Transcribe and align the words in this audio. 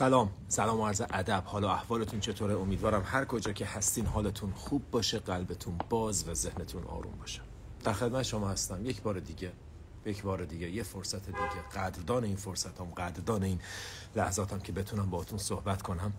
سلام. 0.00 0.30
سلام 0.48 0.80
و 0.80 0.86
عرض 0.86 1.02
ادب. 1.10 1.42
حال 1.46 1.64
و 1.64 1.66
احوالتون 1.66 2.20
چطوره؟ 2.20 2.54
امیدوارم 2.54 3.02
هر 3.06 3.24
کجا 3.24 3.52
که 3.52 3.66
هستین 3.66 4.06
حالتون 4.06 4.52
خوب 4.52 4.90
باشه 4.90 5.18
قلبتون 5.18 5.78
باز 5.90 6.28
و 6.28 6.34
ذهنتون 6.34 6.84
آروم 6.84 7.12
باشه. 7.20 7.40
در 7.84 7.92
خدمت 7.92 8.22
شما 8.22 8.48
هستم. 8.48 8.86
یک 8.86 9.02
بار 9.02 9.20
دیگه 9.20 9.52
یک 10.04 10.22
بار 10.22 10.44
دیگه 10.44 10.70
یه 10.70 10.82
فرصت 10.82 11.26
دیگه. 11.26 11.62
قدردان 11.74 12.24
این 12.24 12.36
فرصت 12.36 12.80
هم 12.80 12.86
قدردان 12.86 13.42
این 13.42 13.60
لحظاتم 14.16 14.58
که 14.58 14.72
بتونم 14.72 15.10
باهاتون 15.10 15.38
صحبت 15.38 15.82
کنم. 15.82 16.12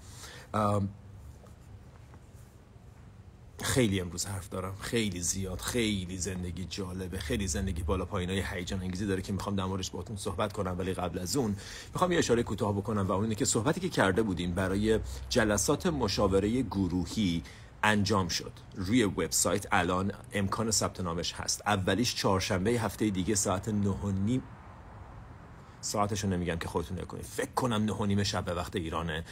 خیلی 3.72 4.00
امروز 4.00 4.26
حرف 4.26 4.50
دارم. 4.50 4.74
خیلی 4.82 5.22
زیاد 5.22 5.60
خیلی 5.60 6.18
زندگی 6.18 6.66
جالبه. 6.70 7.20
خیلی 7.20 7.48
زندگی 7.48 7.84
بالا 7.84 8.06
های 8.06 8.44
هیجان 8.46 8.82
انگیزی 8.82 9.06
داره 9.06 9.22
که 9.22 9.34
می‌خوام 9.34 9.56
در 9.56 9.66
موردش 9.66 9.90
باهاتون 9.90 10.18
صحبت 10.18 10.54
کنم 10.54 10.76
ولی 10.78 10.94
قبل 10.94 11.20
از 11.20 11.36
اون 11.36 11.56
می‌خوام 11.94 12.12
یه 12.12 12.18
اشاره 12.18 12.44
کوتاه 12.44 12.74
بکنم 12.74 13.08
و 13.08 13.12
اون 13.12 13.24
اینه 13.24 13.36
که 13.36 13.46
صحبتی 13.46 13.80
که 13.80 13.90
کرده 13.90 14.22
بودیم 14.22 14.54
برای 14.54 15.00
جلسات 15.30 15.86
مشاوره 15.86 16.62
گروهی 16.62 17.44
انجام 17.84 18.28
شد. 18.28 18.52
روی 18.76 19.04
وبسایت 19.04 19.68
الان 19.72 20.12
امکان 20.34 20.72
ثبت 20.72 21.02
نامش 21.02 21.34
هست. 21.34 21.62
اولیش 21.66 22.16
چهارشنبه 22.16 22.72
هفته 22.72 23.10
دیگه 23.10 23.36
ساعت 23.36 23.70
9 23.70 23.96
نیم. 24.26 24.44
ساعتشو 25.82 26.28
نمیگم 26.28 26.56
که 26.56 26.68
خودتون 26.68 27.00
نکنید. 27.00 27.26
فکر 27.26 27.52
کنم 27.56 27.84
نه 27.84 28.06
نیم 28.06 28.24
شب 28.24 28.46
به 28.46 28.54
وقت 28.54 28.76
ایرانه 28.76 29.24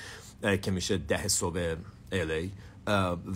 که 0.61 0.71
میشه 0.71 0.97
ده 0.97 1.27
صبح 1.27 1.75
الی 2.11 2.51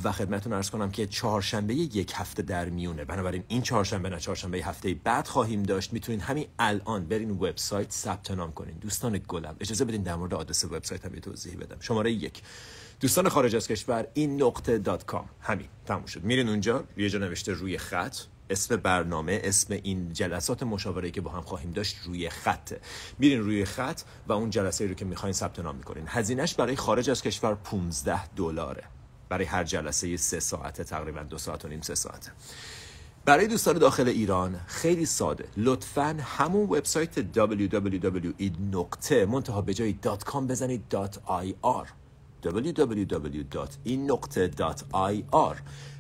و 0.03 0.11
خدمتتون 0.11 0.53
ارز 0.53 0.69
کنم 0.69 0.91
که 0.91 1.07
چهارشنبه 1.07 1.73
یک 1.73 2.13
هفته 2.15 2.41
در 2.41 2.69
میونه. 2.69 3.05
بنابراین 3.05 3.43
این 3.47 3.61
چهارشنبه 3.61 4.09
نه 4.09 4.19
چهارشنبه 4.19 4.57
هفته 4.57 4.93
بعد 4.93 5.27
خواهیم 5.27 5.63
داشت. 5.63 5.93
می‌تونین 5.93 6.21
همین 6.21 6.47
الان 6.59 7.05
برین 7.05 7.31
وبسایت 7.31 7.91
ثبت 7.91 8.31
نام 8.31 8.51
کنین. 8.51 8.75
دوستان 8.75 9.21
گلم 9.27 9.55
اجازه 9.59 9.85
بدین 9.85 10.03
در 10.03 10.15
مورد 10.15 10.33
آدرس 10.33 10.65
وبسایت 10.65 11.05
هم 11.05 11.19
توضیح 11.19 11.57
بدم. 11.57 11.77
شماره 11.79 12.11
یک. 12.11 12.41
دوستان 12.99 13.29
خارج 13.29 13.55
از 13.55 13.67
کشور 13.67 14.07
این 14.13 14.43
نقطه 14.43 14.77
دات 14.77 15.05
کام. 15.05 15.29
همین 15.41 15.67
تموم 15.85 16.05
شد. 16.05 16.23
میرین 16.23 16.49
اونجا 16.49 16.83
یه 16.97 17.09
جا 17.09 17.19
نوشته 17.19 17.51
روی 17.51 17.77
خط. 17.77 18.17
اسم 18.49 18.75
برنامه 18.75 19.41
اسم 19.43 19.73
این 19.73 20.13
جلسات 20.13 20.63
مشاوره 20.63 21.11
که 21.11 21.21
با 21.21 21.31
هم 21.31 21.41
خواهیم 21.41 21.71
داشت 21.71 21.97
روی 22.05 22.29
خط. 22.29 22.73
میرین 23.19 23.39
روی 23.39 23.65
خط 23.65 24.01
و 24.27 24.33
اون 24.33 24.49
جلسه 24.49 24.87
رو 24.87 24.93
که 24.93 25.05
می‌خواین 25.05 25.33
ثبت 25.33 25.59
نام 25.59 25.75
می‌کنین. 25.75 26.03
هزینهش 26.07 26.53
برای 26.53 26.75
خارج 26.75 27.09
از 27.09 27.21
کشور 27.21 27.55
15 27.55 28.27
دلاره. 28.27 28.83
برای 29.33 29.45
هر 29.45 29.63
جلسه 29.63 30.17
سه 30.17 30.39
ساعته 30.39 30.83
تقریبا 30.83 31.23
دو 31.23 31.37
ساعت 31.37 31.65
و 31.65 31.67
نیم 31.67 31.81
سه 31.81 31.95
ساعته 31.95 32.31
برای 33.25 33.47
دوستان 33.47 33.77
داخل 33.77 34.07
ایران 34.07 34.59
خیلی 34.67 35.05
ساده. 35.05 35.45
لطفا 35.57 36.17
همون 36.21 36.63
وبسایت 36.63 37.19
www 37.35 38.51
نقطه 38.71 39.25
منتها 39.25 39.61
به 39.61 39.73
جای 39.73 39.95
.com 40.25 40.35
بزنید 40.35 40.83
.ir 40.91 41.87
www.in.ir 42.43 43.55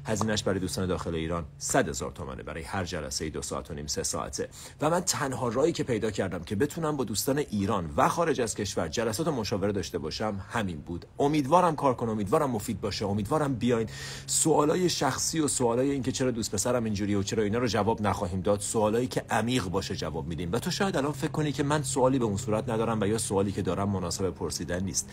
هزینهش 0.05 0.43
برای 0.43 0.59
دوستان 0.59 0.87
داخل 0.87 1.15
ایران 1.15 1.45
100 1.57 1.89
هزار 1.89 2.11
تومنه 2.11 2.43
برای 2.43 2.63
هر 2.63 2.83
جلسه 2.83 3.29
دو 3.29 3.41
ساعت 3.41 3.71
و 3.71 3.73
نیم 3.73 3.87
سه 3.87 4.03
ساعته. 4.03 4.49
و 4.81 4.89
من 4.89 4.99
تنها 4.99 5.47
رایی 5.47 5.73
که 5.73 5.83
پیدا 5.83 6.11
کردم 6.11 6.43
که 6.43 6.55
بتونم 6.55 6.97
با 6.97 7.03
دوستان 7.03 7.37
ایران 7.37 7.93
و 7.97 8.09
خارج 8.09 8.41
از 8.41 8.55
کشور 8.55 8.87
جلسات 8.87 9.27
مشاوره 9.27 9.71
داشته 9.71 9.97
باشم 9.97 10.41
همین 10.49 10.77
بود. 10.77 11.05
امیدوارم 11.19 11.75
کار 11.75 11.93
کنه 11.93 12.11
امیدوارم 12.11 12.51
مفید 12.51 12.81
باشه 12.81 13.05
امیدوارم 13.05 13.55
بیاین. 13.55 13.89
سوالای 14.27 14.89
شخصی 14.89 15.39
و 15.39 15.47
سوالای 15.47 15.91
اینکه 15.91 16.11
چرا 16.11 16.31
دوست 16.31 16.51
پسرم 16.51 16.83
اینجوری 16.83 17.15
و 17.15 17.23
چرا 17.23 17.43
اینا 17.43 17.59
رو 17.59 17.67
جواب 17.67 18.01
نخواهیم 18.01 18.41
داد 18.41 18.59
سوالایی 18.59 19.07
که 19.07 19.23
عمیق 19.29 19.63
باشه 19.63 19.95
جواب 19.95 20.27
میدیم. 20.27 20.51
و 20.51 20.59
تو 20.59 20.71
شاید 20.71 20.97
الان 20.97 21.11
فکر 21.11 21.31
کنی 21.31 21.51
که 21.51 21.63
من 21.63 21.83
سوالی 21.83 22.19
به 22.19 22.25
اون 22.25 22.37
صورت 22.37 22.69
ندارم 22.69 23.01
و 23.01 23.07
یا 23.07 23.17
سوالی 23.17 23.51
که 23.51 23.61
دارم 23.61 23.89
مناسب 23.89 24.29
پرسیدن 24.29 24.83
نیست. 24.83 25.09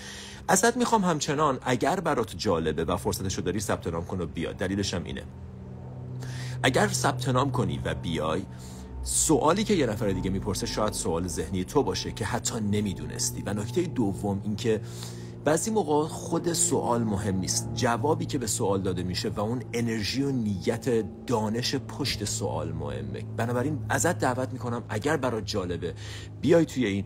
ازت 0.49 0.77
می‌خوام 0.77 1.05
همچنان 1.05 1.59
اگر 1.63 2.01
برات 2.01 2.37
جالبه 2.37 2.85
و 2.85 2.97
فرصتشو 2.97 3.43
داری 3.43 3.61
ثبت 3.61 3.87
نام 3.87 4.07
کن 4.07 4.21
و 4.21 4.27
بیا 4.27 4.53
دلیل 4.53 4.80
دلیلش 4.81 4.95
اینه. 4.95 5.23
اگر 6.63 6.89
ثبت 6.89 7.29
نام 7.29 7.51
کنی 7.51 7.81
و 7.85 7.95
بیای 7.95 8.43
سوالی 9.03 9.65
که 9.65 9.75
یه 9.75 9.87
نفر 9.87 10.09
دیگه 10.09 10.31
می‌پرسه 10.31 10.67
شاید 10.67 10.93
سوال 10.93 11.27
ذهنی 11.27 11.65
تو 11.65 11.83
باشه 11.83 12.13
که 12.13 12.25
حتی 12.25 12.61
نمی‌دونستی. 12.61 13.43
و 13.47 13.55
نکته 13.55 13.83
دوم 13.83 14.41
اینکه 14.45 14.81
بعضی 15.45 15.71
موقع 15.71 16.09
خود 16.09 16.53
سوال 16.53 17.05
مهم 17.05 17.37
نیست. 17.37 17.69
جوابی 17.75 18.27
که 18.27 18.39
به 18.39 18.47
سوال 18.47 18.83
داده 18.83 19.03
میشه 19.03 19.29
و 19.29 19.41
اون 19.41 19.63
انرژی 19.73 20.23
و 20.23 20.31
نیت 20.31 21.05
دانش 21.27 21.75
پشت 21.75 22.25
سوال 22.25 22.73
مهمه. 22.73 23.23
بنابراین 23.37 23.79
ازت 23.89 24.19
دعوت 24.19 24.53
می‌کنم 24.53 24.83
اگر 24.89 25.17
برات 25.17 25.47
جالبه 25.47 25.95
بیای 26.41 26.65
توی 26.65 26.87
این 26.87 27.05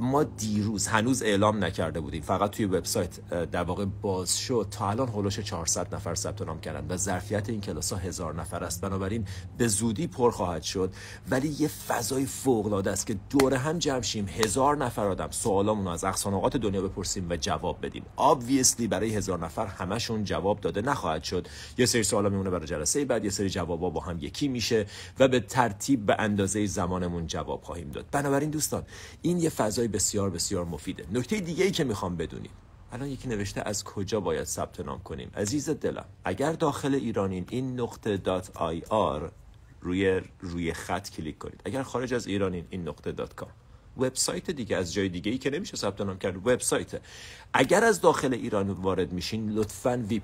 ما 0.00 0.24
دیروز 0.24 0.86
هنوز 0.86 1.22
اعلام 1.22 1.64
نکرده 1.64 2.00
بودیم. 2.00 2.22
فقط 2.22 2.50
توی 2.50 2.64
وبسایت 2.64 3.30
در 3.30 3.62
واقع 3.62 3.84
باز 3.84 4.38
شد. 4.38 4.66
تا 4.70 4.90
الان 4.90 5.08
هولوش 5.08 5.40
400 5.40 5.94
نفر 5.94 6.14
ثبت 6.14 6.42
نام 6.42 6.60
کردن 6.60 6.94
و 6.94 6.96
ظرفیت 6.96 7.48
این 7.48 7.60
کلاس 7.60 7.92
ها 7.92 7.98
هزار 7.98 8.34
نفر 8.34 8.64
است. 8.64 8.80
بنابراین 8.80 9.24
به 9.58 9.68
زودی 9.68 10.06
پر 10.06 10.30
خواهد 10.30 10.62
شد. 10.62 10.94
ولی 11.30 11.48
یه 11.58 11.68
فضای 11.68 12.26
فوق 12.26 12.66
العاده 12.66 12.90
است 12.90 13.06
که 13.06 13.16
دور 13.30 13.54
هم 13.54 13.78
جمع 13.78 14.02
شیم 14.02 14.28
هزار 14.28 14.76
نفر 14.76 15.06
آدم 15.06 15.30
سوالامون 15.30 15.86
از 15.86 16.04
اقصا 16.04 16.48
دنیا 16.48 16.82
بپرسیم 16.82 17.26
و 17.30 17.36
جواب 17.36 17.78
بدیم 17.82 18.02
obviously 18.18 18.82
برای 18.82 19.14
هزار 19.14 19.38
نفر 19.38 19.66
همشون 19.66 20.24
جواب 20.24 20.60
داده 20.60 20.82
نخواهد 20.82 21.24
شد. 21.24 21.48
یه 21.78 21.86
سری 21.86 22.02
سوالا 22.02 22.28
میمونه 22.28 22.50
برای 22.50 22.66
جلسه 22.66 23.04
بعد 23.04 23.24
یه 23.24 23.30
سری 23.30 23.50
جوابا 23.50 23.90
با 23.90 24.00
هم 24.00 24.18
یکی 24.20 24.48
میشه 24.48 24.86
و 25.18 25.28
به 25.28 25.40
ترتیب 25.40 26.06
به 26.06 26.16
اندازه 26.18 26.66
زمانمون 26.66 27.26
جواب 27.26 27.62
خواهیم 27.62 27.90
داد. 27.90 28.06
بنابراین 28.12 28.50
دوستان 28.50 28.82
این 29.22 29.38
یه 29.38 29.48
فضای 29.48 29.88
بسیار 29.90 30.30
بسیار 30.30 30.64
مفیده. 30.64 31.06
نکته 31.12 31.40
دیگه 31.40 31.64
ای 31.64 31.70
که 31.70 31.84
می‌خوام 31.84 32.16
بدونیم. 32.16 32.50
الان 32.92 33.08
یکی 33.08 33.28
نوشته 33.28 33.62
از 33.64 33.84
کجا 33.84 34.20
باید 34.20 34.44
ثبت 34.44 34.80
نام 34.80 35.02
کنیم. 35.02 35.30
عزیز 35.36 35.70
دلم 35.70 36.04
اگر 36.24 36.52
داخل 36.52 36.94
ایرانین 36.94 37.46
این 37.50 37.80
نقطه 37.80 38.16
dot 38.16 38.56
IR 38.56 39.32
روی 39.80 40.22
روی 40.40 40.72
خط 40.72 41.10
کلیک 41.10 41.38
کنید. 41.38 41.60
اگر 41.64 41.82
خارج 41.82 42.14
از 42.14 42.26
ایرانین 42.26 42.66
این 42.70 42.88
نقطه 42.88 43.12
dot 43.12 43.34
com. 43.34 43.50
وبسایت 44.00 44.50
دیگه 44.50 44.76
از 44.76 44.94
جای 44.94 45.08
دیگه 45.08 45.32
ای 45.32 45.38
که 45.38 45.50
نمیشه 45.50 45.76
ثبت 45.76 46.00
نام 46.00 46.18
کرد 46.18 46.36
وبسایت. 46.36 47.00
اگر 47.52 47.84
از 47.84 48.00
داخل 48.00 48.34
ایران 48.34 48.70
وارد 48.70 49.12
میشین 49.12 49.50
لطفا 49.50 50.04
V 50.08 50.20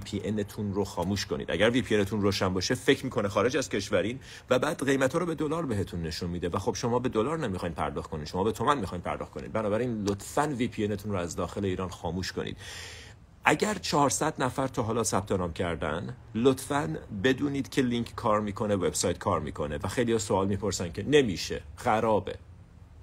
PN 0.00 0.42
تون 0.44 0.74
رو 0.74 0.84
خاموش 0.84 1.26
کنید. 1.26 1.50
اگر 1.50 1.70
VPN 1.70 2.04
تون 2.04 2.22
روشن 2.22 2.54
باشه 2.54 2.74
فکر 2.74 3.04
می‌کنه 3.04 3.28
خارج 3.28 3.56
از 3.56 3.68
کشورین 3.68 4.20
و 4.50 4.58
بعد 4.58 4.86
قیمت 4.86 5.14
رو 5.14 5.26
به 5.26 5.34
دلار 5.34 5.66
بهتون 5.66 6.02
نشون 6.02 6.30
میده. 6.30 6.48
و 6.48 6.58
خب 6.58 6.74
شما 6.74 6.98
به 6.98 7.08
دلار 7.08 7.38
نمی‌خواین 7.38 7.74
پرداخت 7.74 8.10
کنید 8.10 8.26
شما 8.26 8.44
به 8.44 8.52
تومن 8.52 8.78
می‌خواین 8.78 9.02
پرداخت 9.02 9.32
کنید. 9.32 9.52
بنابراین 9.52 10.04
لطفا 10.04 10.54
VPN 10.58 10.88
تون 10.96 11.12
رو 11.12 11.18
از 11.18 11.36
داخل 11.36 11.64
ایران 11.64 11.88
خاموش 11.88 12.32
کنید. 12.32 12.56
اگر 13.44 13.74
400 13.74 14.42
نفر 14.42 14.66
تا 14.66 14.82
حالا 14.82 15.04
ثبت 15.04 15.32
نام 15.32 15.52
کردن 15.52 16.16
لطفا 16.34 16.98
بدونید 17.24 17.68
که 17.68 17.82
لینک 17.82 18.14
کار 18.14 18.40
می‌کنه 18.40 18.74
وبسایت 18.76 19.18
کار 19.18 19.40
می‌کنه. 19.40 19.78
و 19.82 19.88
خیلی 19.88 20.18
سوال 20.18 20.48
می‌پرسن 20.48 20.92
که 20.92 21.02
نمیشه. 21.02 21.62
خرابه. 21.76 22.34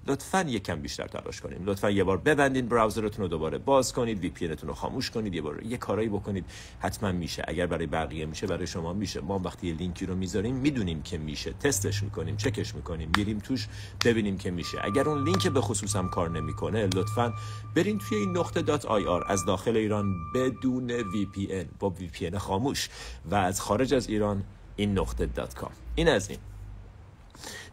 لطفا 0.08 0.44
یک 0.48 0.62
کم 0.62 0.80
بیشتر 0.80 1.06
تلاش 1.06 1.40
کنید. 1.40 1.58
لطفا 1.64 1.90
یه 1.90 2.04
بار 2.04 2.16
ببندین 2.16 2.68
browser 2.68 3.06
تون 3.06 3.22
رو 3.22 3.28
دوباره 3.28 3.58
باز 3.58 3.92
کنید 3.92 4.20
VPN 4.20 4.48
رو 4.48 4.74
خاموش 4.74 5.10
کنید 5.10 5.34
یه 5.34 5.42
بار 5.42 5.62
یه 5.62 5.76
کارایی 5.76 6.08
بکنید. 6.08 6.44
حتما 6.80 7.12
میشه. 7.12 7.44
اگر 7.48 7.66
برای 7.66 7.86
بقیه 7.86 8.26
میشه 8.26 8.46
برای 8.46 8.66
شما 8.66 8.92
میشه. 8.92 9.20
ما 9.20 9.38
وقتی 9.38 9.72
لینکی 9.72 10.06
رو 10.06 10.14
می‌ذاریم 10.14 10.54
می‌دونیم 10.54 11.02
که 11.02 11.18
میشه. 11.18 11.52
تستش 11.52 12.02
می‌کنیم 12.02 12.36
چکش 12.36 12.74
می‌کنیم 12.74 13.10
میریم 13.16 13.38
توش 13.38 13.68
ببینیم 14.04 14.38
که 14.38 14.50
میشه. 14.50 14.78
اگر 14.84 15.08
اون 15.08 15.24
لینک 15.24 15.48
به 15.48 15.60
خصوص 15.60 15.96
هم 15.96 16.08
کار 16.08 16.30
نمی‌کنه 16.30 16.86
لطفا 16.86 17.32
برین 17.74 17.98
توی 17.98 18.18
این 18.18 18.38
نقطه. 18.38 18.62
dot 18.62 18.84
IR 18.84 19.24
از 19.28 19.44
داخل 19.44 19.76
ایران 19.76 20.14
بدون 20.34 20.90
وی 20.90 21.26
پی 21.26 21.64
با 21.78 21.90
وی 21.90 22.06
پی 22.06 22.30
خاموش 22.38 22.88
و 23.30 23.34
از 23.34 23.60
خارج 23.60 23.94
از 23.94 24.08
ایران 24.08 24.44
این 24.76 24.98
نقطه. 24.98 25.26
dot 25.26 25.54
com 25.54 25.70
این 25.94 26.08
از 26.08 26.30
این. 26.30 26.38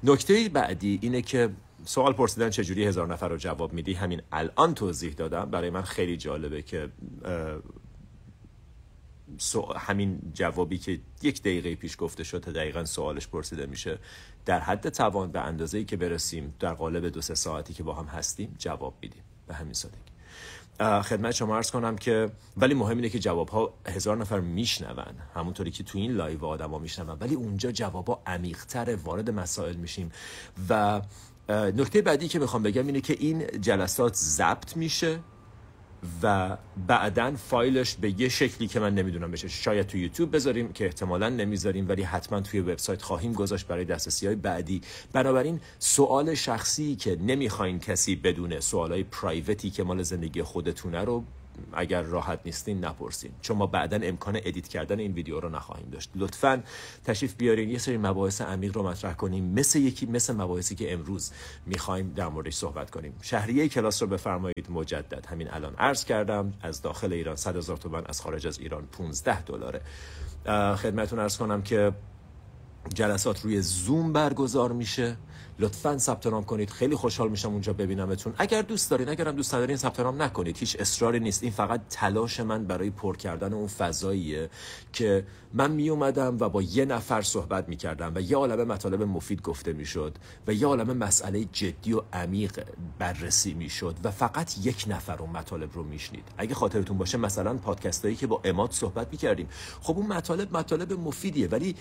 نکته 0.03 0.49
بعدی 0.53 0.99
اینه 1.01 1.21
که 1.21 1.49
سوال 1.85 2.13
پرسیدن 2.13 2.49
چجوری 2.49 2.85
هزار 2.85 3.07
نفر 3.07 3.27
رو 3.27 3.37
جواب 3.37 3.73
میدی؟ 3.73 3.93
همین 3.93 4.21
الان 4.31 4.73
توضیح 4.73 5.13
دادم. 5.13 5.45
برای 5.45 5.69
من 5.69 5.81
خیلی 5.81 6.17
جالبه 6.17 6.61
که 6.61 6.89
همین 9.75 10.31
جوابی 10.33 10.77
که 10.77 10.99
یک 11.21 11.41
دقیقه 11.41 11.75
پیش 11.75 11.95
گفته 11.99 12.23
شد 12.23 12.43
دقیقا 12.43 12.85
سوالش 12.85 13.27
پرسیده 13.27 13.65
میشه. 13.65 13.99
در 14.45 14.59
حد 14.59 14.89
توان 14.89 15.31
به 15.31 15.41
اندازه 15.41 15.77
ای 15.77 15.85
که 15.85 15.97
برسیم 15.97 16.53
در 16.59 16.73
قالب 16.73 17.09
دو 17.09 17.21
سه 17.21 17.35
ساعتی 17.35 17.73
که 17.73 17.83
با 17.83 17.93
هم 17.93 18.05
هستیم 18.05 18.55
جواب 18.57 18.93
میدیم. 19.01 19.23
به 19.47 19.53
همین 19.53 19.73
سادگی. 19.73 19.97
خدمت 20.79 21.31
شما 21.31 21.55
عرض 21.55 21.71
کنم 21.71 21.95
که 21.95 22.31
ولی 22.57 22.73
مهم 22.73 22.97
اینه 22.97 23.09
که 23.09 23.19
جواب 23.19 23.49
ها 23.49 23.73
هزار 23.87 24.17
نفر 24.17 24.39
میشنون. 24.39 25.15
همونطوری 25.35 25.71
که 25.71 25.83
تو 25.83 25.97
این 25.97 26.11
live 26.11 26.45
آدما 26.45 26.79
میشنون. 26.79 27.17
ولی 27.19 27.35
اونجا 27.35 27.71
جواب 27.71 28.07
ها 28.07 28.21
عمیقتر 28.27 28.95
وارد 28.95 29.29
مسائل 29.29 29.75
میشیم. 29.75 30.11
و 30.69 31.01
نکته 31.49 32.01
بعدی 32.01 32.27
که 32.27 32.39
می‌خوام 32.39 32.63
بگم 32.63 32.87
اینه 32.87 33.01
که 33.01 33.17
این 33.19 33.47
جلسات 33.61 34.15
ضبط 34.15 34.77
میشه 34.77 35.19
و 36.23 36.57
بعدا 36.87 37.33
فایلش 37.35 37.95
به 37.95 38.21
یه 38.21 38.29
شکلی 38.29 38.67
که 38.67 38.79
من 38.79 38.95
نمی‌دونم 38.95 39.31
بشه. 39.31 39.47
شاید 39.47 39.87
تو 39.87 39.97
یوتیوب 39.97 40.35
بذاریم 40.35 40.73
که 40.73 40.85
احتمالا 40.85 41.29
نمی‌ذاریم 41.29 41.89
ولی 41.89 42.03
حتما 42.03 42.41
توی 42.41 42.59
وبسایت 42.59 43.01
خواهیم 43.01 43.33
گذاشت 43.33 43.67
برای 43.67 43.85
دسترسی 43.85 44.27
های 44.27 44.35
بعدی. 44.35 44.81
بنابراین 45.13 45.59
سوال 45.79 46.33
شخصی 46.33 46.95
که 46.95 47.17
نمی‌خواین 47.21 47.79
کسی 47.79 48.15
بدونه 48.15 48.59
سوالای 48.59 49.03
private 49.03 49.61
ی 49.61 49.69
که 49.69 49.83
مال 49.83 50.03
زندگی 50.03 50.43
خودتونه 50.43 51.01
رو 51.01 51.23
اگر 51.73 52.01
راحت 52.01 52.39
نیستین 52.45 52.85
نپرسین. 52.85 53.31
چون 53.41 53.57
ما 53.57 53.67
بعدا 53.67 53.99
امکان 54.03 54.35
edit 54.35 54.67
کردن 54.67 54.99
این 54.99 55.13
ویدیو 55.13 55.39
رو 55.39 55.49
نخواهیم 55.49 55.89
داشت. 55.89 56.09
لطفا 56.15 56.63
تشریف 57.05 57.35
بیارین. 57.35 57.69
یه 57.69 57.77
سری 57.77 57.97
مباحث 57.97 58.41
عمیق 58.41 58.77
رو 58.77 58.83
مطرح 58.83 59.13
کنیم. 59.13 59.43
مثل 59.43 59.79
یکی 59.79 60.05
مثل 60.05 60.33
مباحثی 60.33 60.75
که 60.75 60.93
امروز 60.93 61.31
می‌خوایم 61.65 62.13
در 62.15 62.27
موردش 62.27 62.55
صحبت 62.55 62.91
کنیم. 62.91 63.13
شهریه 63.21 63.67
کلاس 63.67 64.01
رو 64.01 64.07
بفرمایید 64.07 64.67
مجدد. 64.69 65.25
همین 65.25 65.53
الان 65.53 65.75
عرض 65.75 66.05
کردم. 66.05 66.53
از 66.61 66.81
داخل 66.81 67.13
ایران 67.13 67.35
100 67.35 67.57
هزار 67.57 67.77
تومان 67.77 68.03
از 68.05 68.21
خارج 68.21 68.47
از 68.47 68.59
ایران 68.59 68.85
15 68.85 69.41
دلاره. 69.41 69.81
خدمتتون 70.75 71.19
عرض 71.19 71.37
کنم 71.37 71.61
که 71.61 71.93
جلسات 72.93 73.41
روی 73.41 73.61
زوم 73.61 74.13
برگزار 74.13 74.71
میشه. 74.71 75.17
لطفا 75.59 75.97
ثبت 75.97 76.27
نام 76.27 76.43
کنید. 76.43 76.69
خیلی 76.69 76.95
خوشحال 76.95 77.29
میشم 77.29 77.51
اونجا 77.51 77.73
ببینمتون. 77.73 78.33
اگر 78.37 78.61
دوست 78.61 78.91
دارین 78.91 79.09
اگرم 79.09 79.35
دوست 79.35 79.55
ندارین 79.55 79.77
ثبت 79.77 79.99
نام 79.99 80.21
نکنید. 80.21 80.57
هیچ 80.57 80.77
اصراری 80.79 81.19
نیست. 81.19 81.43
این 81.43 81.51
فقط 81.51 81.81
تلاش 81.89 82.39
من 82.39 82.65
برای 82.65 82.89
پر 82.89 83.17
کردن 83.17 83.53
اون 83.53 83.67
فضاییه 83.67 84.49
که 84.93 85.25
من 85.53 85.71
می 85.71 85.89
اومدم 85.89 86.37
و 86.39 86.49
با 86.49 86.61
یه 86.61 86.85
نفر 86.85 87.21
صحبت 87.21 87.69
می 87.69 87.75
کردم 87.75 88.11
و 88.15 88.21
یه 88.21 88.37
عالمه 88.37 88.63
مطالب 88.63 89.01
مفید 89.01 89.41
گفته 89.41 89.73
می‌شد 89.73 90.17
و 90.47 90.53
یه 90.53 90.67
عالمه 90.67 90.93
مسئله 90.93 91.45
جدی 91.51 91.93
و 91.93 92.01
عمیق 92.13 92.63
بررسی 92.99 93.53
می‌شد 93.53 93.95
و 94.03 94.11
فقط 94.11 94.57
یک 94.65 94.85
نفر 94.87 95.17
اون 95.17 95.29
مطالب 95.29 95.73
رو 95.73 95.83
میشنید. 95.83 96.23
اگه 96.37 96.55
خاطرتون 96.55 96.97
باشه 96.97 97.17
مثلا 97.17 97.53
پادکست 97.53 98.05
هایی 98.05 98.17
که 98.17 98.27
با 98.27 98.41
اماد 98.43 98.71
صحبت 98.71 99.07
می 99.11 99.17
کردیم 99.17 99.49
خب 99.81 99.97
اون 99.97 100.07
مطالب 100.07 100.57
مطالب 100.57 100.93
مفیدیه 100.93 101.47
ولی 101.47 101.75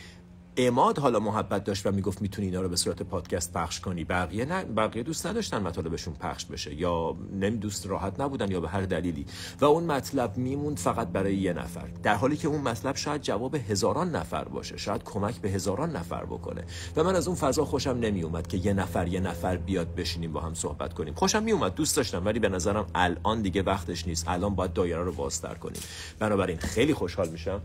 اماد 0.56 0.98
حالا 0.98 1.20
محبت 1.20 1.64
داشت 1.64 1.86
و 1.86 1.92
می‌گفت 1.92 2.22
می‌تونی 2.22 2.46
اینا 2.46 2.60
رو 2.60 2.68
به 2.68 2.76
صورت 2.76 3.02
پادکست 3.02 3.52
پخش 3.52 3.80
کنی. 3.80 4.04
بقیه 4.04 4.44
نه 4.44 4.64
بقیه 4.64 5.02
دوست 5.02 5.26
نداشتن 5.26 5.62
مطالبشون 5.62 6.14
پخش 6.14 6.44
بشه 6.44 6.74
یا 6.74 7.16
نمی 7.32 7.56
دوست 7.56 7.86
راحت 7.86 8.20
نبودن 8.20 8.50
یا 8.50 8.60
به 8.60 8.68
هر 8.68 8.80
دلیلی. 8.80 9.26
و 9.60 9.64
اون 9.64 9.84
مطلب 9.84 10.36
میموند 10.36 10.78
فقط 10.78 11.08
برای 11.08 11.36
یه 11.36 11.52
نفر. 11.52 11.88
در 12.02 12.14
حالی 12.14 12.36
که 12.36 12.48
اون 12.48 12.60
مطلب 12.60 12.96
شاید 12.96 13.22
جواب 13.22 13.54
هزاران 13.54 14.16
نفر 14.16 14.44
باشه 14.44 14.76
شاید 14.76 15.04
کمک 15.04 15.40
به 15.40 15.50
هزاران 15.50 15.96
نفر 15.96 16.24
بکنه. 16.24 16.64
و 16.96 17.04
من 17.04 17.16
از 17.16 17.28
اون 17.28 17.36
فضا 17.36 17.64
خوشم 17.64 17.90
نمیومد 17.90 18.46
که 18.46 18.56
یه 18.56 18.72
نفر 18.72 19.08
یه 19.08 19.20
نفر 19.20 19.56
بیاد 19.56 19.94
بشینیم 19.94 20.32
با 20.32 20.40
هم 20.40 20.54
صحبت 20.54 20.94
کنیم. 20.94 21.14
خوشم 21.14 21.42
میومد 21.42 21.74
دوست 21.74 21.96
داشتم 21.96 22.24
ولی 22.24 22.38
به 22.38 22.48
نظرم 22.48 22.86
الان 22.94 23.42
دیگه 23.42 23.62
وقتش 23.62 24.06
نیست. 24.06 24.28
الان 24.28 24.54
باید 24.54 24.72
دایره 24.72 25.02
رو 25.02 25.12
بازتر 25.12 25.54
کنیم. 25.54 25.82
بنابراین 26.18 26.58
خیلی 26.58 26.94
خوشحال 26.94 27.28
میشم. 27.28 27.60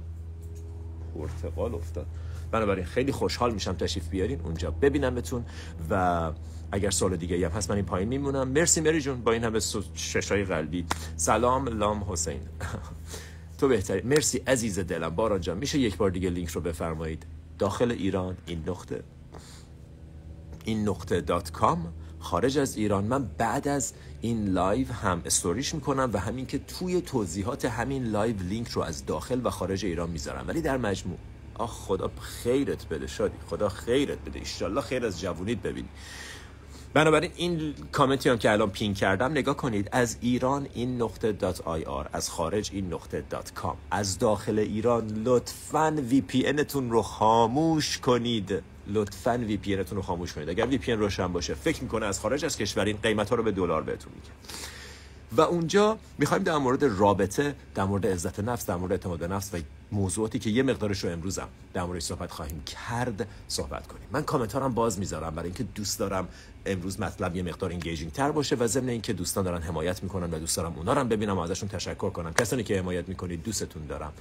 پرتقال 1.16 1.76
افتاد. 1.76 2.06
بنابراین 2.52 2.86
خیلی 2.86 3.12
خوشحال 3.12 3.54
میشم 3.54 3.74
تشریف 3.74 4.10
بیارین 4.10 4.42
اونجا 4.42 4.72
ببینمتون 4.72 5.46
و 5.90 6.32
اگر 6.72 6.90
سوال 6.90 7.16
دیگه 7.16 7.50
هم 7.50 7.58
هست 7.58 7.70
من 7.70 7.76
این 7.76 7.86
پایین 7.86 8.10
میمونم. 8.10 8.48
مرسی 8.48 8.82
مری 8.82 9.02
جون 9.02 9.22
با 9.22 9.32
این 9.32 9.44
همه 9.44 9.60
ششای 9.96 10.44
قلبی. 10.44 10.86
سلام 11.16 11.68
لام 11.68 12.06
حسین. 12.10 12.40
تو 13.58 13.68
بهتری. 13.68 14.02
مرسی 14.02 14.38
عزیز 14.48 14.80
دلم. 14.80 15.10
باران 15.10 15.42
جان 15.42 15.58
میشه 15.58 15.80
یک 15.80 15.98
بار 15.98 16.10
دیگه 16.10 16.30
لینک 16.30 16.50
رو 16.50 16.62
بفرمایید؟ 16.62 17.26
داخل 17.60 17.92
ایران 17.92 18.38
این 18.46 18.64
نقطه. 18.68 19.04
این 20.66 20.90
نقطه 20.90 21.22
dot 21.22 21.52
com 21.52 21.94
خارج 22.20 22.58
از 22.58 22.78
ایران. 22.78 23.04
من 23.04 23.26
بعد 23.38 23.68
از 23.68 23.94
این 24.22 24.46
live 24.46 24.92
هم 24.92 25.22
استوریش 25.26 25.76
می‌کنم 25.76 26.10
و 26.14 26.20
همین 26.20 26.46
که 26.46 26.60
توی 26.60 27.02
توضیحات 27.02 27.66
همین 27.66 28.04
live 28.04 28.36
لینک 28.44 28.68
رو 28.68 28.82
از 28.82 29.06
داخل 29.06 29.42
و 29.44 29.50
خارج 29.50 29.86
ایران 29.86 30.10
می‌ذارم. 30.10 30.48
ولی 30.48 30.62
در 30.62 30.78
مجموع 30.78 31.18
آخ 31.58 31.72
خدا 31.72 32.12
خیرت 32.22 32.88
بده 32.88 33.08
شادی 33.08 33.38
خدا 33.50 33.70
خیرت 33.70 34.18
بده. 34.26 34.40
ایشالله 34.40 34.82
خیر 34.82 35.06
از 35.06 35.22
جوونیت 35.22 35.58
ببینی. 35.58 35.90
بنابراین 36.94 37.32
این 37.36 37.74
کامنتی 37.92 38.30
هم 38.30 38.38
که 38.38 38.52
الان 38.52 38.70
pin 38.70 38.94
کردم 38.94 39.32
نگاه 39.32 39.58
کنید 39.58 39.90
از 39.92 40.18
ایران 40.22 40.68
این 40.74 41.02
نقطه 41.02 41.32
dot 41.32 41.62
IR 41.62 42.10
از 42.14 42.30
خارج 42.30 42.70
این 42.74 42.94
نقطه 42.94 43.24
dot 43.30 43.54
com. 43.54 43.78
از 43.92 44.20
داخل 44.20 44.60
ایران 44.60 45.08
لطفا 45.26 45.96
VPN 46.10 46.46
تون 46.46 46.92
رو 46.92 47.02
خاموش 47.02 47.98
کنید. 47.98 48.64
لطفا 48.88 49.38
VPN 49.48 49.76
تون 49.76 49.96
رو 49.96 50.02
خاموش 50.02 50.34
کنید. 50.34 50.50
اگر 50.50 50.66
VPN 50.66 51.00
روشن 51.00 51.34
باشه 51.34 51.54
فکر 51.54 51.84
می‌کنه 51.84 52.06
از 52.06 52.20
خارج 52.20 52.46
از 52.46 52.58
کشور 52.58 52.86
این 52.86 52.98
قیمت 52.98 53.30
ها 53.30 53.36
رو 53.36 53.44
به 53.44 53.52
دلار 53.52 53.84
بهتون 53.84 54.14
میگه. 54.16 54.30
و 55.38 55.42
اونجا 55.42 55.98
می‌خوایم 56.18 56.44
در 56.44 56.58
مورد 56.58 56.84
رابطه 56.84 57.56
در 57.76 57.84
مورد 57.84 58.08
عزت 58.08 58.40
نفس 58.40 58.66
در 58.66 58.76
مورد 58.76 58.92
اعتماد 58.92 59.20
به 59.20 59.28
نفس 59.28 59.54
و 59.54 59.58
موضوعاتی 59.92 60.40
که 60.40 60.50
یه 60.50 60.64
مقدارش 60.64 61.04
رو 61.04 61.10
امروزم 61.10 61.48
در 61.74 61.84
موردش 61.84 62.04
صحبت 62.04 62.32
خواهیم 62.32 62.64
کرد 62.64 63.28
صحبت 63.48 63.88
کنیم. 63.88 64.08
من 64.12 64.24
کامنتارم 64.24 64.74
باز 64.74 65.00
می‌ذارم. 65.00 65.36
برای 65.36 65.46
اینکه 65.46 65.64
دوست 65.64 66.00
دارم 66.00 66.28
امروز 66.66 67.00
مطلب 67.00 67.36
یه 67.36 67.44
مقدار 67.44 67.72
engaging 67.72 68.12
تر 68.12 68.32
باشه 68.32 68.56
و 68.56 68.68
ضمن 68.68 68.90
اینکه 68.90 69.14
دوستان 69.14 69.44
دارن 69.44 69.62
حمایت 69.62 70.04
می‌کنن 70.04 70.34
و 70.34 70.40
دوست 70.40 70.58
دارم 70.58 70.74
اونا 70.78 70.94
رو 70.94 71.04
ببینم 71.04 71.38
و 71.38 71.40
ازشون 71.40 71.70
تشکر 71.70 72.10
کنم. 72.10 72.34
کسانی 72.34 72.64
که 72.64 72.80
حمایت 72.80 73.10
می‌کنید 73.10 73.44
دوستتون 73.44 73.86
دارم. 73.86 74.14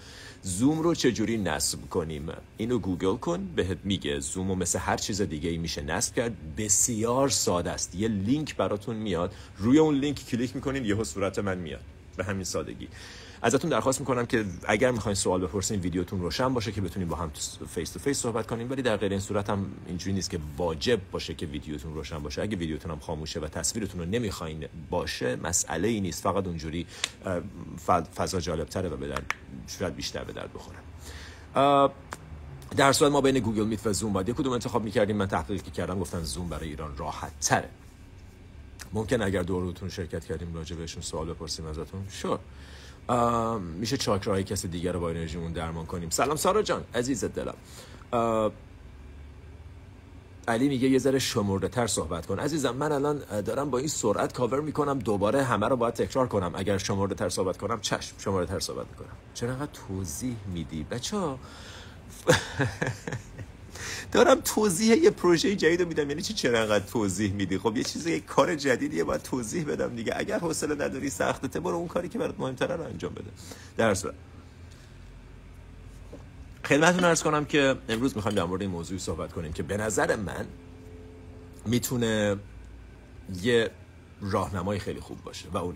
زوم 0.42 0.78
رو 0.78 0.94
چجوری 0.94 1.38
نصب 1.38 1.78
کنیم؟ 1.90 2.28
اینو 2.56 2.78
گوگل 2.78 3.16
کن. 3.16 3.48
بهت 3.56 3.78
میگه 3.84 4.20
زوم 4.20 4.50
و 4.50 4.54
مثل 4.54 4.78
هر 4.78 4.96
چیز 4.96 5.22
دیگه 5.22 5.50
ای 5.50 5.58
میشه 5.58 5.82
نصب 5.82 6.14
کرد. 6.14 6.56
بسیار 6.56 7.28
ساده 7.28 7.70
است. 7.70 7.94
یه 7.94 8.08
لینک 8.08 8.56
براتون 8.56 8.96
میاد. 8.96 9.34
روی 9.58 9.78
اون 9.78 9.94
لینک 9.94 10.26
کلیک 10.26 10.56
می‌کنین 10.56 10.84
یهو 10.84 11.04
صورت 11.04 11.38
من 11.38 11.58
میاد. 11.58 11.82
به 12.16 12.24
همین 12.24 12.44
سادگی. 12.44 12.88
ازتون 13.42 13.70
درخواست 13.70 14.00
می‌کنم 14.00 14.26
که 14.26 14.44
اگر 14.68 14.90
می‌خواین 14.90 15.14
سوال 15.14 15.40
بپرسین 15.40 15.80
ویدیوتون 15.80 16.20
روشن 16.20 16.54
باشه 16.54 16.72
که 16.72 16.80
بتونیم 16.80 17.08
با 17.08 17.16
هم 17.16 17.30
face 17.68 17.90
to 17.90 17.98
face 17.98 18.20
صحبت 18.20 18.46
کنیم. 18.46 18.70
ولی 18.70 18.82
در 18.82 18.96
غیر 18.96 19.10
این 19.10 19.20
صورت 19.20 19.50
هم 19.50 19.66
اینجوری 19.86 20.12
نیست 20.12 20.30
که 20.30 20.38
واجب 20.56 21.00
باشه 21.10 21.34
که 21.34 21.46
ویدیوتون 21.46 21.94
روشن 21.94 22.18
باشه. 22.18 22.42
اگه 22.42 22.56
ویدیوتون 22.56 22.90
هم 22.90 22.98
خاموشه 22.98 23.40
و 23.40 23.48
تصویرتون 23.48 24.00
رو 24.00 24.06
نمی‌خواین 24.06 24.68
باشه 24.90 25.36
مسئله 25.36 25.88
ای 25.88 26.00
نیست. 26.00 26.22
فقط 26.22 26.46
اونجوری 26.46 26.86
فضا 28.16 28.40
جالب 28.40 28.68
تره 28.68 28.88
و 28.88 28.96
به 28.96 29.14
شاید 29.66 29.96
بیشتر 29.96 30.24
به 30.24 30.32
درد 30.32 30.50
بخوره. 30.52 30.78
در 32.76 32.92
صورت 32.92 33.12
ما 33.12 33.20
بین 33.20 33.38
گوگل 33.38 33.66
میت 33.66 33.86
و 33.86 33.92
زوم 33.92 34.12
باید. 34.12 34.30
کدوم 34.30 34.52
انتخاب 34.52 34.84
می‌کردیم. 34.84 35.16
من 35.16 35.26
تحقیقی 35.26 35.70
کردم 35.70 36.00
گفتن 36.00 36.22
زوم 36.22 36.48
برای 36.48 36.68
ایران 36.68 36.96
راحت 36.96 37.40
تره 37.40 37.68
ممکن 38.92 39.22
اگر 39.22 39.42
دورتون 39.42 39.88
شرکت 39.88 40.24
کردیم 40.24 40.54
راجع 40.54 40.76
بهشون 40.76 41.02
سوال 41.02 41.26
بپرسیم 41.26 41.66
ازتون. 41.66 42.06
شور. 42.10 42.38
میشه 43.60 43.96
چاکراهای 43.96 44.44
کسی 44.44 44.68
دیگر 44.68 44.92
رو 44.92 45.00
با 45.00 45.10
انرژیمون 45.10 45.52
درمان 45.52 45.86
کنیم. 45.86 46.10
سلام 46.10 46.36
سارا 46.36 46.62
جان 46.62 46.84
عزیز 46.94 47.24
دلم. 47.24 47.54
علی 50.48 50.68
میگه 50.68 50.88
یه 50.88 50.98
ذره 50.98 51.18
شمرده 51.18 51.68
تر 51.68 51.86
صحبت 51.86 52.26
کن. 52.26 52.38
عزیزم 52.38 52.76
من 52.76 52.92
الان 52.92 53.40
دارم 53.46 53.70
با 53.70 53.78
این 53.78 53.88
سرعت 53.88 54.32
کاور 54.32 54.60
می‌کنم 54.60 54.98
دوباره 54.98 55.42
همه 55.42 55.68
رو 55.68 55.76
باید 55.76 55.94
تکرار 55.94 56.28
کنم. 56.28 56.52
اگر 56.54 56.78
شمرده 56.78 57.14
تر 57.14 57.28
صحبت 57.28 57.56
کنم 57.56 57.80
چشم 57.80 58.14
شمرده 58.18 58.46
تر 58.52 58.60
صحبت 58.60 58.86
می‌کنم. 58.90 59.16
چرا 59.34 59.66
توضیح 59.66 60.36
میدی؟ 60.54 60.86
بچه 60.90 61.16
دارم 64.12 64.40
توضیح 64.40 64.96
یه 64.96 65.10
پروژه 65.10 65.56
جدید 65.56 65.82
میدم. 65.88 66.10
یعنی 66.10 66.22
چی 66.22 66.34
چرا 66.34 66.60
انقدر 66.60 66.84
توضیح 66.84 67.32
میدی؟ 67.32 67.58
خب 67.58 67.76
یه 67.76 67.84
چیزی 67.84 68.12
یه 68.12 68.20
کار 68.20 68.54
جدیدیه 68.54 69.04
باید 69.04 69.22
توضیح 69.22 69.64
بدم 69.64 69.96
دیگه. 69.96 70.12
اگر 70.16 70.38
حوصله 70.38 70.74
نداری 70.74 71.10
سختته 71.10 71.60
برو 71.60 71.76
اون 71.76 71.88
کاری 71.88 72.08
که 72.08 72.18
برات 72.18 72.40
مهمتره 72.40 72.76
رو 72.76 72.82
انجام 72.82 73.12
بده. 73.14 73.30
در 73.76 73.94
خدمتتون 76.64 77.04
ارز 77.04 77.22
کنم 77.22 77.44
که 77.44 77.76
امروز 77.88 78.16
می‌خوایم 78.16 78.36
در 78.36 78.44
مورد 78.44 78.62
این 78.62 78.70
موضوع 78.70 78.98
صحبت 78.98 79.32
کنیم 79.32 79.52
که 79.52 79.62
به 79.62 79.76
نظر 79.76 80.16
من 80.16 80.46
می‌تونه 81.66 82.36
یه 83.42 83.70
راهنمای 84.20 84.78
خیلی 84.78 85.00
خوب 85.00 85.24
باشه 85.24 85.48
و 85.52 85.56
اون 85.56 85.74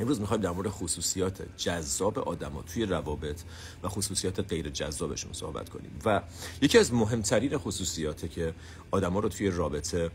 امروز 0.00 0.20
می‌خوایم 0.20 0.42
در 0.42 0.50
مورد 0.50 0.68
خصوصیات 0.68 1.42
جذاب 1.56 2.18
آدما 2.18 2.62
توی 2.62 2.86
روابط 2.86 3.40
و 3.82 3.88
خصوصیات 3.88 4.40
غیر 4.40 4.68
جذابشون 4.70 5.32
صحبت 5.32 5.68
کنیم. 5.68 5.98
و 6.04 6.22
یکی 6.62 6.78
از 6.78 6.94
مهمترین 6.94 7.58
خصوصیاته 7.58 8.28
که 8.28 8.54
آدما 8.90 9.20
رو 9.20 9.28
توی 9.28 9.50
رابطه 9.50 10.10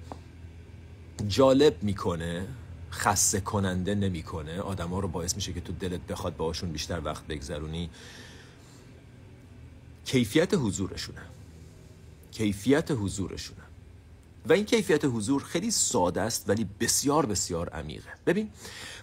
جالب 1.28 1.84
می‌کنه 1.84 2.48
خسته 2.92 3.40
کننده 3.40 3.96
نمی‌کنه 3.96 4.62
آدما 4.62 5.00
رو 5.00 5.08
باعث 5.08 5.36
میشه 5.36 5.54
که 5.54 5.62
تو 5.62 5.74
دلت 5.74 6.02
بخواد 6.02 6.38
باهاشون 6.38 6.72
بیشتر 6.72 7.02
وقت 7.04 7.28
بگذرونی 7.28 7.90
کیفیت 10.06 10.54
حضورشونه. 10.54 11.22
کیفیت 12.32 12.92
حضورشونه. 12.92 13.62
و 14.50 14.54
این 14.54 14.66
کیفیت 14.66 15.06
حضور 15.06 15.44
خیلی 15.44 15.72
ساده 15.72 16.22
است 16.22 16.50
ولی 16.50 16.68
بسیار 16.80 17.26
بسیار 17.26 17.70
عمیقه. 17.70 18.10
ببین 18.26 18.50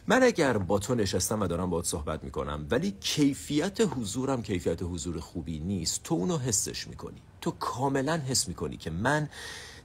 من 0.06 0.22
اگر 0.22 0.58
با 0.58 0.78
تو 0.78 0.94
نشستم 0.94 1.40
و 1.40 1.46
دارم 1.46 1.70
باید 1.70 1.84
صحبت 1.84 2.24
می‌کنم 2.24 2.66
ولی 2.70 2.96
کیفیت 3.00 3.80
حضورم 3.80 4.42
کیفیت 4.42 4.82
حضور 4.82 5.20
خوبی 5.20 5.58
نیست 5.58 6.02
تو 6.02 6.14
اونو 6.14 6.38
حسش 6.38 6.88
می‌کنی. 6.88 7.22
تو 7.40 7.50
کاملا 7.50 8.16
حس 8.16 8.48
می‌کنی 8.48 8.76
که 8.76 8.90
من 8.90 9.28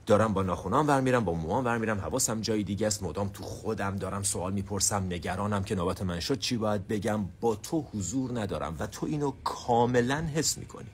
دارم 0.05 0.33
با 0.33 0.43
ناخونام 0.43 0.87
ور 0.87 1.01
میرم 1.01 1.25
با 1.25 1.33
موام 1.33 1.65
ور 1.65 1.77
میرم 1.77 1.99
حواسم 1.99 2.41
جای 2.41 2.63
دیگه 2.63 2.87
است 2.87 3.03
مدام 3.03 3.29
تو 3.29 3.43
خودم 3.43 3.95
دارم 3.95 4.23
سوال 4.23 4.53
می‌پرسم 4.53 5.03
نگرانم 5.03 5.63
که 5.63 5.75
نوبت 5.75 6.01
من 6.01 6.19
شد 6.19 6.39
چی 6.39 6.57
باید 6.57 6.87
بگم؟ 6.87 7.25
با 7.41 7.55
تو 7.55 7.85
حضور 7.93 8.39
ندارم 8.39 8.75
و 8.79 8.87
تو 8.87 9.05
اینو 9.05 9.33
کاملا 9.43 10.27
حس 10.35 10.57
می‌کنی. 10.57 10.89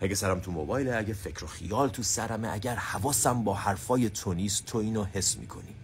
اگه 0.00 0.14
سرم 0.14 0.40
تو 0.40 0.50
موبایل 0.50 0.88
اگه 0.88 1.14
فکر 1.14 1.44
و 1.44 1.46
خیال 1.46 1.88
تو 1.88 2.02
سرمه 2.02 2.52
اگر 2.52 2.74
حواسم 2.74 3.44
با 3.44 3.54
حرفای 3.54 4.10
تو 4.10 4.34
نیست 4.34 4.64
تو 4.66 4.78
اینو 4.78 5.04
حس 5.04 5.36
می‌کنی. 5.36 5.74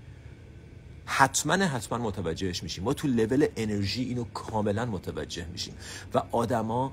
حتما 1.06 1.54
حتما 1.54 1.98
متوجهش 1.98 2.62
میشیم. 2.62 2.84
ما 2.84 2.94
تو 2.94 3.08
لول 3.08 3.46
انرژی 3.56 4.02
اینو 4.02 4.24
کاملا 4.24 4.86
متوجه 4.86 5.46
میشیم. 5.46 5.74
و 6.14 6.22
آدما 6.32 6.92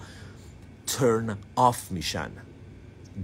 ترن 0.88 1.38
آف 1.56 1.92
میشن. 1.92 2.32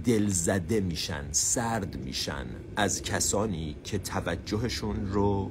دلزده 0.04 0.80
میشن 0.80 1.24
سرد 1.32 1.96
میشن 1.96 2.46
از 2.76 3.02
کسانی 3.02 3.76
که 3.84 3.98
توجهشون 3.98 5.12
رو 5.12 5.50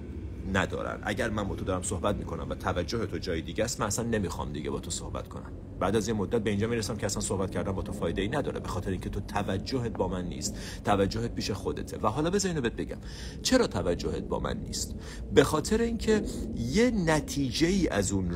ندارن. 0.54 1.00
اگر 1.04 1.30
من 1.30 1.44
با 1.44 1.56
تو 1.56 1.66
دارم 1.66 1.82
صحبت 1.82 2.16
می‌کنم 2.16 2.50
و 2.50 2.56
توجه 2.56 3.06
تو 3.06 3.18
جای 3.18 3.42
دیگه 3.42 3.64
است 3.64 3.80
من 3.80 3.88
اصلا 3.88 4.06
نمی‌خوام 4.06 4.54
دیگه 4.54 4.70
با 4.70 4.80
تو 4.80 4.92
صحبت 4.92 5.28
کنم. 5.28 5.52
بعد 5.80 5.96
از 5.96 6.08
یه 6.08 6.14
مدت 6.14 6.44
به 6.44 6.50
اینجا 6.50 6.68
می‌رسم 6.68 6.98
که 6.98 7.06
اصلا 7.06 7.22
صحبت 7.22 7.52
کردن 7.52 7.72
با 7.72 7.82
تو 7.82 7.92
فایده 7.92 8.22
ای 8.22 8.28
نداره 8.28 8.60
به 8.60 8.68
خاطر 8.68 8.92
اینکه 8.92 9.10
تو 9.10 9.20
توجهت 9.20 9.92
با 9.92 10.08
من 10.08 10.26
نیست. 10.26 10.58
توجهت 10.86 11.36
پیش 11.36 11.52
خودته. 11.52 11.98
و 11.98 12.08
حالا 12.08 12.30
بذار 12.30 12.50
اینو 12.50 12.62
بهت 12.62 12.76
بگم. 12.76 12.98
چرا 13.42 13.68
توجهت 13.68 14.24
با 14.24 14.40
من 14.40 14.58
نیست؟ 14.58 14.96
به 15.34 15.44
خاطر 15.44 15.82
اینکه 15.82 16.24
یه 16.56 16.92
نتیجه 16.92 17.68
ای 17.68 17.88
از 17.88 18.12
اون 18.12 18.32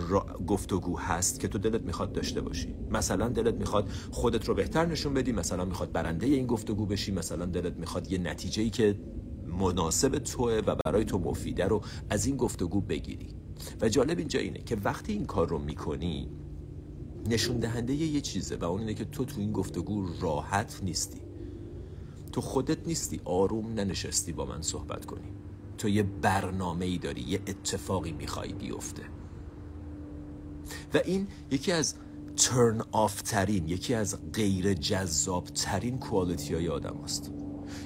گفتگو 0.47 0.99
هست 0.99 1.39
که 1.39 1.47
تو 1.47 1.57
دلت 1.57 1.81
می‌خواد 1.81 2.13
داشته 2.13 2.41
باشی. 2.41 2.75
مثلا 2.91 3.29
دلت 3.29 3.53
می‌خواد 3.53 3.89
خودت 4.11 4.45
رو 4.45 4.53
بهتر 4.53 4.85
نشون 4.85 5.13
بدی 5.13 5.31
مثلا 5.31 5.65
می‌خواد 5.65 5.91
برنده 5.91 6.25
این 6.25 6.47
گفتگو 6.47 6.85
بشی 6.85 7.11
مثلا 7.11 7.45
دلت 7.45 7.77
می‌خواد 7.77 8.11
یه 8.11 8.17
نتیجه 8.17 8.63
ای 8.63 8.69
که 8.69 8.95
مناسب 9.59 10.17
توه 10.17 10.61
و 10.67 10.75
برای 10.85 11.05
تو 11.05 11.19
مفیده 11.19 11.65
رو 11.65 11.81
از 12.09 12.25
این 12.25 12.37
گفتگو 12.37 12.81
بگیری. 12.81 13.27
و 13.81 13.89
جالب 13.89 14.17
اینجا 14.17 14.39
اینه 14.39 14.59
که 14.59 14.77
وقتی 14.83 15.13
این 15.13 15.25
کار 15.25 15.47
رو 15.47 15.59
می‌کنی 15.59 16.29
نشون 17.29 17.59
دهنده 17.59 17.93
یه 17.93 18.21
چیزه 18.21 18.55
و 18.55 18.63
اون 18.65 18.79
اینه 18.79 18.93
که 18.93 19.05
تو 19.05 19.25
تو 19.25 19.39
این 19.39 19.51
گفتگو 19.51 20.07
راحت 20.19 20.79
نیستی. 20.83 21.21
تو 22.31 22.41
خودت 22.41 22.87
نیستی 22.87 23.21
آروم 23.25 23.73
ننشستی 23.73 24.31
با 24.31 24.45
من 24.45 24.61
صحبت 24.61 25.05
کنی. 25.05 25.31
تو 25.77 25.89
یه 25.89 26.03
برنامه 26.03 26.85
ای 26.85 26.97
داری 26.97 27.21
یه 27.21 27.41
اتفاقی 27.47 28.11
می‌خوای 28.11 28.53
بیفته. 28.53 29.03
و 30.93 30.97
این 31.05 31.27
یکی 31.51 31.71
از 31.71 31.95
ترن 32.37 32.81
آف 32.91 33.21
ترین 33.21 33.67
یکی 33.67 33.93
از 33.93 34.31
غیر 34.33 34.73
جذاب 34.73 35.47
ترین 35.47 35.97
کوالیتی 35.97 36.53
های 36.53 36.67
آدم 36.67 36.97
است 37.03 37.31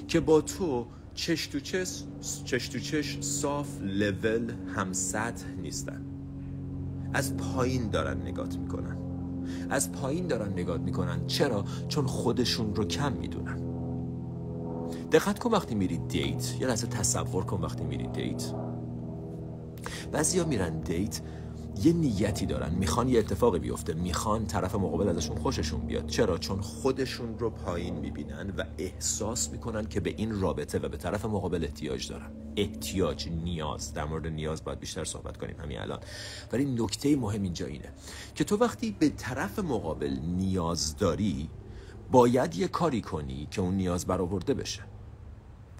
که 0.08 0.20
با 0.20 0.40
تو 0.40 0.86
چش 1.14 1.46
تو 1.46 1.60
چش 1.60 2.02
چش 2.44 2.68
تو 2.68 2.78
چش 2.78 3.20
صاف 3.20 3.68
لول 3.82 4.52
هم 4.74 4.92
سطح 4.92 5.46
نیستن. 5.62 6.02
از 7.14 7.36
پایین 7.36 7.90
دارن 7.90 8.22
نگات 8.22 8.56
می‌کنن. 8.56 8.96
از 9.70 9.92
پایین 9.92 10.26
دارن 10.26 10.52
نگات 10.52 10.80
می‌کنن. 10.80 11.26
چرا؟ 11.26 11.64
چون 11.88 12.06
خودشون 12.06 12.74
رو 12.74 12.84
کم 12.84 13.12
می‌دونن. 13.12 13.60
دقت 15.12 15.38
کن 15.38 15.50
وقتی 15.50 15.74
میری 15.74 15.98
دیت. 15.98 16.60
یه 16.60 16.66
لحظه 16.66 16.86
تصور 16.86 17.44
کن 17.44 17.60
وقتی 17.60 17.84
میری 17.84 18.06
دیت. 18.06 18.44
بعضی 20.12 20.44
میرن 20.44 20.80
دیت 20.80 21.20
یه 21.82 21.92
نیتی 21.92 22.46
دارن. 22.46 22.74
می‌خوان 22.74 23.08
یه 23.08 23.18
اتفاقی 23.18 23.58
بیفته. 23.58 23.94
می‌خوان 23.94 24.46
طرف 24.46 24.74
مقابل 24.74 25.08
ازشون 25.08 25.36
خوششون 25.36 25.80
بیاد. 25.80 26.06
چرا؟ 26.06 26.38
چون 26.38 26.60
خودشون 26.60 27.38
رو 27.38 27.50
پایین 27.50 27.94
می‌بینن 27.94 28.50
و 28.58 28.64
احساس 28.78 29.50
می‌کنن 29.50 29.86
که 29.86 30.00
به 30.00 30.14
این 30.16 30.40
رابطه 30.40 30.78
و 30.78 30.88
به 30.88 30.96
طرف 30.96 31.24
مقابل 31.24 31.64
احتیاج 31.64 32.08
دارن. 32.08 32.30
احتیاج 32.56 33.28
نیاز. 33.28 33.94
در 33.94 34.04
مورد 34.04 34.26
نیاز 34.26 34.64
باید 34.64 34.80
بیشتر 34.80 35.04
صحبت 35.04 35.36
کنیم. 35.36 35.56
همین 35.60 35.78
الان. 35.78 35.98
ولی 36.52 36.64
نکته 36.64 37.16
مهم 37.16 37.42
اینجا 37.42 37.66
اینه 37.66 37.88
که 38.34 38.44
تو 38.44 38.56
وقتی 38.56 38.96
به 38.98 39.08
طرف 39.08 39.58
مقابل 39.58 40.18
نیاز 40.36 40.96
داری 40.96 41.50
باید 42.10 42.56
یه 42.56 42.68
کاری 42.68 43.00
کنی 43.00 43.48
که 43.50 43.60
اون 43.60 43.74
نیاز 43.74 44.06
برآورده 44.06 44.54
بشه. 44.54 44.82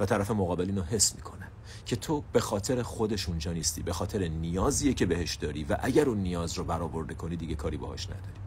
و 0.00 0.06
طرف 0.06 0.30
مقابل 0.30 0.64
اینو 0.64 0.82
حس 0.82 1.14
می‌کنه. 1.16 1.41
که 1.86 1.96
تو 1.96 2.22
به 2.32 2.40
خاطر 2.40 2.82
خودش 2.82 3.28
اونجا 3.28 3.52
نیستی 3.52 3.82
به 3.82 3.92
خاطر 3.92 4.28
نیازیه 4.28 4.94
که 4.94 5.06
بهش 5.06 5.34
داری 5.34 5.64
و 5.64 5.76
اگر 5.80 6.08
اون 6.08 6.18
نیاز 6.18 6.58
رو 6.58 6.64
برآورده 6.64 7.14
کنی 7.14 7.36
دیگه 7.36 7.54
کاری 7.54 7.76
باهاش 7.76 8.06
نداری. 8.06 8.42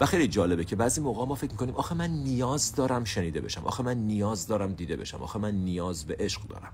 و 0.00 0.06
خیلی 0.06 0.28
جالبه 0.28 0.64
که 0.64 0.76
بعضی 0.76 1.00
موقع 1.00 1.26
ما 1.26 1.34
فکر 1.34 1.50
می‌کنیم 1.50 1.74
آخه 1.74 1.94
من 1.94 2.10
نیاز 2.10 2.74
دارم 2.74 3.04
شنیده 3.04 3.40
بشم 3.40 3.64
آخه 3.64 3.82
من 3.82 3.98
نیاز 3.98 4.46
دارم 4.46 4.72
دیده 4.72 4.96
بشم 4.96 5.22
آخه 5.22 5.38
من 5.38 5.54
نیاز 5.54 6.04
به 6.04 6.16
عشق 6.20 6.42
دارم. 6.42 6.72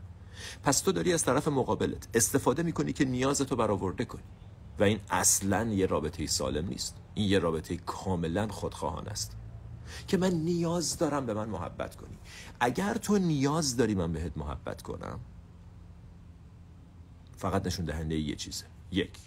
پس 0.62 0.80
تو 0.80 0.92
داری 0.92 1.12
از 1.12 1.24
طرف 1.24 1.48
مقابلت 1.48 2.08
استفاده 2.14 2.62
می‌کنی 2.62 2.92
که 2.92 3.04
نیاز 3.04 3.38
تو 3.38 3.56
برآورده 3.56 4.04
کنی. 4.04 4.22
و 4.78 4.82
این 4.82 5.00
اصلا 5.10 5.64
یه 5.64 5.86
رابطه 5.86 6.26
سالم 6.26 6.68
نیست. 6.68 6.96
این 7.14 7.28
یه 7.28 7.38
رابطه 7.38 7.76
کاملا 7.76 8.48
خودخواهان 8.48 9.08
است. 9.08 9.37
که 10.06 10.16
من 10.16 10.30
نیاز 10.30 10.98
دارم 10.98 11.26
به 11.26 11.34
من 11.34 11.48
محبت 11.48 11.96
کنی. 11.96 12.18
اگر 12.60 12.94
تو 12.94 13.18
نیاز 13.18 13.76
داری 13.76 13.94
من 13.94 14.12
بهت 14.12 14.38
محبت 14.38 14.82
کنم 14.82 15.20
فقط 17.36 17.66
نشون 17.66 17.84
دهنده 17.84 18.18
یه 18.18 18.36
چیزه. 18.36 18.64
یک. 18.92 19.18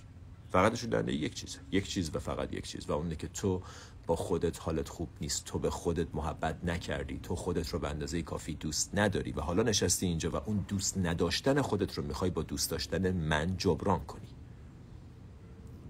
فقط 0.52 0.72
نشون 0.72 0.90
دهنده 0.90 1.14
یک 1.14 1.34
چیزه. 1.34 1.60
یک 1.72 1.88
چیز 1.88 2.16
و 2.16 2.20
فقط 2.20 2.54
یک 2.54 2.68
چیز. 2.68 2.90
و 2.90 2.92
اونه 2.92 3.16
که 3.16 3.28
تو 3.28 3.62
با 4.08 4.16
خودت 4.16 4.62
حالت 4.62 4.90
خوب 4.90 5.10
نیست. 5.22 5.46
تو 5.46 5.60
به 5.60 5.70
خودت 5.70 6.16
محبت 6.16 6.64
نکردی. 6.64 7.20
تو 7.24 7.36
خودت 7.36 7.70
رو 7.70 7.80
به 7.80 7.90
اندازه 7.90 8.22
کافی 8.22 8.54
دوست 8.54 8.92
نداری. 8.94 9.32
و 9.32 9.42
حالا 9.42 9.64
نشستی 9.64 10.06
اینجا 10.06 10.32
و 10.32 10.36
اون 10.36 10.66
دوست 10.68 10.98
نداشتن 10.98 11.62
خودت 11.62 11.94
رو 11.94 12.04
می‌خوای 12.04 12.32
با 12.32 12.44
دوست 12.44 12.72
داشتن 12.72 13.12
من 13.12 13.58
جبران 13.58 14.06
کنی. 14.06 14.28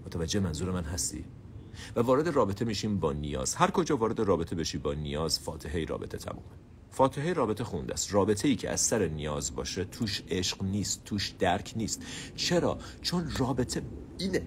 متوجه 0.06 0.40
منظور 0.40 0.70
من 0.70 0.84
هستی؟ 0.84 1.24
و 1.96 2.00
وارد 2.00 2.28
رابطه 2.28 2.64
میشیم 2.64 2.98
با 2.98 3.12
نیاز. 3.12 3.54
هر 3.54 3.70
کجا 3.70 3.96
وارد 3.96 4.20
رابطه 4.20 4.56
بشی 4.56 4.78
با 4.78 4.94
نیاز 4.94 5.40
فاتحه 5.40 5.84
رابطه 5.84 6.18
تمومه. 6.18 6.42
فاتحه 6.90 7.32
رابطه 7.32 7.64
خونده 7.64 7.92
است. 7.92 8.14
رابطه 8.14 8.48
ای 8.48 8.56
که 8.56 8.70
از 8.70 8.80
سر 8.80 9.08
نیاز 9.08 9.54
باشه 9.54 9.84
توش 9.84 10.22
عشق 10.30 10.62
نیست 10.62 11.04
توش 11.04 11.34
درک 11.38 11.72
نیست. 11.76 12.02
چرا؟ 12.36 12.78
چون 13.02 13.30
رابطه 13.38 13.82
اینه. 14.18 14.42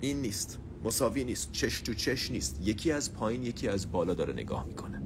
این 0.00 0.20
نیست. 0.22 0.58
مساوی 0.84 1.24
نیست. 1.24 1.52
چش 1.52 1.80
تو 1.80 1.94
چش 1.94 2.30
نیست. 2.30 2.58
یکی 2.62 2.92
از 2.92 3.14
پایین 3.14 3.42
یکی 3.42 3.68
از 3.68 3.92
بالا 3.92 4.14
داره 4.14 4.32
نگاه 4.32 4.64
می‌کنه. 4.64 5.02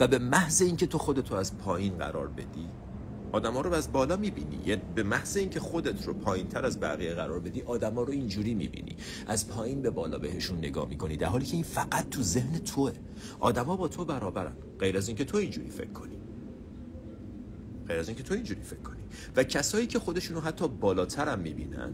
و 0.00 0.08
به 0.08 0.18
محض 0.18 0.62
اینکه 0.62 0.86
تو 0.86 0.98
خودتو 0.98 1.34
از 1.34 1.58
پایین 1.58 1.98
قرار 1.98 2.28
بدی 2.28 2.68
آدما 3.34 3.60
رو 3.60 3.72
از 3.72 3.92
بالا 3.92 4.16
می‌بینی. 4.16 4.58
یه 4.66 4.82
به 4.94 5.02
محض 5.02 5.36
اینکه 5.36 5.60
خودت 5.60 6.06
رو 6.06 6.14
پایین 6.14 6.48
تر 6.48 6.64
از 6.64 6.80
بقیه 6.80 7.14
قرار 7.14 7.40
بدی 7.40 7.62
آدما 7.62 8.02
رو 8.02 8.12
اینجوری 8.12 8.54
می‌بینی. 8.54 8.96
از 9.26 9.48
پایین 9.48 9.82
به 9.82 9.90
بالا 9.90 10.18
بهشون 10.18 10.58
نگاه 10.58 10.88
می‌کنی 10.88 11.16
در 11.16 11.26
حالی 11.26 11.44
که 11.44 11.54
این 11.54 11.64
فقط 11.64 12.10
تو 12.10 12.22
ذهن 12.22 12.58
توه. 12.58 12.92
آدما 13.40 13.76
با 13.76 13.88
تو 13.88 14.04
برابرن. 14.04 14.56
غیر 14.78 14.96
از 14.96 15.08
اینکه 15.08 15.24
تو 15.24 15.36
اینجوری 15.36 15.70
فکر 15.70 15.90
کنی. 15.90 16.16
غیر 17.88 17.98
از 17.98 18.08
اینکه 18.08 18.22
تو 18.22 18.34
اینجوری 18.34 18.62
فکر 18.62 18.80
کنی. 18.80 19.02
و 19.36 19.44
کسایی 19.44 19.86
که 19.86 19.98
خودشونو 19.98 20.40
حتی 20.40 20.68
بالاتر 20.68 21.28
هم 21.28 21.38
می‌بینن 21.38 21.92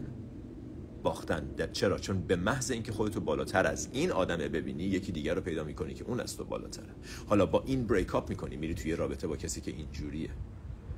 باختن. 1.03 1.49
چرا؟ 1.73 1.97
چون 1.97 2.21
به 2.21 2.35
محض 2.35 2.71
اینکه 2.71 2.91
خودتو 2.91 3.21
بالاتر 3.21 3.67
از 3.67 3.89
این 3.91 4.11
آدمه 4.11 4.47
ببینی 4.47 4.83
یکی 4.83 5.11
دیگر 5.11 5.35
رو 5.35 5.41
پیدا 5.41 5.63
می‌کنی 5.63 5.93
که 5.93 6.03
اون 6.03 6.19
از 6.19 6.37
تو 6.37 6.43
بالاتره. 6.45 6.95
حالا 7.27 7.45
با 7.45 7.63
این 7.65 7.87
بریک 7.87 8.15
اپ 8.15 8.29
می‌کنی 8.29 8.55
میری 8.55 8.73
توی 8.73 8.95
رابطه 8.95 9.27
با 9.27 9.37
کسی 9.37 9.61
که 9.61 9.71
اینجوریه. 9.71 10.29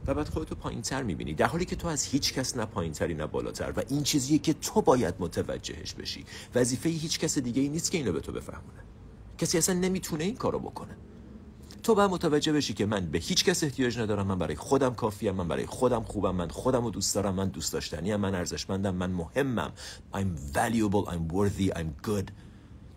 و 0.08 0.14
بعد 0.14 0.30
خودتو 0.30 0.56
پایین 0.56 0.82
تر 0.82 1.04
می‌بینی. 1.04 1.34
در 1.34 1.46
حالی 1.46 1.66
که 1.66 1.76
تو 1.76 1.88
از 1.88 2.04
هیچ 2.04 2.34
کس 2.34 2.58
نه 2.58 2.66
پایین 2.66 2.94
تری 2.94 3.14
نه 3.14 3.28
بالاتر 3.28 3.74
و 3.76 3.82
این 3.90 4.04
چیزیه 4.04 4.38
که 4.38 4.54
تو 4.54 4.82
باید 4.82 5.16
متوجهش 5.20 5.94
بشی. 5.94 6.26
وظیفه 6.56 6.90
هیچ 6.90 7.20
کس 7.20 7.38
دیگه 7.38 7.62
ای 7.62 7.70
نیست 7.70 7.92
که 7.92 7.98
اینو 7.98 8.12
به 8.12 8.20
تو 8.20 8.32
بفهمونه. 8.32 8.84
کسی 9.38 9.58
اصلا 9.58 9.76
نمی‌تونه 9.76 10.24
این 10.24 10.36
کارو 10.36 10.60
بکنه. 10.60 10.98
تو 11.84 11.96
باید 11.96 12.12
متوجه 12.12 12.54
بشی 12.54 12.74
که 12.74 12.86
من 12.86 13.06
به 13.06 13.18
هیچ 13.18 13.46
کس 13.46 13.64
احتیاج 13.64 14.00
ندارم. 14.00 14.28
من 14.28 14.40
برای 14.40 14.56
خودم 14.56 14.94
کافیم 14.94 15.36
من 15.36 15.48
برای 15.48 15.66
خودم 15.66 16.04
خوبم 16.04 16.36
من 16.36 16.48
خودم 16.48 16.84
رو 16.84 16.92
دوست 16.92 17.16
دارم 17.16 17.36
من 17.36 17.50
دوست 17.50 17.74
داشتنیم 17.74 18.16
من 18.16 18.36
ارزشمندم 18.36 18.96
من 18.96 19.12
مهمم. 19.12 19.72
I'm 20.14 20.56
valuable 20.56 21.10
I'm 21.10 21.34
worthy 21.34 21.78
I'm 21.78 22.08
good. 22.08 22.32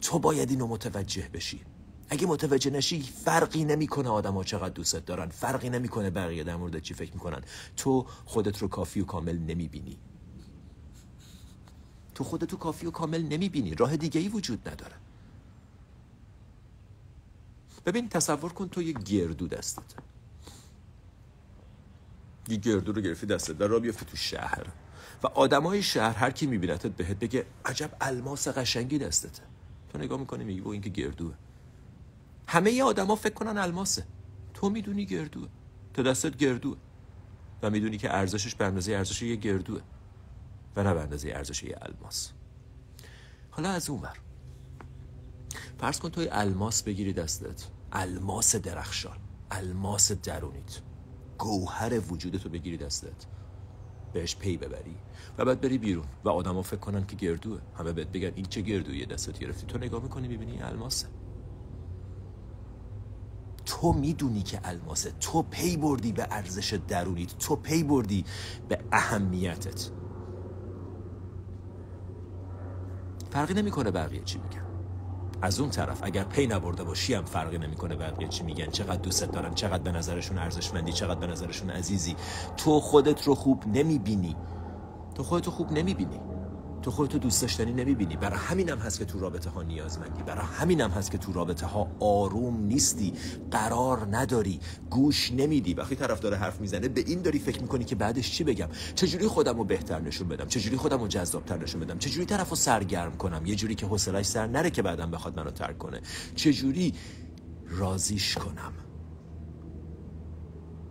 تو 0.01 0.19
باید 0.19 0.51
اینو 0.51 0.67
متوجه 0.67 1.29
بشی. 1.33 1.61
اگه 2.09 2.27
متوجه 2.27 2.71
نشی 2.71 3.03
فرقی 3.03 3.65
نمی‌کنه 3.65 4.09
آدم‌ها 4.09 4.45
چقدر 4.45 4.75
دوستت 4.75 5.05
دارن 5.07 5.29
فرقی 5.29 5.71
نمی‌کنه 5.71 6.11
بقیه 6.11 6.45
در 6.45 6.57
مورد 6.57 6.79
چی 6.79 6.95
فکر 6.95 7.13
می‌کنن. 7.13 7.43
تو 7.77 8.07
خودت 8.25 8.59
رو 8.59 8.69
کافی 8.69 9.01
و 9.01 9.05
کامل 9.05 9.39
نمی‌بینی. 9.39 9.99
تو 12.15 12.25
خودت 12.25 12.53
رو 12.53 12.59
کافی 12.59 12.87
و 12.87 12.91
کامل 12.91 13.23
نمی‌بینی. 13.23 13.75
راه 13.75 13.97
دیگه 13.97 14.21
ای 14.21 14.29
وجود 14.29 14.69
نداره. 14.69 14.95
ببین 17.87 18.09
تصور 18.09 18.53
کن 18.53 18.69
تو 18.69 18.83
یه 18.83 18.93
گردو 18.93 19.49
دستت. 19.49 19.95
یه 22.49 22.57
گردو 22.57 22.93
رو 22.93 23.03
گرفتی 23.03 23.27
دستت 23.27 23.61
و 23.61 23.65
را 23.65 23.81
بیفتی 23.81 24.07
تو 24.07 24.17
شهر. 24.17 24.67
و 25.23 25.27
آدمای 25.27 25.83
شهر 25.83 26.17
هر 26.17 26.31
کی 26.31 26.47
میبینتت 26.47 26.91
بهت 26.91 27.19
بگه 27.19 27.47
عجب 27.65 27.91
الماس 28.01 28.49
قشنگی 28.49 28.99
دستته. 28.99 29.43
تو 29.93 29.99
نگاه 29.99 30.21
می‌کنی 30.21 30.45
میگی 30.45 30.61
این 30.61 30.81
که 30.81 30.91
گردوه. 30.91 31.35
همه 32.47 32.83
آدما 32.83 33.17
فکر 33.17 33.35
کنن 33.35 33.59
الماسه. 33.59 34.07
تو 34.55 34.71
می‌دونی 34.71 35.07
گردوه. 35.07 35.49
تو 35.95 36.03
دستت 36.03 36.37
گردوه. 36.37 36.77
و 37.63 37.71
می‌دونی 37.71 37.99
که 37.99 38.15
ارزشش 38.15 38.55
به 38.55 38.65
اندازه 38.65 38.93
ارزش 38.93 39.23
یه 39.23 39.37
گردوه. 39.37 39.81
و 40.77 40.83
نه 40.83 40.95
به 40.95 41.01
اندازه 41.01 41.29
ارزش 41.29 41.63
یه 41.63 41.79
الماس. 41.83 42.33
حالا 43.51 43.69
از 43.69 43.91
اون 43.91 44.01
ور. 44.03 44.19
فرض 45.79 45.99
کن 45.99 46.09
توی 46.09 46.29
الماس 46.31 46.83
بگیری 46.83 47.13
دستت. 47.13 47.65
الماس 47.93 48.57
درخشان. 48.57 49.19
الماس 49.51 50.13
درونیت. 50.13 50.81
گوهر 51.39 52.01
وجودتو 52.13 52.49
بگیری 52.49 52.77
دستت. 52.77 53.27
بهش 54.13 54.37
پی 54.37 54.57
ببری. 54.57 54.97
و 55.39 55.45
بعد 55.45 55.61
بری 55.61 55.79
بیرون. 55.79 56.07
و 56.25 56.29
آدما 56.29 56.63
فکر 56.63 56.81
کنن 56.81 57.07
که 57.07 57.17
گردوه. 57.17 57.61
همه 57.79 57.93
بهت 57.93 58.09
بگن 58.09 58.33
این 58.35 58.45
چه 58.45 58.61
گردویه 58.61 59.07
دستت 59.07 59.39
گرفتی. 59.39 59.67
تو 59.67 59.79
نگاه 59.79 60.03
می‌کنی 60.03 60.29
می‌بینی 60.29 60.63
الماسه. 60.63 61.07
تو 63.81 63.93
می‌دونی 63.93 64.43
که 64.43 64.61
الماسه 64.65 65.13
تو 65.21 65.43
پی 65.43 65.77
بردی 65.77 66.13
به 66.13 66.27
ارزش 66.31 66.79
درونیت 66.89 67.39
تو 67.39 67.57
پی 67.57 67.83
بردی 67.83 68.25
به 68.69 68.79
اهمیتت. 68.93 69.91
فرقی 73.31 73.55
نمی‌کنه 73.55 73.91
بقیه 73.91 74.21
چی 74.25 74.39
میگن. 74.39 74.67
از 75.43 75.61
اون 75.61 75.71
طرف 75.71 75.99
اگر 76.03 76.25
پی 76.25 76.47
نبرده 76.47 76.85
باشی 76.85 77.15
هم 77.15 77.25
فرقی 77.25 77.59
نمی‌کنه 77.59 77.97
بقیه 77.97 78.29
چی 78.29 78.45
میگن. 78.45 78.67
چقدر 78.67 78.97
دوستت 78.97 79.31
دارن 79.31 79.55
چقدر 79.55 79.83
به 79.83 79.93
نظرشون 79.93 80.39
ارزشمندی 80.39 80.93
چقدر 80.93 81.21
به 81.21 81.27
نظرشون 81.27 81.71
عزیزی. 81.71 82.17
تو 82.57 82.81
خودت 82.81 83.23
رو 83.23 83.35
خوب 83.35 83.65
نمی‌بینی. 83.67 84.37
تو 85.15 85.23
خودت 85.23 85.47
رو 85.47 85.53
خوب 85.53 85.73
نمی‌بینی. 85.73 86.21
تو 86.87 86.93
خودتو 86.93 87.19
دوست 87.19 87.43
داشتنی 87.43 87.73
نمی‌بینی. 87.73 88.17
برای 88.17 88.39
همینم 88.39 88.79
هست 88.79 88.99
که 88.99 89.05
تو 89.05 89.21
رابطه 89.21 89.51
ها 89.51 89.63
نیازمندی. 89.63 90.23
برای 90.23 90.47
همینم 90.47 90.91
هست 90.91 91.11
که 91.11 91.19
تو 91.19 91.33
رابطه 91.33 91.67
ها 91.67 91.91
آروم 92.01 92.61
نیستی. 92.67 93.13
قرار 93.51 94.17
نداری. 94.17 94.61
گوش 94.91 95.33
نمیدی. 95.33 95.75
وقتی 95.75 95.97
طرف 95.97 96.21
داره 96.21 96.37
حرف 96.37 96.61
می‌زنه 96.61 96.89
به 96.89 97.01
این 97.07 97.23
داری 97.23 97.39
فکر 97.39 97.63
می‌کنی 97.63 97.85
که 97.85 97.95
بعدش 97.95 98.33
چی 98.33 98.45
بگم؟ 98.45 98.69
چجوری 98.95 99.27
خودم 99.27 99.59
رو 99.59 99.65
بهتر 99.65 100.01
نشون 100.01 100.29
بدم؟ 100.29 100.47
چجوری 100.47 100.77
خودم 100.77 101.01
رو 101.01 101.09
جذابتر 101.09 101.59
نشون 101.59 101.81
بدم؟ 101.81 101.99
چجوری 101.99 102.27
طرف 102.27 102.51
رو 102.51 102.57
سرگرم 102.57 103.17
کنم؟ 103.17 103.47
یه 103.47 103.55
جوری 103.55 103.75
که 103.75 103.87
حوصلش 103.87 104.27
سر 104.27 104.47
نره 104.47 104.71
که 104.71 104.83
بعدم 104.83 105.11
بخواد 105.11 105.41
منو 105.41 105.51
ترک 105.51 105.79
کنه. 105.79 106.01
چجوری 106.35 106.95
راضیش 107.69 108.35
کنم؟ 108.35 108.73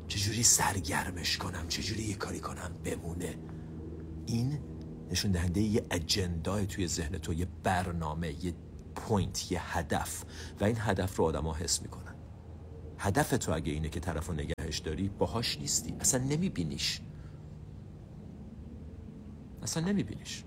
چجوری 0.08 0.44
سرگرمش 0.44 1.38
کنم؟ 1.38 1.68
چجوری 1.68 2.04
یه 2.04 2.16
کاری 2.16 2.40
کنم 2.40 2.72
بمونه؟ 2.84 3.36
این 4.26 4.60
نشون 5.12 5.32
دهنده 5.32 5.62
یه 5.62 5.86
agenda 5.92 6.55
ی 6.55 6.66
توی 6.66 6.88
ذهن 6.88 7.18
تو 7.18 7.34
یه 7.34 7.48
برنامه 7.64 8.46
یه 8.46 8.54
point 8.96 9.52
یه 9.52 9.78
هدف. 9.78 10.24
و 10.62 10.64
این 10.64 10.76
هدف 10.80 11.16
رو 11.16 11.26
آدما 11.26 11.54
حس 11.54 11.82
می‌کنن. 11.82 12.16
هدف 12.98 13.30
تو 13.30 13.54
اگه 13.54 13.72
اینه 13.72 13.90
که 13.90 14.00
طرف 14.00 14.28
رو 14.28 14.34
نگهش 14.34 14.80
داری 14.80 15.10
باهاش 15.10 15.58
نیستی. 15.60 15.96
اصلا 16.00 16.24
نمیبینیش. 16.24 17.02
اصلا 19.64 19.84
نمیبینیش. 19.84 20.44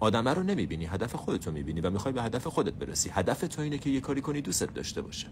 آدمه 0.00 0.34
رو 0.34 0.42
نمی‌بینی 0.42 0.86
هدف 0.86 1.14
خودتو 1.14 1.52
می‌بینی 1.52 1.80
و 1.80 1.90
می‌خوای 1.90 2.14
به 2.14 2.22
هدف 2.22 2.46
خودت 2.46 2.72
برسی. 2.72 3.10
هدف 3.10 3.40
تو 3.40 3.62
اینه 3.62 3.78
که 3.78 3.90
یه 3.90 4.00
کاری 4.00 4.20
کنی 4.20 4.40
دوستت 4.40 4.74
داشته 4.74 5.02
باشه. 5.02 5.28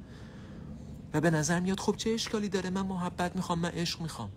و 1.14 1.20
به 1.20 1.30
نظر 1.30 1.60
میاد 1.60 1.80
خب 1.80 1.96
چه 1.96 2.10
اشکالی 2.10 2.48
داره؟ 2.48 2.70
من 2.70 2.86
محبت 2.86 3.36
می‌خوام 3.36 3.58
من 3.58 3.70
عشق 3.70 4.00
می‌خوام. 4.00 4.30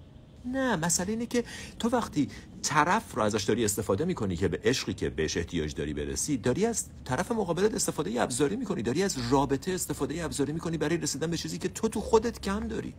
نه 0.45 0.75
مسئله 0.75 1.09
اینه 1.09 1.25
که 1.25 1.43
تو 1.79 1.89
وقتی 1.89 2.29
طرف 2.61 3.15
رو 3.15 3.23
ازش 3.23 3.43
داری 3.43 3.65
استفاده 3.65 4.05
می‌کنی 4.05 4.35
که 4.35 4.47
به 4.47 4.59
عشقی 4.63 4.93
که 4.93 5.09
بهش 5.09 5.37
احتیاج 5.37 5.75
داری 5.75 5.93
برسی 5.93 6.37
داری 6.37 6.65
از 6.65 6.85
طرف 7.05 7.31
مقابلت 7.31 7.73
استفاده 7.73 8.21
ابزاری 8.21 8.55
می‌کنی 8.55 8.81
داری 8.81 9.03
از 9.03 9.17
رابطه 9.29 9.71
استفاده 9.71 10.23
ابزاری 10.23 10.53
می‌کنی 10.53 10.77
برای 10.77 10.97
رسیدن 10.97 11.31
به 11.31 11.37
چیزی 11.37 11.57
که 11.57 11.69
تو 11.69 11.87
تو 11.87 12.01
خودت 12.01 12.41
کم 12.41 12.67
داری. 12.67 12.93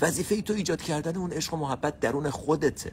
وظیفه 0.00 0.42
تو 0.42 0.52
ایجاد 0.52 0.82
کردن 0.82 1.16
اون 1.16 1.32
عشق 1.32 1.54
و 1.54 1.56
محبت 1.56 2.00
درون 2.00 2.30
خودته. 2.30 2.92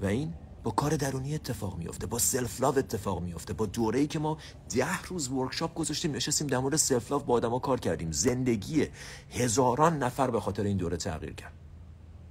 و 0.00 0.06
این 0.06 0.34
با 0.62 0.70
کار 0.70 0.96
درونی 0.96 1.34
اتفاق 1.34 1.78
میفته 1.78 2.06
با 2.06 2.18
self 2.18 2.60
love 2.60 2.78
اتفاق 2.78 3.22
میفته 3.22 3.52
با 3.52 3.66
دوره‌ای 3.66 4.06
که 4.06 4.18
ما 4.18 4.38
ده 4.74 5.02
روز 5.02 5.28
workshop 5.28 5.74
گذاشتیم 5.74 6.12
نشستیم 6.12 6.46
در 6.46 6.58
مورد 6.58 6.76
self 6.76 7.10
love 7.10 7.22
با 7.22 7.34
آدما 7.34 7.58
کار 7.58 7.80
کردیم. 7.80 8.12
زندگی 8.12 8.86
هزاران 9.30 9.98
نفر 9.98 10.30
به 10.30 10.40
خاطر 10.40 10.62
این 10.62 10.76
دوره 10.76 10.96
تغییر 10.96 11.32
کرد. 11.32 11.65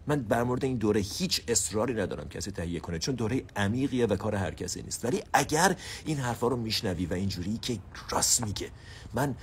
من 0.08 0.22
بر 0.22 0.44
مورد 0.44 0.66
این 0.66 0.78
دوره 0.78 1.02
هیچ 1.02 1.42
اصراری 1.48 1.94
ندارم 1.94 2.30
کسی 2.30 2.52
تهیه 2.52 2.80
کنه 2.80 3.00
چون 3.00 3.16
دوره 3.16 3.44
عمیقیه 3.56 4.06
و 4.06 4.16
کار 4.16 4.36
هر 4.36 4.52
کسی 4.52 4.82
نیست. 4.82 5.06
ولی 5.06 5.24
اگر 5.34 5.76
این 6.06 6.18
حرفا 6.18 6.48
رو 6.48 6.58
میشنوی 6.58 7.06
و 7.06 7.14
اینجوری 7.14 7.58
که 7.58 7.80
راست 8.10 8.46
میگه 8.46 8.72
من 9.14 9.36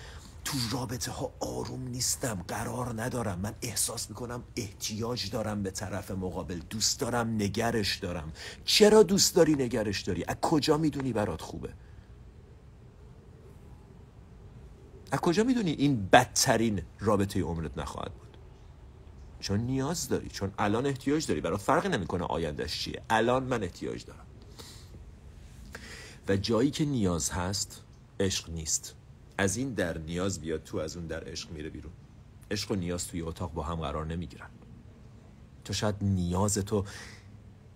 تو 0.45 0.59
رابطه 0.71 1.11
ها 1.11 1.33
آروم 1.41 1.89
نیستم 1.89 2.45
قرار 2.49 3.03
ندارم. 3.03 3.39
من 3.39 3.55
احساس 3.63 4.11
می‌کنم 4.11 4.43
احتیاج 4.57 5.31
دارم 5.31 5.63
به 5.63 5.71
طرف 5.71 6.11
مقابل 6.11 6.61
دوست 6.71 7.01
دارم 7.01 7.29
نگهش 7.35 7.97
دارم. 7.97 8.33
چرا 8.65 9.03
دوست 9.03 9.37
داری 9.37 9.55
نگرش 9.55 10.03
داری؟ 10.03 10.25
از 10.29 10.37
کجا 10.43 10.79
می‌دونی 10.79 11.13
برات 11.13 11.41
خوبه؟ 11.41 11.69
از 15.13 15.21
کجا 15.21 15.45
می‌دونی 15.45 15.71
این 15.71 16.09
بدترین 16.13 16.83
رابطه 17.01 17.43
عمرت 17.43 17.79
نخواهد 17.79 18.13
بود؟ 18.15 18.32
چون 19.43 19.61
نیاز 19.61 20.09
داری 20.09 20.29
چون 20.29 20.53
الان 20.59 20.87
احتیاج 20.87 21.27
داری. 21.27 21.41
برای 21.41 21.59
فرقی 21.59 21.89
نمی‌کنه 21.89 22.25
آیندهش 22.25 22.79
چیه. 22.79 23.03
الان 23.11 23.43
من 23.43 23.63
احتیاج 23.63 24.05
دارم. 24.05 24.27
و 26.29 26.37
جایی 26.37 26.71
که 26.71 26.85
نیاز 26.85 27.31
هست 27.31 27.83
عشق 28.21 28.51
نیست. 28.51 28.95
از 29.39 29.57
این 29.57 29.75
در 29.75 29.99
نیاز 29.99 30.41
بیاد 30.41 30.63
تو 30.63 30.79
از 30.79 30.97
اون 30.97 31.07
در 31.07 31.29
عشق 31.29 31.51
میره 31.51 31.71
بیرون. 31.71 31.93
عشق 32.51 32.71
و 32.71 32.75
نیاز 32.75 33.09
توی 33.09 33.23
اتاق 33.23 33.53
با 33.53 33.63
هم 33.63 33.77
قرار 33.77 34.07
نمی‌گیرن. 34.07 34.51
تو 35.65 35.73
شاید 35.73 35.95
نیاز 36.01 36.59
تو 36.59 36.85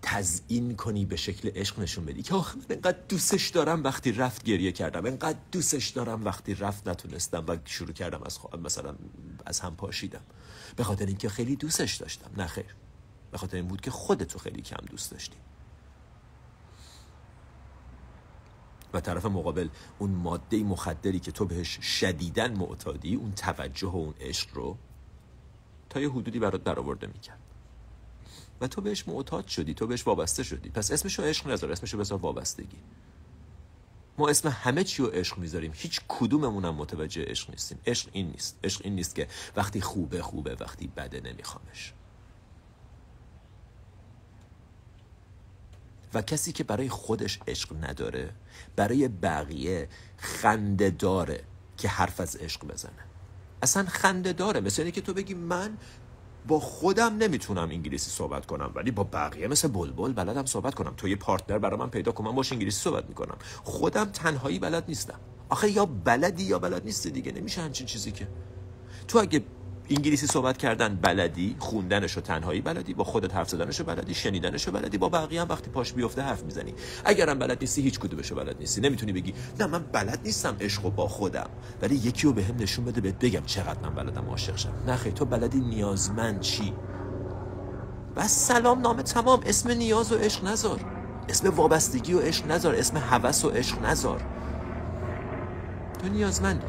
تزیین 0.07 0.75
کنی 0.75 1.05
به 1.05 1.15
شکل 1.15 1.49
عشق 1.55 1.79
نشون 1.79 2.05
بدی. 2.05 2.23
که 2.23 2.35
آخه 2.35 2.57
من 2.57 2.65
انقدر 2.69 2.97
دوستش 3.09 3.49
دارم 3.49 3.83
وقتی 3.83 4.11
رفت 4.11 4.43
گریه 4.43 4.71
کردم. 4.71 5.05
انقدر 5.05 5.39
دوستش 5.51 5.87
دارم 5.89 6.25
وقتی 6.25 6.55
رفت 6.55 6.87
نتونستم 6.87 7.45
و 7.47 7.57
شروع 7.65 7.91
کردم 7.91 8.23
از 8.23 8.39
مثلا 8.63 8.95
از 9.45 9.59
هم 9.59 9.75
پاشیدم. 9.75 10.21
به 10.75 10.83
خاطر 10.83 11.05
اینکه 11.05 11.29
خیلی 11.29 11.55
دوستش 11.55 11.95
داشتم. 11.95 12.31
نه 12.37 12.47
خیر. 12.47 12.75
به 13.31 13.37
خاطر 13.37 13.57
این 13.57 13.67
بود 13.67 13.81
که 13.81 13.91
خودتو 13.91 14.39
خیلی 14.39 14.61
کم 14.61 14.85
دوست 14.89 15.11
داشتی. 15.11 15.37
و 18.93 19.01
طرف 19.01 19.25
مقابل 19.25 19.69
اون 19.99 20.09
ماده 20.09 20.63
مخدری 20.63 21.19
که 21.19 21.31
تو 21.31 21.45
بهش 21.45 21.79
شدیدن 21.79 22.57
معتادی 22.57 23.15
اون 23.15 23.31
توجه 23.31 23.87
و 23.87 23.95
اون 23.95 24.13
عشق 24.19 24.47
رو 24.53 24.77
تا 25.89 25.99
یه 25.99 26.09
حدودی 26.09 26.39
برات 26.39 26.63
برآورده 26.63 27.07
می‌کرد. 27.07 27.46
و 28.61 28.67
تو 28.67 28.81
بهش 28.81 29.07
معتاد 29.07 29.47
شدی 29.47 29.73
تو 29.73 29.87
بهش 29.87 30.07
وابسته 30.07 30.43
شدی. 30.43 30.69
پس 30.69 30.91
اسمشو 30.91 31.23
عشق 31.23 31.47
نذار 31.47 31.71
اسمشو 31.71 31.97
بذار 31.97 32.19
وابستگی. 32.19 32.79
ما 34.17 34.29
اسم 34.29 34.49
همه 34.49 34.83
چی 34.83 35.03
رو 35.03 35.09
عشق 35.09 35.37
می‌ذاریم. 35.37 35.71
هیچ 35.75 36.01
کدوممون 36.07 36.65
هم 36.65 36.75
متوجه 36.75 37.23
عشق 37.23 37.49
نیستیم. 37.49 37.79
عشق 37.85 38.09
این 38.11 38.27
نیست. 38.27 38.57
عشق 38.63 38.81
این 38.83 38.95
نیست 38.95 39.15
که 39.15 39.27
وقتی 39.55 39.81
خوبه 39.81 40.21
خوبه 40.21 40.57
وقتی 40.59 40.87
بده 40.87 41.21
نمیخوامش. 41.21 41.93
و 46.13 46.21
کسی 46.21 46.51
که 46.51 46.63
برای 46.63 46.89
خودش 46.89 47.39
عشق 47.47 47.85
نداره 47.89 48.33
برای 48.75 49.07
بقیه 49.07 49.89
خنده 50.17 50.89
داره 50.89 51.43
که 51.77 51.87
حرف 51.87 52.19
از 52.19 52.35
عشق 52.35 52.65
بزنه. 52.65 53.03
اصلا 53.63 53.85
خنده 53.85 54.33
داره. 54.33 54.59
مثل 54.59 54.81
اینه 54.81 54.91
که 54.91 55.01
تو 55.01 55.13
بگی 55.13 55.33
من 55.33 55.77
با 56.47 56.59
خودم 56.59 57.17
نمی‌تونم 57.17 57.69
انگلیسی 57.69 58.11
صحبت 58.11 58.45
کنم 58.45 58.71
ولی 58.75 58.91
با 58.91 59.03
بقیه 59.03 59.47
مثل 59.47 59.67
بلبل 59.67 60.13
بلدم 60.13 60.45
صحبت 60.45 60.75
کنم. 60.75 60.93
تو 60.97 61.07
یه 61.07 61.15
پارتنر 61.15 61.57
برای 61.57 61.79
من 61.79 61.89
پیدا 61.89 62.11
کنم 62.11 62.35
باش 62.35 62.51
انگلیسی 62.51 62.83
صحبت 62.83 63.05
می‌کنم. 63.09 63.37
خودم 63.63 64.05
تنهایی 64.05 64.59
بلد 64.59 64.83
نیستم. 64.87 65.19
آخه 65.49 65.71
یا 65.71 65.85
بلدی 65.85 66.43
یا 66.43 66.59
بلد 66.59 66.85
نیستی 66.85 67.11
دیگه 67.11 67.31
نمیشه 67.31 67.61
همچین 67.61 67.87
چیزی 67.87 68.11
که. 68.11 68.27
تو 69.07 69.19
اگه 69.19 69.43
انگلیسی 69.89 70.27
صحبت 70.27 70.57
کردن 70.57 70.95
بلدی 70.95 71.55
خوندنشو 71.59 72.21
تنهایی 72.21 72.61
بلدی 72.61 72.93
با 72.93 73.03
خودت 73.03 73.35
حرف 73.35 73.49
زدنشو 73.49 73.83
بلدی 73.83 74.13
شنیدنشو 74.13 74.71
بلدی 74.71 74.97
با 74.97 75.09
بقیه 75.09 75.41
هم 75.41 75.49
وقتی 75.49 75.69
پاش 75.69 75.93
بیفته 75.93 76.21
حرف 76.21 76.43
می‌زنی. 76.43 76.73
اگرم 77.05 77.39
بلد 77.39 77.57
نیستی 77.61 77.81
هیچ 77.81 77.99
کدومشو 77.99 78.35
بلد 78.35 78.59
نیستی. 78.59 78.81
نمی‌تونی 78.81 79.13
بگی 79.13 79.33
نه 79.59 79.67
من 79.67 79.83
بلد 79.83 80.19
نیستم 80.25 80.55
عشق 80.61 80.81
با 80.81 81.07
خودم 81.07 81.49
ولی 81.81 81.95
یکی 81.95 82.27
رو 82.27 82.33
بهم 82.33 82.55
نشون 82.59 82.85
بده 82.85 83.01
بهت 83.01 83.19
بگم 83.19 83.43
چقدر 83.45 83.79
من 83.89 83.95
بلدم 83.95 84.29
عاشق 84.29 84.55
شم. 84.55 84.73
نه 84.87 84.97
تو 84.97 85.25
بلدی 85.25 85.59
نیازمند 85.59 86.39
چی؟ 86.39 86.73
بس 88.15 88.47
سلام 88.47 88.81
نامه 88.81 89.03
تمام. 89.03 89.39
اسم 89.45 89.71
نیاز 89.71 90.11
و 90.11 90.17
عشق 90.17 90.45
نذار. 90.45 90.79
اسم 91.29 91.49
وابستگی 91.49 92.13
و 92.13 92.19
عشق 92.19 92.51
نذار. 92.51 92.75
اسم 92.75 92.97
هوس 92.97 93.45
و 93.45 93.49
عشق 93.49 93.85
نذار. 93.85 94.21
تو 96.01 96.07
نیازمندی. 96.07 96.65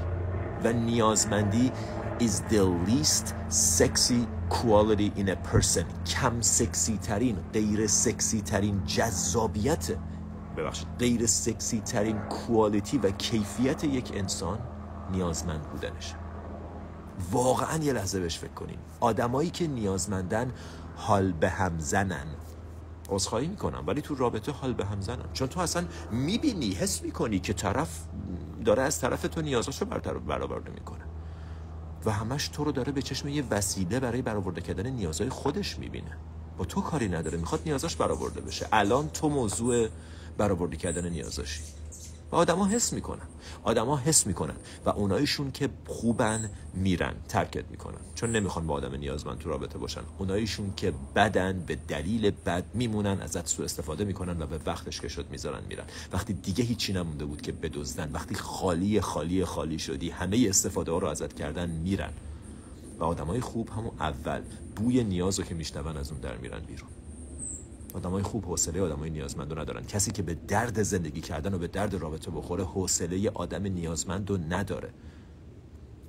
و 0.65 0.73
نیازمندی 0.73 1.73
is 2.21 2.41
the 2.55 2.65
least 2.89 3.35
sexy 3.49 4.27
quality 4.51 5.13
in 5.21 5.29
a 5.29 5.37
person. 5.53 5.85
کم 6.07 6.41
سکسی 6.41 6.99
ترین 6.99 7.37
غیر 7.53 7.87
سکسی 7.87 8.41
ترین 8.41 8.85
جذابیت. 8.85 9.91
ببخشید. 10.57 10.87
غیر 10.99 11.27
سکسی 11.27 11.81
ترین 11.81 12.19
کوالیتی 12.19 12.99
و 12.99 13.11
کیفیت 13.11 13.85
یک 13.85 14.13
انسان 14.15 14.59
نیازمند 15.13 15.63
بودنشه. 15.63 16.15
واقعا 17.33 17.77
یه 17.77 17.93
لحظه 17.93 18.21
بهش 18.21 18.39
فکر 18.39 18.53
کنین. 18.53 18.79
آدمایی 19.01 19.51
که 19.51 19.67
نیازمندن 19.67 20.53
حال 20.97 21.33
به 21.33 21.49
هم 21.51 21.79
زنن. 21.79 22.27
عذرخواهی 23.09 23.49
می‌کنم 23.49 23.85
ولی 23.87 24.03
تو 24.03 24.15
رابطه 24.15 24.53
حال 24.53 24.75
به 24.75 24.85
هم 24.85 25.01
زنن. 25.01 25.33
چون 25.33 25.49
تو 25.49 25.61
اصلا 25.61 25.85
می‌بینی 26.11 26.73
حس 26.73 27.03
می‌کنی 27.03 27.39
که 27.39 27.53
طرف 27.53 28.05
داره 28.65 28.83
از 28.83 29.01
طرف 29.01 29.23
تو 29.23 29.43
نیازاشو 29.43 29.85
برآورده 30.27 30.71
می‌کنه. 30.71 31.05
و 32.05 32.11
همش 32.11 32.49
تو 32.49 32.65
رو 32.65 32.73
داره 32.73 32.93
به 32.93 33.03
چشم 33.03 33.29
یه 33.29 33.45
وسیله 33.51 34.01
برای 34.01 34.23
برآورده 34.23 34.61
کردن 34.61 34.87
نیازهای 34.87 35.31
خودش 35.31 35.79
می‌بینه. 35.79 36.17
با 36.59 36.65
تو 36.65 36.81
کاری 36.81 37.09
نداره 37.09 37.39
می‌خواد 37.39 37.61
نیازاش 37.67 37.97
برآورده 37.97 38.41
بشه. 38.41 38.69
الان 38.73 39.09
تو 39.09 39.29
موضوع 39.29 39.89
برآورده 40.39 40.77
کردن 40.77 41.09
نیازاشی. 41.09 41.61
و 42.33 42.37
آدما 42.37 42.67
حس 42.67 42.93
می‌کنن. 42.93 43.27
آدما 43.69 43.97
حس 43.97 44.27
می‌کنن 44.27 44.55
و 44.85 44.91
اونایشون 44.91 45.51
که 45.51 45.69
خوبن 45.87 46.51
میرن 46.75 47.15
ترکت 47.29 47.65
می‌کنن. 47.71 47.99
چون 48.15 48.33
نمی‌خوان 48.33 48.67
با 48.67 48.75
آدم 48.75 48.95
نیازمند 48.95 49.39
تو 49.39 49.49
رابطه 49.49 49.79
باشن. 49.79 50.01
اونایشون 50.19 50.73
که 50.77 50.93
بدن 51.17 51.65
به 51.67 51.75
دلیل 51.89 52.31
بد 52.31 52.65
میمونن 52.75 53.21
ازت 53.21 53.47
سوء 53.47 53.65
استفاده 53.65 54.05
می‌کنن 54.05 54.43
و 54.43 54.47
به 54.47 54.61
وقتش 54.67 55.01
که 55.01 55.09
شد 55.09 55.31
می‌ذارن 55.31 55.63
میرن. 55.69 55.85
وقتی 56.13 56.33
دیگه 56.33 56.65
هیچی 56.65 56.93
نمونده 56.93 57.25
بود 57.25 57.43
که 57.43 57.53
بدزدن 57.53 58.11
وقتی 58.13 58.35
خالی 58.35 59.01
خالی 59.01 59.45
خالی 59.45 59.79
شدی 59.79 60.11
همه 60.11 60.47
استفاده 60.49 60.93
ها 60.93 60.99
رو 60.99 61.09
ازت 61.09 61.33
کردن 61.33 61.71
میرن. 61.71 62.13
و 62.99 63.05
آدمای 63.05 63.41
خوب 63.41 63.69
همون 63.69 63.93
اول 64.01 64.41
بوی 64.77 65.05
نیازو 65.05 65.43
که 65.43 65.55
میشنون 65.55 65.97
از 65.97 66.11
اون 66.13 66.21
در 66.21 66.37
میرن 66.37 66.61
بیرون. 66.61 66.89
آدمای 67.95 68.23
خوب 68.23 68.45
حوصله 68.45 68.81
آدمای 68.83 69.11
نیازمند 69.11 69.53
رو 69.53 69.59
ندارن. 69.59 69.87
کسی 69.87 70.11
که 70.11 70.23
به 70.23 70.35
درد 70.35 70.83
زندگی 70.83 71.21
کردن 71.21 71.55
و 71.55 71.59
به 71.59 71.69
درد 71.69 71.95
رابطه 71.95 72.31
بخوره 72.31 72.65
حوصله 72.65 73.31
آدم 73.31 73.63
نیازمند 73.63 74.31
رو 74.31 74.37
نداره. 74.37 74.93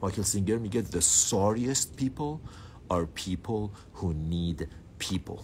مایکل 0.02 0.22
سینگر 0.22 0.58
میگه 0.58 0.84
the 0.84 1.02
sorriest 1.30 2.02
people 2.02 2.40
are 2.92 3.06
people 3.06 3.72
who 3.96 4.14
need 4.14 4.68
people. 5.00 5.40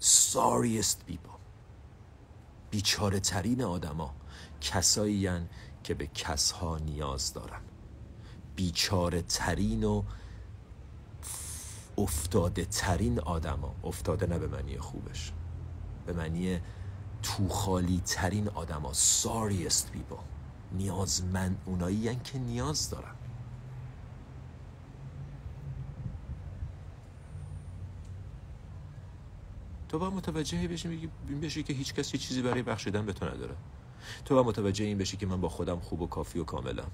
Sorriest 0.00 0.98
people. 1.10 1.38
بیچاره 2.70 3.20
ترین 3.20 3.62
آدما 3.62 4.14
کسایی 4.60 5.30
که 5.82 5.94
به 5.94 6.06
کسها 6.06 6.78
نیاز 6.78 7.32
دارن. 7.32 7.60
بیچاره 8.56 9.22
ترین 9.22 9.84
و 9.84 10.02
افتاده 11.98 12.64
ترین 12.64 13.20
آدما. 13.20 13.74
افتاده 13.84 14.26
نه 14.26 14.38
به 14.38 14.46
معنی 14.46 14.78
خوبش. 14.78 15.32
به 16.06 16.12
معنی 16.12 16.60
تو 17.22 17.48
خالی 17.48 18.02
ترین 18.04 18.48
آدما. 18.48 18.92
Sorriest 18.92 19.84
people. 19.94 20.22
نیازمند 20.72 21.62
اونایی 21.64 22.16
که 22.24 22.38
نیاز 22.38 22.90
دارن. 22.90 23.14
تو 29.88 29.98
با 29.98 30.10
متوجه 30.10 30.68
بشی 30.68 31.10
بشی 31.42 31.62
که 31.62 31.72
هیچ 31.72 31.94
کسی 31.94 32.18
چیزی 32.18 32.42
برای 32.42 32.62
بخشیدن 32.62 33.06
به 33.06 33.12
تو 33.12 33.26
نداره. 33.26 33.54
تو 34.24 34.34
با 34.34 34.42
متوجه 34.42 34.84
این 34.84 34.98
بشی 34.98 35.16
که 35.16 35.26
من 35.26 35.40
با 35.40 35.48
خودم 35.48 35.80
خوب 35.80 36.00
و 36.00 36.06
کافی 36.06 36.38
و 36.38 36.44
کاملم. 36.44 36.90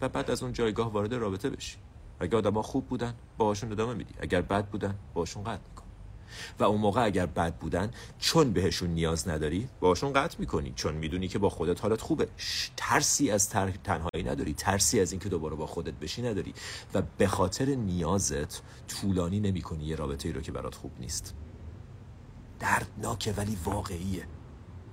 و 0.00 0.08
بعد 0.08 0.30
از 0.30 0.42
اون 0.42 0.52
جایگاه 0.52 0.92
وارد 0.92 1.14
رابطه 1.14 1.50
بشی. 1.50 1.76
اگر 2.20 2.36
آدما 2.36 2.62
خوب 2.62 2.86
بودن 2.86 3.14
باهاشون 3.38 3.72
ادامه 3.72 3.94
میدی. 3.94 4.14
اگر 4.20 4.42
بد 4.42 4.66
بودن 4.66 4.94
باهاشون 5.14 5.42
قطع 5.42 5.62
می‌کنی. 5.68 5.86
و 6.58 6.64
اون 6.64 6.80
موقع 6.80 7.04
اگر 7.04 7.26
بد 7.26 7.54
بودن 7.54 7.90
چون 8.18 8.52
بهشون 8.52 8.90
نیاز 8.90 9.28
نداری 9.28 9.68
باهاشون 9.80 10.12
قطع 10.12 10.36
می‌کنی. 10.38 10.72
چون 10.76 10.94
می‌دونی 10.94 11.28
که 11.28 11.38
با 11.38 11.48
خودت 11.48 11.82
حالت 11.82 12.00
خوبه. 12.00 12.28
ترسی 12.76 13.30
از 13.30 13.48
تر... 13.48 13.70
تنهایی 13.84 14.24
نداری. 14.24 14.54
ترسی 14.54 15.00
از 15.00 15.12
اینکه 15.12 15.28
دوباره 15.28 15.56
با 15.56 15.66
خودت 15.66 15.94
بشی 15.94 16.22
نداری. 16.22 16.54
و 16.94 17.02
به 17.18 17.26
خاطر 17.26 17.64
نیازت 17.64 18.62
طولانی 18.88 19.40
نمی‌کنی 19.40 19.84
یه 19.84 19.96
رابطه 19.96 20.28
ای 20.28 20.34
رو 20.34 20.40
که 20.40 20.52
برات 20.52 20.74
خوب 20.74 20.92
نیست. 21.00 21.34
دردناکه 22.58 23.32
ولی 23.32 23.58
واقعیه. 23.64 24.26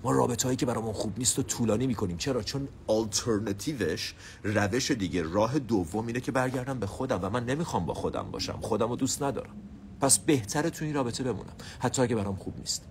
ما 0.04 0.12
رابطه 0.12 0.48
هایی 0.48 0.58
که 0.58 0.66
برامون 0.66 0.94
خوب 0.94 1.18
نیست 1.18 1.40
و 1.40 1.44
طولانی 1.44 1.88
می‌کنیم. 1.88 2.18
چرا؟ 2.18 2.44
چون 2.44 2.68
آلترنتیوش 2.88 4.16
روش 4.44 4.92
دیگه 4.92 5.24
راه 5.24 5.60
دوم 5.60 6.08
اینه 6.08 6.20
که 6.20 6.32
برگردم 6.32 6.80
به 6.80 6.88
خودم 6.88 7.20
و 7.22 7.30
من 7.30 7.46
نمی‌خوام 7.46 7.86
با 7.86 7.94
خودم 7.94 8.32
باشم. 8.32 8.60
خودم 8.62 8.90
رو 8.90 8.96
دوست 8.96 9.24
ندارم. 9.24 9.56
پس 10.02 10.20
بهتره 10.20 10.70
تو 10.70 10.86
این 10.86 10.94
رابطه 10.94 11.24
بمونم. 11.24 11.54
حتی 11.80 12.02
اگه 12.02 12.16
برام 12.16 12.36
خوب 12.36 12.60
نیست. 12.60 12.86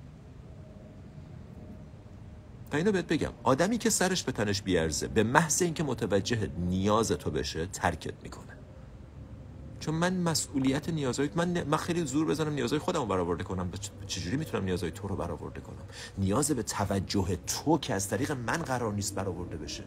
و 2.72 2.77
اینو 2.77 2.92
بهت 2.92 3.07
بگم. 3.07 3.33
آدمی 3.42 3.79
که 3.79 3.90
سرش 3.90 4.22
به 4.22 4.33
تنش 4.33 4.62
بیارزه 4.62 5.09
به 5.09 5.22
محض 5.22 5.62
اینکه 5.62 5.83
متوجه 5.83 6.51
نیاز 6.59 7.09
تو 7.09 7.31
بشه 7.31 7.66
ترکت 7.66 8.14
می‌کنه. 8.22 8.52
چون 9.83 9.95
من 9.95 10.16
مسئولیت 10.16 10.88
نیازهای 10.88 11.31
من 11.35 11.62
من 11.62 11.77
خیلی 11.77 12.05
زور 12.05 12.27
بزنم 12.27 12.53
نیازهای 12.53 12.79
خودم 12.79 13.01
رو 13.01 13.07
برآورده 13.07 13.45
کنم. 13.45 13.71
چجوری 14.07 14.37
می‌تونم 14.37 14.64
نیازهای 14.64 14.92
تو 14.92 15.09
رو 15.09 15.16
برآورده 15.16 15.61
کنم؟ 15.61 15.85
نیاز 16.18 16.51
به 16.51 16.62
توجه 16.62 17.38
تو 17.47 17.79
که 17.79 17.95
از 17.95 18.09
طریق 18.09 18.33
من 18.33 18.57
قرار 18.57 18.92
نیست 18.92 19.14
برآورده 19.14 19.57
بشه. 19.57 19.85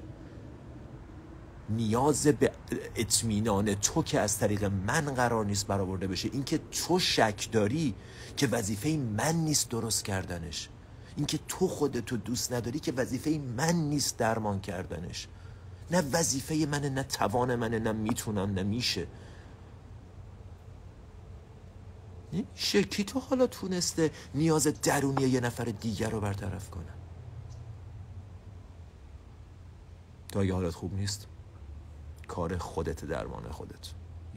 نیاز 1.70 2.28
به 2.28 2.52
اطمینان 2.96 3.76
تو 3.76 4.04
که 4.04 4.20
از 4.20 4.40
طریق 4.40 4.64
من 4.64 5.02
قرار 5.02 5.46
نیست 5.46 5.68
برآورده 5.68 6.08
بشه. 6.08 6.30
اینکه 6.34 6.60
تو 6.72 7.00
شک 7.00 7.50
داری 7.52 7.96
که 8.38 8.48
وظیفه 8.48 8.98
من 9.18 9.36
نیست 9.36 9.70
درست 9.70 10.06
کردنش. 10.06 10.70
اینکه 11.18 11.40
تو 11.48 11.68
خودتو 11.68 12.18
دوست 12.18 12.54
نداری 12.54 12.80
که 12.80 12.92
وظیفه 12.92 13.40
من 13.58 13.76
نیست 13.76 14.18
درمان 14.18 14.62
کردنش. 14.62 15.28
نه 15.92 16.04
وظیفه 16.14 16.56
منه 16.72 16.90
نه 16.90 17.04
توان 17.04 17.56
منه 17.56 17.80
نه 17.80 17.92
می‌تونم 17.92 18.54
نه 18.54 18.64
میشه. 18.64 19.08
شکی 22.56 23.04
تو 23.04 23.20
حالا 23.20 23.48
تونسته 23.48 24.12
نیاز 24.36 24.68
درونی 24.68 25.24
یه 25.24 25.40
نفر 25.40 25.64
دیگر 25.64 26.10
رو 26.10 26.22
برطرف 26.22 26.70
کنه. 26.70 26.94
تا 30.28 30.40
اگه 30.42 30.54
حالت 30.54 30.74
خوب 30.74 30.94
نیست 30.94 31.28
کار 32.28 32.58
خودت 32.58 33.06
درمان 33.06 33.52
خودت. 33.52 33.88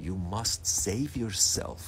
You 0.02 0.34
must 0.34 0.66
save 0.84 1.18
yourself. 1.18 1.82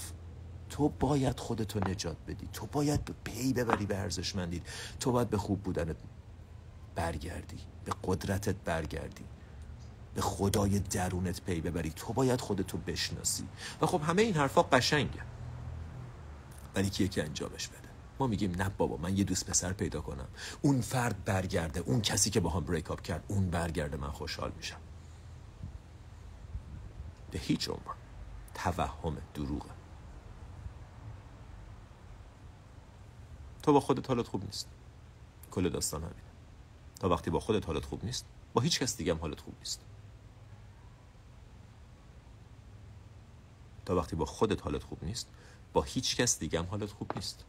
تو 0.69 0.89
باید 0.89 1.41
خودتو 1.41 1.81
نجات 1.89 2.17
بدی. 2.27 2.49
تو 2.53 2.67
باید 2.67 3.05
به 3.05 3.15
پی 3.25 3.53
ببری 3.53 3.87
به 3.87 3.99
ارزشمندی 3.99 4.63
تو 5.01 5.13
باید 5.13 5.31
به 5.31 5.39
خوب 5.39 5.63
بودنت 5.63 5.97
برگردی. 6.95 7.59
به 7.85 7.93
قدرتت 8.05 8.57
برگردی. 8.65 9.25
به 10.15 10.21
خدای 10.21 10.79
درونت 10.79 11.41
پی 11.41 11.61
ببری. 11.61 11.91
تو 11.91 12.13
باید 12.13 12.41
خودتو 12.41 12.79
بشناسی. 12.79 13.49
و 13.81 13.87
خب 13.87 14.01
همه 14.03 14.23
این 14.23 14.35
حرفا 14.35 14.63
قشنگه. 14.63 15.23
ولی 16.75 16.91
که 16.91 17.25
انجامش 17.25 17.69
بده. 17.69 17.89
ما 18.19 18.27
میگیم 18.27 18.55
نه 18.55 18.69
بابا 18.69 18.97
من 18.97 19.17
یه 19.17 19.25
دوست 19.25 19.51
پسر 19.51 19.73
پیدا 19.73 20.01
کنم. 20.01 20.29
اون 20.63 20.81
فرد 20.81 21.25
برگرده 21.25 21.81
اون 21.81 22.01
کسی 22.01 22.31
که 22.31 22.41
با 22.41 22.51
هم 22.51 22.65
بریک 22.65 22.91
اپ 22.91 23.03
کرد 23.03 23.25
اون 23.29 23.51
برگرده 23.51 23.97
من 23.97 24.11
خوشحال 24.11 24.53
میشم. 24.57 24.81
به 27.31 27.39
هیچ 27.39 27.69
عنوان. 27.69 27.97
توهم 28.55 29.17
دروغه 29.35 29.71
تو 33.63 33.73
با 33.73 33.81
خودت 33.81 34.09
حالت 34.09 34.29
خوب 34.29 34.45
نیست. 34.45 34.69
کل 35.51 35.69
داستان 35.69 36.03
همینه. 36.03 36.21
تا 37.01 37.09
وقتی 37.09 37.31
با 37.31 37.41
خودت 37.41 37.67
حالت 37.67 37.85
خوب 37.85 38.05
نیست 38.05 38.27
با 38.55 38.61
هیچ 38.61 38.81
کس 38.81 38.97
دیگه 38.97 39.15
هم 39.15 39.21
حالت 39.21 39.41
خوب 39.41 39.55
نیست. 39.59 39.81
تا 43.85 43.97
وقتی 43.97 44.17
با 44.17 44.25
خودت 44.25 44.63
حالت 44.63 44.83
خوب 44.83 45.05
نیست 45.05 45.29
با 45.73 45.83
هیچ 45.83 46.17
کس 46.17 46.39
دیگه 46.39 46.59
هم 46.59 46.65
حالت 46.65 46.91
خوب 46.91 47.13
نیست. 47.17 47.45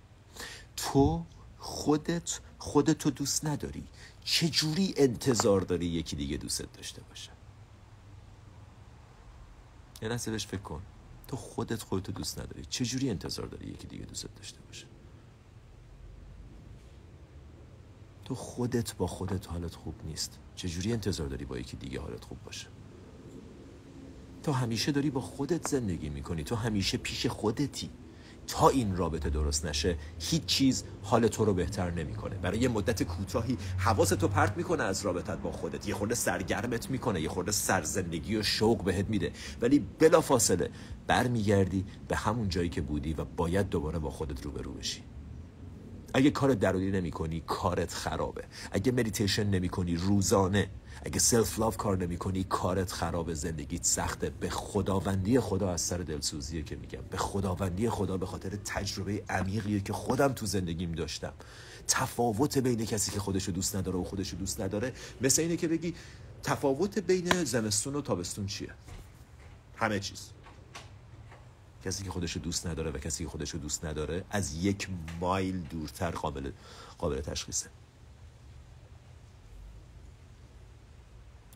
تو 0.75 1.25
خودت 1.57 2.39
خودتو 2.57 3.09
دوست 3.09 3.45
نداری. 3.45 3.83
چه 4.23 4.49
جوری 4.49 4.93
انتظار 4.97 5.61
داری 5.61 5.85
یکی 5.85 6.15
دیگه 6.15 6.37
دوستت 6.37 6.73
داشته 6.73 7.01
باشه؟ 7.01 7.31
یه 10.01 10.09
لحظه 10.09 10.31
بهش 10.31 10.47
فکر 10.47 10.61
کن. 10.61 10.81
تو 11.27 11.37
خودت 11.37 11.83
خودتو 11.83 12.11
دوست 12.11 12.39
نداری. 12.39 12.65
چه 12.65 12.85
جوری 12.85 13.09
انتظار 13.09 13.45
داری 13.47 13.67
یکی 13.67 13.87
دیگه 13.87 14.05
دوستت 14.05 14.35
داشته 14.35 14.59
باشه؟ 14.61 14.85
تو 18.25 18.35
خودت 18.35 18.95
با 18.95 19.07
خودت 19.07 19.47
حالت 19.47 19.75
خوب 19.75 19.95
نیست. 20.05 20.39
چه 20.55 20.69
جوری 20.69 20.93
انتظار 20.93 21.27
داری 21.27 21.45
با 21.45 21.57
یکی 21.57 21.77
دیگه 21.77 22.01
حالت 22.01 22.23
خوب 22.23 22.43
باشه؟ 22.43 22.67
تو 24.43 24.51
همیشه 24.51 24.91
داری 24.91 25.09
با 25.09 25.21
خودت 25.21 25.67
زندگی 25.67 26.09
می‌کنی. 26.09 26.43
تو 26.43 26.55
همیشه 26.55 26.97
پیش 26.97 27.27
خودتی. 27.27 27.89
تا 28.47 28.69
این 28.69 28.97
رابطه 28.97 29.29
درست 29.29 29.65
نشه 29.65 29.97
هیچ 30.19 30.45
چیز 30.45 30.83
حال 31.03 31.27
تو 31.27 31.45
رو 31.45 31.53
بهتر 31.53 31.91
نمی‌کنه. 31.91 32.35
برای 32.35 32.59
یه 32.59 32.67
مدت 32.67 33.03
کوتاهی 33.03 33.57
حواس 33.77 34.09
تو 34.09 34.27
پرت 34.27 34.57
می‌کنه 34.57 34.83
از 34.83 35.05
رابطت 35.05 35.37
با 35.37 35.51
خودت. 35.51 35.87
یه 35.87 35.95
خورده 35.95 36.15
سرگرمت 36.15 36.89
می‌کنه 36.89 37.21
یه 37.21 37.29
خورده 37.29 37.51
سرزندگی 37.51 38.35
و 38.35 38.43
شوق 38.43 38.83
بهت 38.83 39.09
میده. 39.09 39.31
ولی 39.61 39.79
بلافاصله 39.99 40.69
برمیگردی 41.07 41.85
به 42.07 42.15
همون 42.15 42.49
جایی 42.49 42.69
که 42.69 42.81
بودی 42.81 43.13
و 43.13 43.25
باید 43.25 43.69
دوباره 43.69 43.99
با 43.99 44.09
خودت 44.09 44.41
روبرو 44.41 44.73
بشی. 44.73 45.03
اگه 46.13 46.31
کار 46.31 46.53
درونی 46.53 46.91
نمی 46.91 47.11
کنی 47.11 47.43
کارت 47.47 47.93
خرابه. 47.93 48.43
اگه 48.71 48.91
مدیتیشن 48.91 49.47
نمی 49.47 49.69
کنی 49.69 49.95
روزانه 49.95 50.69
اگه 51.05 51.19
self 51.19 51.59
love 51.59 51.77
کار 51.77 51.97
نمی 51.97 52.17
کنی 52.17 52.43
کارت 52.43 52.91
خراب 52.91 53.33
زندگیت 53.33 53.83
سخته. 53.85 54.29
به 54.29 54.49
خداوندی 54.49 55.39
خدا 55.39 55.71
از 55.73 55.81
سر 55.81 55.97
دلسوزیه 55.97 56.63
که 56.63 56.75
میگم. 56.75 57.01
به 57.09 57.17
خداوندی 57.17 57.89
خدا 57.89 58.17
به 58.17 58.25
خاطر 58.25 58.49
تجربه 58.65 59.23
عمیقیه 59.29 59.79
که 59.79 59.93
خودم 59.93 60.33
تو 60.33 60.45
زندگیم 60.45 60.91
داشتم. 60.91 61.33
تفاوت 61.87 62.57
بین 62.57 62.85
کسی 62.85 63.11
که 63.11 63.19
خودشو 63.19 63.51
دوست 63.51 63.75
نداره 63.75 63.99
و 63.99 64.03
خودشو 64.03 64.37
دوست 64.37 64.61
نداره 64.61 64.93
مثل 65.21 65.41
اینه 65.41 65.57
که 65.57 65.67
بگی 65.67 65.93
تفاوت 66.43 66.99
بین 66.99 67.43
زمستون 67.43 67.95
و 67.95 68.01
تابستون 68.01 68.45
چیه؟ 68.45 68.69
همه 69.75 69.99
چیز. 69.99 70.29
کسی 71.85 72.03
که 72.03 72.11
خودشو 72.11 72.39
دوست 72.39 72.67
نداره 72.67 72.91
و 72.91 72.97
کسی 72.97 73.23
که 73.23 73.29
خودشو 73.29 73.57
دوست 73.57 73.85
نداره 73.85 74.25
از 74.29 74.53
یک 74.55 74.87
مایل 75.21 75.61
دورتر 75.61 76.11
قابل 76.11 76.51
قابل 76.97 77.21
تشخیصه. 77.21 77.69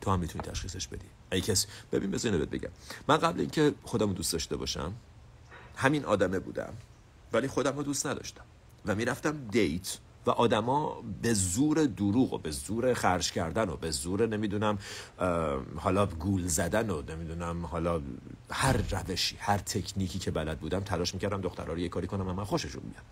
تو 0.06 0.12
هم 0.12 0.20
می‌تونی 0.20 0.46
تشخیصش 0.46 0.88
بدی. 0.88 1.06
ای 1.32 1.42
کسی 1.42 1.68
ببین 1.92 2.12
بذار 2.12 2.34
اینو 2.34 2.46
بگم. 2.46 2.70
من 3.08 3.18
قبل 3.18 3.40
اینکه 3.40 3.74
خودم 3.84 4.14
دوست 4.14 4.34
داشته 4.34 4.56
باشم 4.56 4.94
همین 5.76 6.06
آدمه 6.06 6.40
بودم 6.40 6.74
ولی 7.34 7.48
خودم 7.48 7.78
رو 7.78 7.84
دوست 7.84 8.08
نداشتم. 8.08 8.44
و 8.86 8.96
می‌رفتم 8.96 9.48
دیت 9.52 9.98
و 10.26 10.30
آدما 10.30 11.04
به 11.22 11.34
زور 11.34 11.86
دروغ 11.86 12.34
و 12.34 12.38
به 12.38 12.52
زور 12.52 12.94
خرج 12.94 13.32
کردن 13.32 13.70
و 13.70 13.76
به 13.76 13.92
زور 13.92 14.28
نمی‌دونم 14.28 14.78
حالا 15.76 16.06
گول 16.06 16.48
زدن 16.48 16.90
و 16.90 17.02
نمی‌دونم 17.02 17.66
حالا 17.66 18.02
هر 18.52 18.78
روشی 18.78 19.38
هر 19.40 19.58
تکنیکی 19.58 20.20
که 20.20 20.32
بلد 20.32 20.60
بودم 20.60 20.80
تلاش 20.80 21.14
می‌کردم 21.14 21.42
دخترها 21.42 21.74
رو 21.74 21.80
یه 21.80 21.90
کاری 21.90 22.08
کنم 22.08 22.28
و 22.28 22.34
من 22.34 22.44
خوششون 22.44 22.82
بیاد 22.82 23.04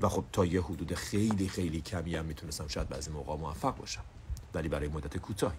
و 0.00 0.08
خب 0.08 0.24
تا 0.32 0.44
یه 0.44 0.62
حدود 0.62 0.94
خیلی 0.94 1.48
خیلی 1.48 1.80
کمی 1.80 2.16
هم 2.16 2.24
می‌تونستم 2.24 2.68
شاید 2.68 2.88
بعضی 2.88 3.10
موقع 3.10 3.36
موفق 3.36 3.76
باشم. 3.76 4.04
ولی 4.54 4.68
برای 4.68 4.88
مدت 4.88 5.16
کوتاهی. 5.16 5.56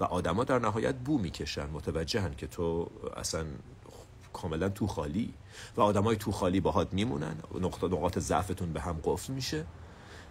و 0.00 0.04
آدما 0.04 0.44
در 0.44 0.58
نهایت 0.58 0.94
بو 0.94 1.18
می‌کشن 1.18 1.70
متوجهن 1.70 2.34
که 2.34 2.46
تو 2.46 2.90
اصلا 3.16 3.44
کاملا 4.32 4.68
تو 4.68 4.86
خالی 4.86 5.34
و 5.76 5.80
آدمای 5.80 6.16
تو 6.16 6.32
خالی 6.32 6.60
باهات 6.60 6.92
میمونن. 6.92 7.36
نقطه 7.60 7.86
نقاط 7.86 8.18
ضعفتون 8.18 8.72
به 8.72 8.80
هم 8.80 9.00
قفل 9.04 9.32
میشه 9.32 9.64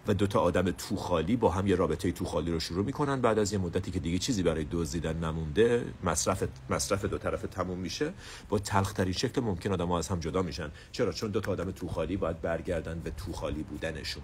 و 0.06 0.14
دوتا 0.14 0.40
آدم 0.40 0.70
تو 0.70 0.96
خالی 0.96 1.36
با 1.36 1.50
هم 1.50 1.66
یه 1.66 1.76
رابطه 1.76 2.12
تو 2.12 2.24
خالی 2.24 2.52
رو 2.52 2.60
شروع 2.60 2.84
می‌کنن. 2.84 3.20
بعد 3.20 3.38
از 3.38 3.52
یه 3.52 3.58
مدتی 3.58 3.90
که 3.90 4.00
دیگه 4.00 4.18
چیزی 4.18 4.42
برای 4.42 4.66
دزدیدن 4.70 5.24
نمونده 5.24 5.84
مصرف 6.04 6.44
مصرف 6.70 7.04
دو 7.04 7.18
طرف 7.18 7.42
تموم 7.42 7.78
میشه. 7.78 8.12
با 8.48 8.58
تلخترین 8.58 9.12
شکل 9.12 9.40
ممکن 9.40 9.72
آدم 9.72 9.88
ها 9.88 9.98
از 9.98 10.08
هم 10.08 10.20
جدا 10.20 10.42
میشن. 10.42 10.70
چرا؟ 10.92 11.12
چون 11.12 11.30
دوتا 11.30 11.52
آدم 11.52 11.70
تو 11.70 11.88
خالی 11.88 12.16
باید 12.16 12.40
برگردن 12.40 13.00
به 13.00 13.10
تو 13.10 13.32
خالی 13.32 13.62
بودنشون. 13.62 14.22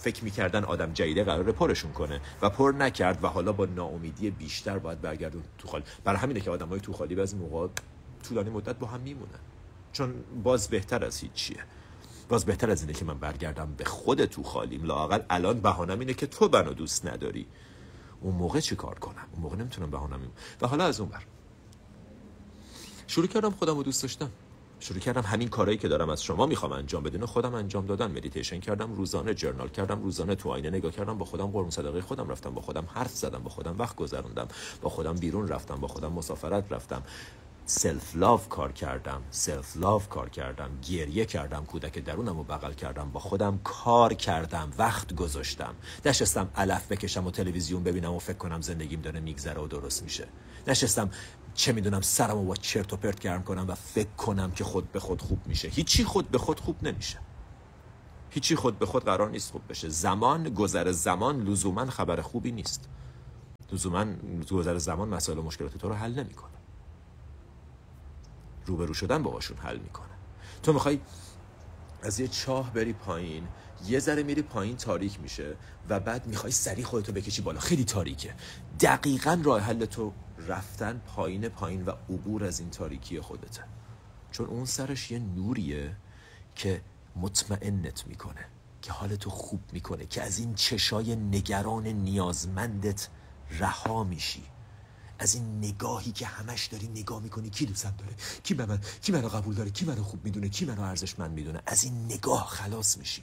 فکر 0.00 0.24
می‌کردن 0.24 0.64
آدم 0.64 0.92
جدیده 0.92 1.24
قرار 1.24 1.52
پرشون 1.52 1.92
کنه 1.92 2.20
و 2.42 2.50
پر 2.50 2.74
نکرد 2.78 3.24
و 3.24 3.26
حالا 3.26 3.52
با 3.52 3.66
ناامیدی 3.66 4.30
بیشتر 4.30 4.78
باید 4.78 5.00
برگردون 5.00 5.42
تو 5.58 5.68
خالی 5.68 5.84
برای 6.04 6.18
همینه 6.18 6.40
که 6.40 6.50
آدمای 6.50 6.80
تو 6.80 6.92
خالی 6.92 7.14
بعضی 7.14 7.36
موقع 7.36 7.68
طولانی 8.22 8.50
مدت 8.50 8.78
با 8.78 8.86
هم 8.86 9.00
میمونن. 9.00 9.38
چون 9.92 10.14
باز 10.42 10.68
بهتر 10.68 11.04
از 11.04 11.20
هیچ 11.20 11.32
چیه. 11.32 11.64
باز 12.28 12.44
بهتر 12.44 12.70
از 12.70 12.80
اینه 12.80 12.92
که 12.92 13.04
من 13.04 13.18
برگردم 13.18 13.74
به 13.76 13.84
خود 13.84 14.24
تو 14.24 14.42
خالیم. 14.42 14.84
لاقل 14.84 15.20
الان 15.30 15.60
بهانم 15.60 15.98
اینه 15.98 16.14
که 16.14 16.26
تو 16.26 16.48
منو 16.52 16.72
دوست 16.74 17.06
نداری. 17.06 17.46
اون 18.20 18.34
موقع 18.34 18.60
چی 18.60 18.76
کار 18.76 18.98
کنم؟ 18.98 19.26
اون 19.32 19.42
موقع 19.42 19.56
نمی‌تونم 19.56 19.90
بهانم 19.90 20.20
و 20.60 20.66
حالا 20.66 20.84
از 20.84 21.00
اون 21.00 21.08
بر 21.08 21.22
شروع 23.06 23.26
کردم 23.26 23.50
خودم 23.50 23.76
رو 23.76 23.82
دوست 23.82 24.02
داشتم. 24.02 24.30
شروع 24.80 25.00
کردم 25.00 25.22
همین 25.22 25.48
کارهایی 25.48 25.78
که 25.78 25.88
دارم 25.88 26.08
از 26.08 26.22
شما 26.22 26.46
می‌خوام 26.46 26.72
انجام 26.72 27.02
بدین. 27.02 27.26
خودم 27.26 27.54
انجام 27.54 27.86
دادن 27.86 28.10
مدیتیشن 28.10 28.60
کردم 28.60 28.92
روزانه 28.94 29.34
جرنال 29.34 29.68
کردم 29.68 30.02
روزانه 30.02 30.34
تو 30.34 30.48
آینه 30.48 30.70
نگاه 30.70 30.92
کردم 30.92 31.18
با 31.18 31.24
خودم 31.24 31.46
قرون 31.46 31.70
صدقه 31.70 32.00
خودم 32.00 32.28
رفتم 32.28 32.50
با 32.50 32.60
خودم 32.60 32.86
حرف 32.94 33.14
زدم 33.14 33.38
با 33.38 33.50
خودم 33.50 33.78
وقت 33.78 33.96
گذروندم 33.96 34.48
با 34.82 34.90
خودم 34.90 35.14
بیرون 35.14 35.48
رفتم 35.48 35.76
با 35.76 35.88
خودم 35.88 36.12
مسافرت 36.12 36.72
رفتم. 36.72 37.02
self 37.66 38.16
love 38.16 38.48
کار 38.48 38.72
کردم 38.72 39.22
self 39.30 39.76
love 39.76 40.08
کار 40.08 40.28
کردم 40.28 40.70
گریه 40.88 41.24
کردم 41.24 41.64
کودک 41.64 41.98
درونم 41.98 42.36
رو 42.36 42.42
بغل 42.44 42.72
کردم 42.72 43.10
با 43.10 43.20
خودم 43.20 43.60
کار 43.64 44.14
کردم 44.14 44.72
وقت 44.78 45.14
گذاشتم. 45.14 45.74
نشستم 46.04 46.48
علف 46.56 46.86
بکشم 46.92 47.26
و 47.26 47.30
تلویزیون 47.30 47.82
ببینم 47.82 48.12
و 48.12 48.18
فکر 48.18 48.36
کنم 48.36 48.60
زندگیم 48.60 49.00
داره 49.00 49.20
میگذره 49.20 49.60
و 49.60 49.66
درست 49.66 50.02
میشه. 50.02 50.26
نشستم 50.66 51.10
چه 51.54 51.72
می‌دونم 51.72 52.00
سرم 52.00 52.30
رو 52.38 52.44
با 52.44 52.56
چرت 52.56 52.92
و 52.92 52.96
پرت 52.96 53.20
گرم 53.20 53.42
کنم 53.42 53.64
و 53.68 53.74
فکر 53.74 54.08
کنم 54.08 54.50
که 54.50 54.64
خود 54.64 54.92
به 54.92 55.00
خود 55.00 55.22
خوب 55.22 55.46
میشه. 55.46 55.68
هیچی 55.68 56.04
خود 56.04 56.30
به 56.30 56.38
خود 56.38 56.60
خوب 56.60 56.82
نمیشه. 56.82 57.18
هیچی 58.30 58.56
خود 58.56 58.78
به 58.78 58.86
خود 58.86 59.04
قرار 59.04 59.30
نیست 59.30 59.52
خوب 59.52 59.62
بشه. 59.68 59.88
زمان 59.88 60.48
گذر 60.48 60.92
زمان 60.92 61.42
لزوما 61.42 61.86
خبر 61.86 62.20
خوبی 62.20 62.52
نیست. 62.52 62.88
لزوما 63.72 64.06
گذر 64.50 64.78
زمان 64.78 65.08
مسائل 65.08 65.38
و 65.38 65.42
مشکلات 65.42 65.76
تو 65.76 65.88
رو 65.88 65.94
حل 65.94 66.14
نمی‌کنه. 66.14 66.50
روبرو 68.66 68.94
شدن 68.94 69.22
باهاشون 69.22 69.56
حل 69.56 69.78
می‌کنه. 69.78 70.06
تو 70.62 70.72
می‌خوای 70.72 71.00
از 72.02 72.20
یه 72.20 72.28
چاه 72.28 72.72
بری 72.72 72.92
پایین 72.92 73.48
یه 73.86 73.98
ذره 73.98 74.22
میری 74.22 74.42
پایین 74.42 74.76
تاریک 74.76 75.20
میشه 75.20 75.56
و 75.88 76.00
بعد 76.00 76.26
می‌خوای 76.26 76.52
سریع 76.52 76.84
خودتو 76.84 77.12
بکشی 77.12 77.42
بالا. 77.42 77.60
خیلی 77.60 77.84
تاریکه. 77.84 78.34
دقیقا 78.80 79.40
راه 79.44 79.60
حل 79.60 79.84
تو 79.84 80.12
رفتن 80.50 81.00
پایین 81.06 81.48
پایین 81.48 81.84
و 81.84 81.90
عبور 81.90 82.44
از 82.44 82.60
این 82.60 82.70
تاریکی 82.70 83.20
خودته. 83.20 83.64
چون 84.32 84.46
اون 84.46 84.64
سرش 84.64 85.10
یه 85.10 85.18
نوریه 85.18 85.96
که 86.54 86.82
مطمئنت 87.16 88.06
می‌کنه 88.06 88.44
که 88.82 88.92
حالتو 88.92 89.30
خوب 89.30 89.60
می‌کنه 89.72 90.06
که 90.06 90.22
از 90.22 90.38
این 90.38 90.54
چشای 90.54 91.16
نگران 91.16 91.86
نیازمندت 91.86 93.08
رها 93.50 94.04
میشی. 94.04 94.42
از 95.18 95.34
این 95.34 95.58
نگاهی 95.58 96.12
که 96.12 96.26
همش 96.26 96.66
داری 96.66 96.88
نگاه 96.88 97.22
می‌کنی 97.22 97.50
کی 97.50 97.66
دوستم 97.66 97.94
داره؟ 97.98 98.12
کی 98.42 98.54
به 98.54 98.66
من 98.66 98.80
کی 99.02 99.12
منو 99.12 99.28
قبول 99.28 99.54
داره؟ 99.54 99.70
کی 99.70 99.84
منو 99.84 100.02
خوب 100.02 100.24
می‌دونه؟ 100.24 100.48
کی 100.48 100.64
منو 100.64 100.82
ارزشمند 100.82 101.30
می‌دونه؟ 101.30 101.60
از 101.66 101.84
این 101.84 102.04
نگاه 102.04 102.46
خلاص 102.46 102.98
میشی. 102.98 103.22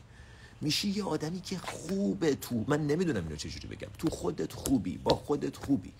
میشی 0.61 0.89
یه 0.89 1.03
آدمی 1.03 1.41
که 1.41 1.57
خوبه 1.57 2.35
تو 2.35 2.65
من 2.67 2.87
نمی‌دونم 2.87 3.23
اینو 3.23 3.35
چجوری 3.35 3.67
بگم. 3.67 3.89
تو 3.97 4.09
خودت 4.09 4.53
خوبی 4.53 4.97
با 4.97 5.15
خودت 5.15 5.57
خوبی. 5.57 5.93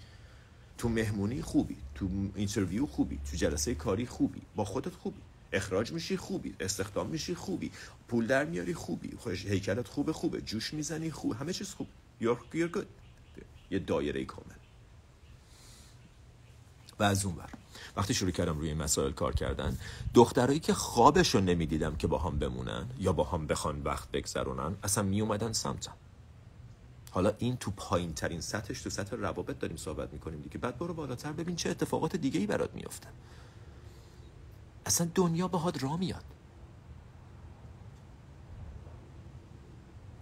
تو 0.78 0.90
مهمونی 0.90 1.42
خوبی 1.42 1.78
تو 1.96 2.10
interview 2.36 2.86
خوبی 2.86 3.20
تو 3.32 3.38
جلسه 3.38 3.76
کاری 3.76 4.06
خوبی 4.06 4.42
با 4.56 4.66
خودت 4.66 4.96
خوبی 4.96 5.22
اخراج 5.54 5.92
میشی 5.92 6.18
خوبی 6.18 6.56
استخدام 6.60 7.08
میشی 7.08 7.36
خوبی 7.36 7.72
پول 8.08 8.28
در 8.28 8.46
میاری 8.46 8.74
خوبی 8.74 9.14
خوش 9.18 9.46
هیکلت 9.46 9.88
خوبه 9.88 10.14
خوبه 10.14 10.42
جوش 10.42 10.74
می‌زنی 10.74 11.12
خوب 11.12 11.34
همه 11.34 11.54
چیز 11.54 11.74
خوب. 11.74 11.88
You're, 12.22 12.76
good. 12.76 12.86
یه 13.72 13.80
دایره 13.80 14.26
کامل. 14.26 14.56
و 17.00 17.04
از 17.04 17.26
اون 17.26 17.36
بر 17.36 17.50
وقتی 17.98 18.14
شروع 18.14 18.32
کردم 18.32 18.60
روی 18.60 18.74
مسائل 18.74 19.12
کار 19.12 19.36
کردن 19.36 19.78
دخترایی 20.14 20.60
که 20.60 20.74
خوابشون 20.74 21.46
نمی‌دیدم 21.46 21.96
که 21.96 22.08
با 22.08 22.18
هم 22.18 22.40
بمونن 22.40 22.86
یا 23.00 23.14
با 23.14 23.24
هم 23.24 23.48
بخوان 23.48 23.82
وقت 23.84 24.12
بگذرونن 24.12 24.76
اصلا 24.84 25.04
می 25.04 25.22
اومدن 25.22 25.54
سمتم. 25.54 25.94
حالا 27.18 27.34
این 27.38 27.58
تو 27.58 27.72
پایین 27.72 28.14
ترین 28.14 28.42
سطحش 28.42 28.82
تو 28.82 28.90
سطح 28.90 29.16
روابط 29.16 29.60
داریم 29.60 29.78
صحبت 29.78 30.14
می‌کنیم 30.14 30.42
دیگه. 30.42 30.58
بعد 30.58 30.78
برو 30.78 30.94
بالاتر 30.94 31.32
ببین 31.32 31.56
چه 31.56 31.70
اتفاقات 31.70 32.16
دیگه 32.16 32.40
ای 32.40 32.46
برات 32.48 32.74
میفته 32.74 33.08
اصلا 34.86 35.12
دنیا 35.16 35.48
باهات 35.48 35.84
را 35.84 35.98
میاد. 35.98 36.24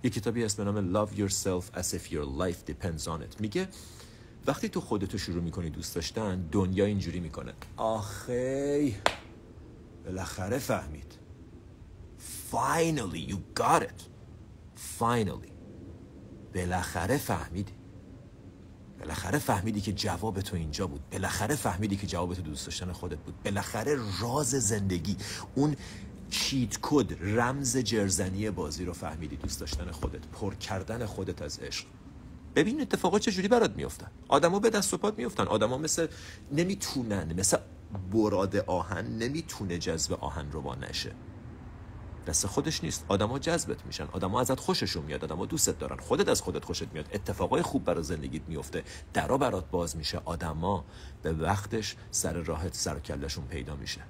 یه 0.04 0.10
کتابی 0.10 0.44
اسم 0.44 0.64
نام 0.64 0.94
Love 0.94 1.10
Yourself 1.10 1.80
as 1.80 1.94
if 1.94 2.12
your 2.12 2.26
life 2.42 2.72
depends 2.72 3.08
on 3.08 3.22
it. 3.22 3.40
میگه 3.42 3.68
وقتی 4.48 4.70
تو 4.70 4.82
خودتو 4.82 5.18
شروع 5.18 5.44
می‌کنی 5.44 5.70
دوست 5.70 5.96
داشتن 5.96 6.42
دنیا 6.52 6.86
اینجوری 6.86 7.20
می‌کنه. 7.20 7.54
آخی 7.78 8.96
بالاخره 10.06 10.58
فهمید. 10.58 11.18
Finally 12.52 13.32
you 13.32 13.38
got 13.62 13.82
it. 13.82 14.02
Finally. 15.00 15.55
بالاخره 16.56 17.18
فهمیدی. 17.18 17.74
بالاخره 19.00 19.40
فهمیدی 19.40 19.82
که 19.82 19.94
جواب 19.94 20.42
تو 20.42 20.56
اینجا 20.56 20.88
بود. 20.88 21.10
بالاخره 21.12 21.56
فهمیدی 21.56 21.96
که 21.96 22.08
جواب 22.08 22.34
تو 22.34 22.42
دوست 22.42 22.66
داشتن 22.66 22.92
خودت 22.92 23.18
بود. 23.18 23.44
بالاخره 23.44 23.98
راز 24.22 24.50
زندگی 24.50 25.18
اون 25.56 25.76
چیت 26.30 26.78
کد 26.82 27.38
رمز 27.40 27.78
جرزنی 27.78 28.52
بازی 28.52 28.86
رو 28.86 28.94
فهمیدی 28.94 29.36
دوست 29.36 29.60
داشتن 29.60 29.92
خودت. 29.92 30.28
پر 30.28 30.56
کردن 30.56 31.06
خودت 31.06 31.42
از 31.42 31.60
عشق. 31.60 31.86
ببین 32.56 32.82
اتفاقات 32.82 33.22
چجوری 33.22 33.48
برات 33.48 33.76
میفتن 33.76 34.08
آدما 34.28 34.60
به 34.60 34.70
دست 34.70 34.94
و 34.94 34.98
پات 34.98 35.18
میفتن 35.18 35.44
آدما 35.44 35.78
مثل 35.78 36.08
نمی‌تونن 36.52 37.34
مثل 37.34 37.58
براد 38.14 38.56
آهن 38.56 39.06
نمی‌تونه 39.06 39.78
جذب 39.78 40.14
آهن 40.14 40.52
رو 40.52 40.62
با 40.62 40.76
نشه. 40.76 41.12
دست 42.28 42.48
خودش 42.48 42.84
نیست. 42.84 43.06
آدما 43.08 43.40
جذبت 43.40 43.86
میشن. 43.86 44.08
آدما 44.12 44.42
ازت 44.42 44.60
خوششون 44.60 45.04
میاد. 45.06 45.24
آدما 45.24 45.46
دوستت 45.46 45.80
دارن. 45.80 45.98
خودت 45.98 46.30
از 46.30 46.42
خودت 46.42 46.66
خوشت 46.66 46.88
میاد. 46.94 47.10
اتفاقای 47.14 47.62
خوب 47.62 47.84
برای 47.84 48.04
زندگیت 48.04 48.42
میفته. 48.48 48.84
درا 49.14 49.38
برات 49.38 49.70
باز 49.70 49.98
میشه. 49.98 50.22
آدما 50.26 50.86
به 51.22 51.34
وقتش 51.34 51.96
سر 52.12 52.34
راحت 52.34 52.76
سر 52.76 53.00
کلشون 53.00 53.46
پیدا 53.46 53.76
میشه. 53.76 54.02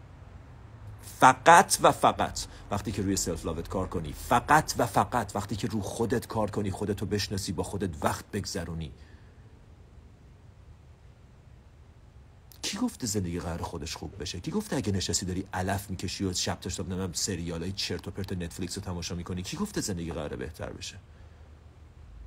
فقط 1.20 1.78
و 1.82 1.92
فقط 1.92 2.40
وقتی 2.72 2.92
که 2.92 3.02
روی 3.02 3.16
self 3.16 3.46
love 3.46 3.65
ت 3.65 3.70
کار 3.70 3.88
کنی 3.88 4.14
فقط 4.14 4.74
و 4.78 4.86
فقط 4.86 5.36
وقتی 5.36 5.56
که 5.56 5.68
رو 5.68 5.82
خودت 5.82 6.28
کار 6.28 6.52
کنی 6.52 6.72
خودتو 6.72 7.06
بشناسی 7.06 7.52
با 7.52 7.64
خودت 7.64 7.90
وقت 8.04 8.26
بگذرونی. 8.34 8.92
کی 12.66 12.78
گفته 12.78 13.08
زندگی 13.08 13.40
قرار 13.40 13.62
خودش 13.62 13.96
خوب 13.96 14.22
بشه؟ 14.22 14.40
کی 14.40 14.52
گفته 14.52 14.76
اگه 14.76 14.92
نشستی 14.92 15.26
داری 15.26 15.46
علف 15.54 15.90
می‌کشی 15.90 16.26
و 16.26 16.34
شب 16.34 16.60
تا 16.60 16.70
شب 16.70 16.90
نمی‌دونم 16.90 17.14
سریال 17.14 17.62
های 17.62 17.72
چرت 17.72 18.08
و 18.08 18.12
پرت 18.12 18.32
نتفلیکس 18.32 18.78
رو 18.78 18.84
تماشا 18.84 19.16
می‌کنی 19.16 19.44
کی 19.44 19.58
گفته 19.58 19.82
زندگی 19.82 20.12
قرار 20.12 20.36
بهتر 20.36 20.70
بشه؟ 20.70 20.96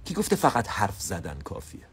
کی 0.04 0.14
گفته 0.14 0.36
فقط 0.36 0.68
حرف 0.68 1.00
زدن 1.02 1.38
کافیه؟ 1.38 1.86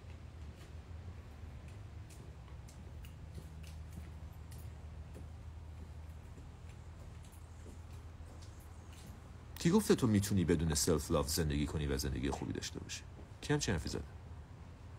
کی 9.60 9.69
گفته 9.69 9.95
تو 9.95 10.08
می‌تونی 10.08 10.45
بدون 10.45 10.73
self 10.73 11.12
love 11.12 11.30
زندگی 11.29 11.65
کنی 11.65 11.88
و 11.88 11.97
زندگی 11.97 12.29
خوبی 12.29 12.53
داشته 12.53 12.79
باشی؟ 12.79 13.01
کی 13.41 13.53
هم 13.53 13.60
چه 13.60 13.71
حرفی 13.71 13.89
زده؟ 13.89 14.03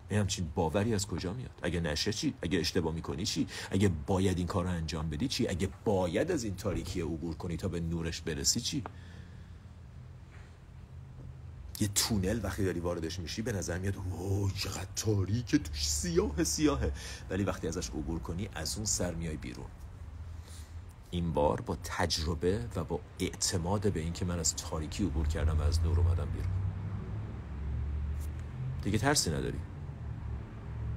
این 0.08 0.20
همچین 0.20 0.50
باوری 0.54 0.94
از 0.94 1.06
کجا 1.06 1.32
میاد؟ 1.32 1.60
اگه 1.62 1.80
نشه 1.80 2.12
چی؟ 2.12 2.34
اگه 2.42 2.58
اشتباه 2.58 2.94
می‌کنی 2.94 3.24
چی؟ 3.24 3.46
اگه 3.70 3.90
باید 4.06 4.38
این 4.38 4.46
کار 4.46 4.64
رو 4.64 4.70
انجام 4.70 5.10
بدی 5.10 5.28
چی؟ 5.28 5.48
اگه 5.48 5.68
باید 5.84 6.30
از 6.30 6.44
این 6.44 6.56
تاریکی 6.56 7.00
عبور 7.00 7.34
کنی 7.34 7.56
تا 7.56 7.68
به 7.68 7.80
نورش 7.80 8.20
برسی 8.20 8.60
چی؟ 8.60 8.84
یه 11.80 11.88
تونل 11.94 12.40
وقتی 12.42 12.64
داری 12.64 12.80
واردش 12.80 13.18
میشی 13.18 13.42
به 13.42 13.52
نظر 13.52 13.78
میاد 13.78 13.96
اوه 13.96 14.52
چقدر 14.52 14.88
تاریکه 14.96 15.58
توش 15.58 15.88
سیاه 15.88 16.44
سیاهه. 16.44 16.92
ولی 17.30 17.44
وقتی 17.44 17.68
ازش 17.68 17.88
عبور 17.88 18.18
کنی 18.18 18.48
از 18.54 18.76
اون 18.76 18.86
سر 18.86 19.14
میای 19.14 19.36
بیرون. 19.36 19.66
این 21.10 21.32
بار 21.32 21.60
با 21.60 21.76
تجربه 21.84 22.68
و 22.76 22.84
با 22.84 23.00
اعتماد 23.18 23.92
به 23.92 24.00
اینکه 24.00 24.24
من 24.24 24.38
از 24.38 24.56
تاریکی 24.56 25.04
عبور 25.04 25.28
کردم 25.28 25.58
و 25.58 25.62
از 25.62 25.80
نور 25.80 25.98
اومدم 26.00 26.28
بیرون. 26.30 26.50
دیگه 28.82 28.98
ترسی 28.98 29.30
نداری؟ 29.30 29.58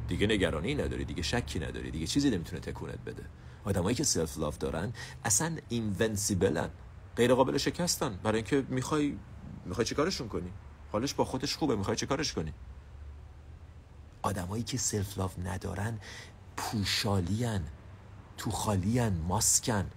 دیگه 0.10 0.28
نگرانی 0.28 0.76
نداری 0.76 1.06
دیگه 1.06 1.22
شکی 1.22 1.60
نداری 1.60 1.92
دیگه 1.92 2.08
چیزی 2.08 2.30
نمی‌تونه 2.30 2.62
تکونت 2.62 3.00
بده. 3.06 3.24
آدمایی 3.64 3.96
که 3.96 4.04
self 4.04 4.38
love 4.38 4.58
دارن 4.58 4.94
اصلا 5.26 5.58
invincible 5.70 6.61
ن 6.61 6.70
غیر 7.16 7.34
قابل 7.34 7.58
شکستن 7.58 8.20
برای 8.24 8.36
اینکه 8.36 8.66
می‌خوای 8.70 9.18
می‌خوای 9.66 9.86
چیکارشون 9.86 10.28
کنی؟ 10.28 10.52
حالش 10.92 11.14
با 11.14 11.26
خودش 11.26 11.56
خوبه 11.56 11.76
می‌خوای 11.76 11.98
چیکارش 11.98 12.34
کنی؟ 12.34 12.54
آدمایی 14.22 14.64
که 14.64 14.78
self 14.78 15.18
love 15.18 15.40
ندارن 15.40 16.00
پوشالین 16.58 17.62
توخالین 18.38 19.14
ماسکن 19.28 19.92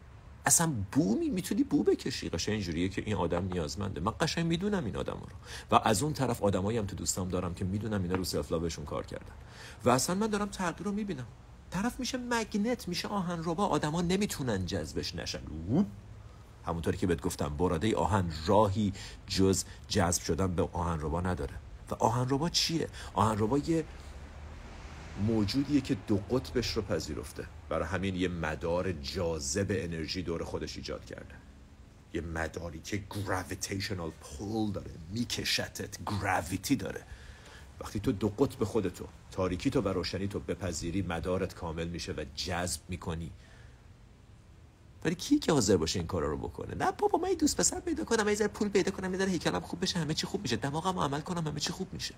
اصلا 0.47 0.73
بو 0.93 1.19
می 1.19 1.29
می‌تونی 1.29 1.63
بو 1.63 1.83
بکشی. 1.83 2.29
قشنگ 2.29 2.53
اینجوریه 2.53 2.89
که 2.89 3.03
این 3.07 3.17
آدم 3.17 3.45
نیازمنده. 3.53 4.01
من 4.01 4.13
قشنگ 4.21 4.47
می‌دونم 4.47 4.85
این 4.85 4.97
آدم 4.97 5.13
رو. 5.13 5.29
و 5.71 5.81
از 5.85 6.03
اون 6.03 6.13
طرف 6.13 6.43
آدمایی 6.43 6.79
هم 6.79 6.87
تو 6.87 6.97
دوستام 6.97 7.29
دارم 7.29 7.55
که 7.55 7.65
می‌دونم 7.65 8.03
اینا 8.03 8.15
رو 8.15 8.25
self 8.25 8.53
love 8.53 8.69
شون 8.69 8.85
کار 8.85 9.07
کردن. 9.07 9.33
و 9.85 9.91
اصلا 9.91 10.17
من 10.17 10.27
دارم 10.27 10.49
تغییر 10.49 10.83
رو 10.83 10.93
می‌بینم. 10.93 11.27
طرف 11.71 12.01
میشه 12.01 12.19
magnet 12.19 12.89
میشه 12.89 13.09
آهن 13.09 13.39
ربا 13.45 13.67
آدما 13.67 14.01
نمی‌تونن 14.01 14.67
جذبش 14.67 15.15
نشن. 15.15 15.41
همونطوری 16.67 16.99
که 16.99 17.07
بهت 17.07 17.21
گفتم 17.21 17.57
براده 17.57 17.97
آهن 17.97 18.33
راهی 18.47 18.93
جز 19.27 19.65
جذب 19.89 20.23
شدن 20.23 20.55
به 20.55 20.69
آهن 20.73 21.01
ربا 21.01 21.21
نداره 21.21 21.55
و 21.91 21.95
آهن 21.95 22.27
ربا 22.29 22.49
چیه 22.49 22.89
آهن 23.15 23.39
ربا 23.39 23.59
یه 23.59 23.85
موجودیه 25.27 25.81
که 25.81 25.97
دو 26.07 26.17
قطبش 26.17 26.71
رو 26.71 26.83
پذیرفته. 26.83 27.47
برای 27.69 27.89
همین 27.89 28.17
یه 28.17 28.29
مدار 28.29 28.93
جاذب 28.93 29.67
انرژی 29.71 30.23
دور 30.23 30.45
خودش 30.45 30.77
ایجاد 30.77 31.05
کرده. 31.05 31.35
یه 32.15 32.21
مداری 32.21 32.81
که 32.81 33.03
گراویتیشنال 33.11 34.11
پول 34.21 34.73
داره 34.73 34.91
میکشتت 35.13 35.99
گراویتی 36.07 36.77
داره. 36.77 37.03
وقتی 37.81 38.01
تو 38.01 38.13
دو 38.13 38.29
قطب 38.29 38.65
خودتو 38.65 39.05
تاریکی 39.31 39.71
تو 39.71 39.81
و 39.81 39.89
روشنی 39.89 40.29
تو 40.29 40.41
بپذیری 40.41 41.03
مدارت 41.03 41.55
کامل 41.55 41.89
میشه 41.89 42.13
و 42.13 42.25
جذب 42.35 42.81
می‌کنی. 42.89 43.31
ولی 45.05 45.15
کی 45.15 45.39
که 45.39 45.53
حاضر 45.53 45.77
باشه 45.77 45.99
این 45.99 46.07
کارا 46.07 46.29
رو 46.29 46.37
بکنه؟ 46.37 46.75
نه 46.75 46.93
بابا 46.93 47.19
من 47.19 47.33
دوست 47.35 47.57
پسر 47.57 47.81
پیدا 47.81 48.05
کنم 48.05 48.29
یه 48.29 48.49
پول 48.49 48.69
پیدا 48.69 48.91
کنم 48.91 49.15
یه 49.15 49.27
هیکلم 49.27 49.61
خوب 49.61 49.83
بشه 49.83 49.99
همه 49.99 50.15
چی 50.15 50.27
خوب 50.27 50.43
میشه. 50.43 50.57
دماغم 50.57 50.99
عمل 50.99 51.21
کنم 51.21 51.49
همه 51.49 51.61
چی 51.61 51.73
خوب 51.73 51.93
میشه. 51.93 52.15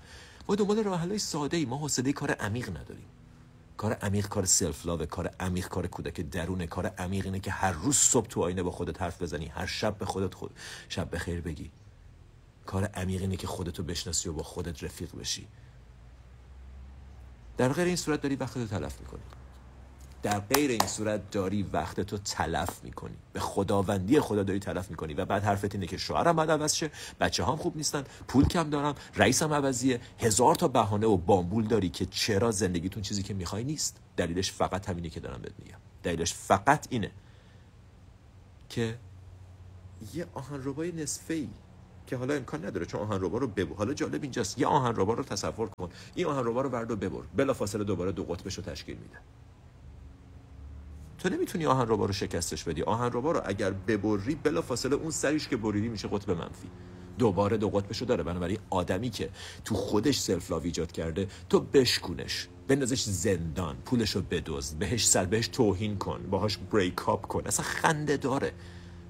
ما 0.49 0.55
دنبال 0.55 0.85
راه 0.85 1.01
حلای 1.01 1.19
ساده 1.19 1.57
ای 1.57 1.65
ما 1.65 1.77
حوصله 1.77 2.13
کار 2.13 2.31
عمیق 2.31 2.71
نداریم. 2.71 3.07
کار 3.77 3.93
عمیق 3.93 4.29
کار 4.29 4.45
سلف 4.45 4.87
لاو 4.87 5.07
کار 5.07 5.35
عمیق 5.41 5.69
کار 5.69 5.87
کودک 5.87 6.21
درون 6.21 6.67
کار 6.67 6.87
عمیق 6.87 7.25
اینه 7.25 7.41
که 7.41 7.51
هر 7.51 7.73
روز 7.73 7.97
صبح 7.97 8.27
تو 8.27 8.43
آینه 8.43 8.63
با 8.63 8.71
خودت 8.71 9.03
حرف 9.03 9.23
بزنی. 9.23 9.47
هر 9.47 9.67
شب 9.67 9.99
به 9.99 10.05
خودت 10.05 10.35
خود 10.35 10.51
شب 10.89 11.11
به 11.11 11.19
خیر 11.19 11.41
بگی. 11.41 11.71
کار 12.67 12.85
عمیق 12.85 13.21
اینه 13.21 13.37
که 13.37 13.47
خودتو 13.47 13.83
بشناسی 13.83 14.29
و 14.29 14.33
با 14.33 14.43
خودت 14.43 14.85
رفیق 14.85 15.17
بشی. 15.17 15.49
در 17.57 17.73
غیر 17.73 17.87
این 17.87 17.97
صورت 17.97 18.21
داری 18.21 18.37
وقتتو 18.37 18.67
تلف 18.67 19.01
می‌کنی. 19.01 19.23
در 20.25 20.41
غیر 20.41 20.71
این 20.71 20.87
صورت 20.87 21.31
داری 21.31 21.63
وقت 21.63 22.01
تو 22.01 22.19
تلف 22.19 22.85
می‌کنی. 22.85 23.17
به 23.33 23.41
خداوندی 23.41 24.21
خدا 24.21 24.43
داری 24.43 24.59
تلف 24.59 24.91
می‌کنی 24.91 25.15
و 25.15 25.25
بعد 25.25 25.43
حرفت 25.43 25.75
اینه 25.75 25.87
که 25.87 25.97
شوهرم 25.97 26.37
بعد 26.37 26.51
عوض 26.51 26.75
شه 26.75 26.91
بچه 27.21 27.45
هم 27.45 27.57
خوب 27.57 27.77
نیستن 27.77 28.05
پول 28.29 28.49
کم 28.49 28.71
دارم 28.71 28.95
رئیسم 29.17 29.53
عوضیه. 29.53 30.01
هزار 30.19 30.55
تا 30.55 30.69
بهانه 30.69 31.07
و 31.07 31.17
بامبول 31.17 31.67
داری 31.67 31.89
که 31.89 32.07
چرا 32.07 32.51
زندگیتون 32.51 33.03
چیزی 33.03 33.23
که 33.23 33.35
می‌خوای 33.35 33.65
نیست. 33.65 33.97
دلیلش 34.17 34.53
فقط 34.53 34.89
همینه 34.89 35.11
که 35.11 35.21
دارم 35.21 35.43
بهت 35.43 35.53
میگم. 35.59 35.79
دلیلش 36.03 36.35
فقط 36.35 36.87
اینه 36.91 37.11
که 38.69 38.99
یه 40.15 40.27
آهنربای 40.35 40.93
نصفه 40.93 41.35
ای 41.35 41.49
که 42.07 42.17
حالا 42.17 42.35
امکان 42.35 42.65
نداره 42.67 42.87
چون 42.87 43.01
آهنربا 43.01 43.39
رو 43.39 43.47
ببر. 43.47 43.75
حالا 43.77 43.95
جالب 43.95 44.23
اینجاست. 44.23 44.59
یه 44.59 44.67
آهنربا 44.67 45.15
رو 45.15 45.25
تصور 45.25 45.69
کن. 45.69 45.91
این 46.15 46.27
آهنربا 46.27 46.63
رو 46.63 46.71
ورد 46.71 46.91
و 46.91 46.97
ببر. 46.97 47.23
بلافاصله 47.37 47.85
دوباره 47.85 48.13
دو 48.13 48.25
قطبش 48.25 48.55
رو 48.55 48.63
تشکیل 48.63 48.97
میده. 48.97 49.19
تو 51.25 51.31
نمی‌تونی 51.31 51.67
آهن 51.67 51.87
رو 51.87 52.13
شکستش 52.13 52.65
بدی. 52.65 52.83
آهن 52.83 53.13
رو 53.13 53.43
اگر 53.45 53.71
ببری 53.71 54.35
بلافاصله 54.35 54.95
اون 54.97 55.11
سریش 55.11 55.49
که 55.49 55.57
بریدی 55.57 55.89
میشه 55.89 56.09
قطب 56.09 56.31
منفی. 56.31 56.69
دوباره 57.19 57.57
دو 57.57 57.71
قطبشو 57.71 58.05
داره. 58.05 58.23
بنابراین 58.23 58.59
آدمی 58.71 59.11
که 59.11 59.31
تو 59.65 59.75
خودش 59.75 60.19
self 60.19 60.51
love 60.51 60.63
ایجاد 60.65 60.93
کرده 60.93 61.29
تو 61.49 61.61
بشکونش. 61.61 62.49
بندازش 62.69 63.03
زندان. 63.03 63.77
پولشو 63.85 64.23
بدزد. 64.23 64.79
بهش 64.79 65.07
سر 65.07 65.25
بهش 65.25 65.49
توهین 65.49 65.99
کن. 65.99 66.21
باهاش 66.31 66.57
break 66.57 67.09
up 67.09 67.27
کن. 67.27 67.43
اصلا 67.47 67.67
خنده 67.67 68.17
داره. 68.17 68.53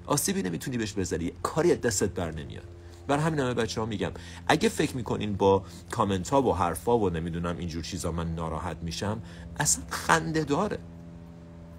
آسیبی 0.05 0.43
نمی‌تونی 0.43 0.77
بهش 0.77 0.93
بزنی 0.93 1.31
کاری 1.43 1.75
دستت 1.75 2.09
بر 2.09 2.31
نمیاد. 2.31 2.67
بر 3.07 3.17
همین 3.17 3.39
همه 3.39 3.53
بچه 3.53 3.81
ها 3.81 3.87
میگم 3.87 4.11
اگه 4.47 4.69
فکر 4.69 4.95
می‌کنین 4.95 5.33
با 5.33 5.63
کامنت 5.91 6.29
ها 6.29 6.41
و 6.41 6.55
حرفا 6.55 6.97
و 6.97 7.09
نمی‌دونم 7.09 7.57
اینجور 7.57 7.83
چیزا 7.83 8.11
من 8.11 8.35
ناراحت 8.35 8.77
میشم 8.83 9.21
اصلا 9.59 9.83
خنده 9.89 10.43
داره. 10.43 10.79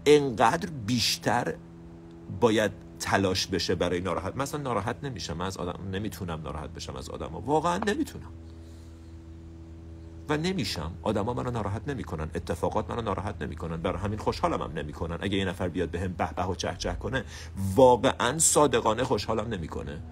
انقدر 0.07 0.71
بیشتر 0.87 1.55
باید 2.40 2.73
تلاش 3.01 3.47
بشه 3.47 3.75
برای 3.75 4.01
ناراحت. 4.01 4.37
مثلا 4.37 4.61
ناراحت 4.61 4.97
نمیشم 5.03 5.40
از 5.40 5.57
آدم 5.57 5.90
نمی‌تونم 5.92 6.42
ناراحت 6.42 6.71
بشم 6.71 6.97
از 6.97 7.11
آدم 7.11 7.29
ها. 7.29 7.40
واقعا 7.40 7.79
نمی‌تونم. 7.79 8.33
و 10.29 10.37
نمیشم. 10.37 10.92
آدما 11.03 11.35
منو 11.35 11.51
ناراحت 11.51 11.88
نمی‌کنن. 11.88 12.31
اتفاقات 12.35 12.90
منو 12.90 13.03
ناراحت 13.03 13.42
نمی‌کنن. 13.42 13.77
برای 13.77 13.99
همین 13.99 14.19
خوشحالم 14.19 14.62
هم 14.62 14.73
نمی‌کنن. 14.73 15.19
اگه 15.21 15.37
یه 15.37 15.45
نفر 15.45 15.69
بیاد 15.69 15.90
بهم 15.90 16.12
به 16.12 16.33
به 16.37 16.47
و 16.47 16.55
چه 16.55 16.75
چه 16.79 16.92
کنه 16.92 17.25
واقعا 17.77 18.38
صادقانه 18.38 19.05
خوشحالم 19.05 19.49
نمی‌کنه. 19.49 20.03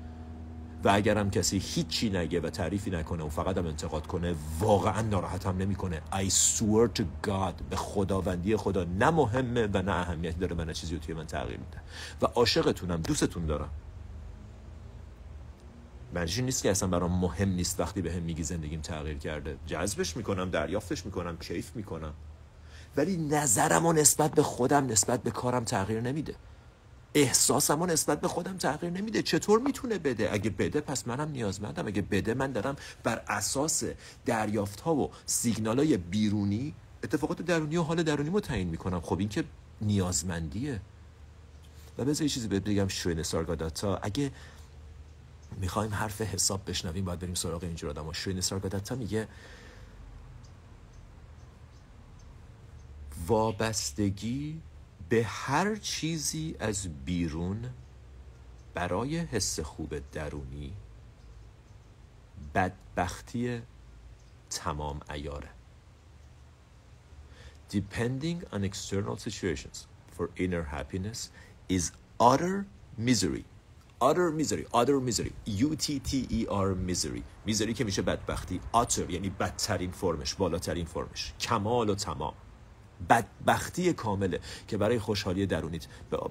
و 0.84 0.88
اگرم 0.88 1.30
کسی 1.30 1.58
هیچی 1.58 2.10
نگه 2.10 2.40
و 2.40 2.50
تعریفی 2.50 2.90
نکنه 2.90 3.24
و 3.24 3.28
فقط 3.28 3.58
هم 3.58 3.66
انتقاد 3.66 4.06
کنه 4.06 4.34
واقعا 4.58 5.02
ناراحتم 5.02 5.56
نمی‌کنه. 5.56 6.02
I 6.12 6.30
swear 6.30 6.98
to 6.98 7.02
God 7.26 7.62
به 7.70 7.76
خداوندی 7.76 8.56
خدا 8.56 8.84
نه 8.84 9.10
مهمه 9.10 9.68
و 9.72 9.82
نه 9.82 9.92
اهمیتی 9.92 10.38
داره 10.38 10.56
من 10.56 10.72
چیزی 10.72 10.94
رو 10.94 11.00
توی 11.00 11.14
من 11.14 11.26
تغییر 11.26 11.58
میده. 11.58 11.78
و 12.22 12.26
عاشقتونم 12.26 13.02
دوستتون 13.02 13.46
دارم. 13.46 13.70
معنیش 16.14 16.38
نیست 16.38 16.62
که 16.62 16.70
اصلا 16.70 16.88
برام 16.88 17.20
مهم 17.20 17.48
نیست 17.48 17.80
وقتی 17.80 18.02
به 18.02 18.12
هم 18.12 18.22
میگی 18.22 18.42
زندگیم 18.42 18.80
تغییر 18.80 19.18
کرده. 19.18 19.56
جذبش 19.66 20.16
می‌کنم 20.16 20.50
دریافتش 20.50 21.06
می‌کنم 21.06 21.36
کیف 21.36 21.76
می‌کنم. 21.76 22.12
ولی 22.96 23.16
نظرم 23.16 23.86
و 23.86 23.92
نسبت 23.92 24.30
به 24.30 24.42
خودم 24.42 24.86
نسبت 24.86 25.22
به 25.22 25.30
کارم 25.30 25.64
تغییر 25.64 26.00
نمیده. 26.00 26.34
احساسم 27.14 27.82
و 27.82 27.86
نسبت 27.86 28.20
به 28.20 28.28
خودم 28.28 28.56
تغییر 28.56 28.92
نمیده. 28.92 29.22
چطور 29.22 29.60
می‌تونه 29.60 29.98
بده؟ 29.98 30.32
اگه 30.32 30.50
بده 30.50 30.80
پس 30.80 31.08
منم 31.08 31.30
نیازمندم. 31.30 31.86
اگه 31.86 32.02
بده 32.02 32.34
من 32.34 32.52
دارم 32.52 32.76
بر 33.02 33.22
اساس 33.28 33.84
دریافت 34.26 34.80
ها 34.80 34.94
و 34.94 35.10
سیگنال 35.26 35.78
های 35.78 35.96
بیرونی 35.96 36.74
اتفاقات 37.04 37.42
درونی 37.42 37.76
و 37.76 37.82
حال 37.82 38.02
درونی 38.02 38.30
رو 38.30 38.40
تعیین 38.40 38.68
می‌کنم. 38.68 39.00
خب 39.00 39.18
این 39.18 39.28
که 39.28 39.44
نیازمندیه. 39.80 40.80
و 41.98 42.04
بذار 42.04 42.22
یه 42.22 42.28
چیزی 42.28 42.48
بهت 42.48 42.64
بگم 42.64 42.88
شوین 42.88 43.22
سارگاداتا. 43.22 43.96
اگه 43.96 44.32
می‌خوایم 45.60 45.94
حرف 45.94 46.20
حساب 46.20 46.70
بشنویم 46.70 47.04
باید 47.04 47.18
بریم 47.18 47.34
سراغ 47.34 47.62
اینجور 47.62 47.90
آدم 47.90 48.04
ها 48.04 48.12
شوین 48.12 48.40
سارگاداتا 48.40 48.94
میگه 48.94 49.28
وابستگی 53.26 54.60
به 55.14 55.24
هر 55.24 55.76
چیزی 55.76 56.56
از 56.58 56.88
بیرون 57.04 57.70
برای 58.74 59.18
حس 59.18 59.60
خوب 59.60 60.10
درونی 60.12 60.72
بدبختی 62.54 63.62
تمام 64.50 65.00
ایاره 65.10 65.48
depending 67.72 68.54
on 68.54 68.64
external 68.64 69.16
situations 69.16 69.86
for 70.16 70.26
inner 70.36 70.64
happiness 70.74 71.30
is 71.70 71.92
utter 72.20 72.64
misery 72.98 73.44
utter 74.02 74.30
misery 74.40 74.64
utter 74.80 74.98
misery 75.08 75.32
u 75.46 75.76
t 75.76 76.00
t 76.08 76.26
e 76.30 76.46
r 76.50 76.74
misery 76.90 77.22
misery 77.46 77.72
که 77.74 77.84
میشه 77.84 78.02
بدبختی 78.02 78.60
utter 78.74 79.10
یعنی 79.10 79.30
بدترین 79.30 79.90
فرمش 79.90 80.34
بالاترین 80.34 80.86
فرمش 80.86 81.32
کمال 81.40 81.90
و 81.90 81.94
تمام 81.94 82.34
بدبختی 83.08 83.92
کامله 83.92 84.40
که 84.68 84.76
برای 84.76 84.98
خوشحالی 84.98 85.46
درونیت 85.46 85.86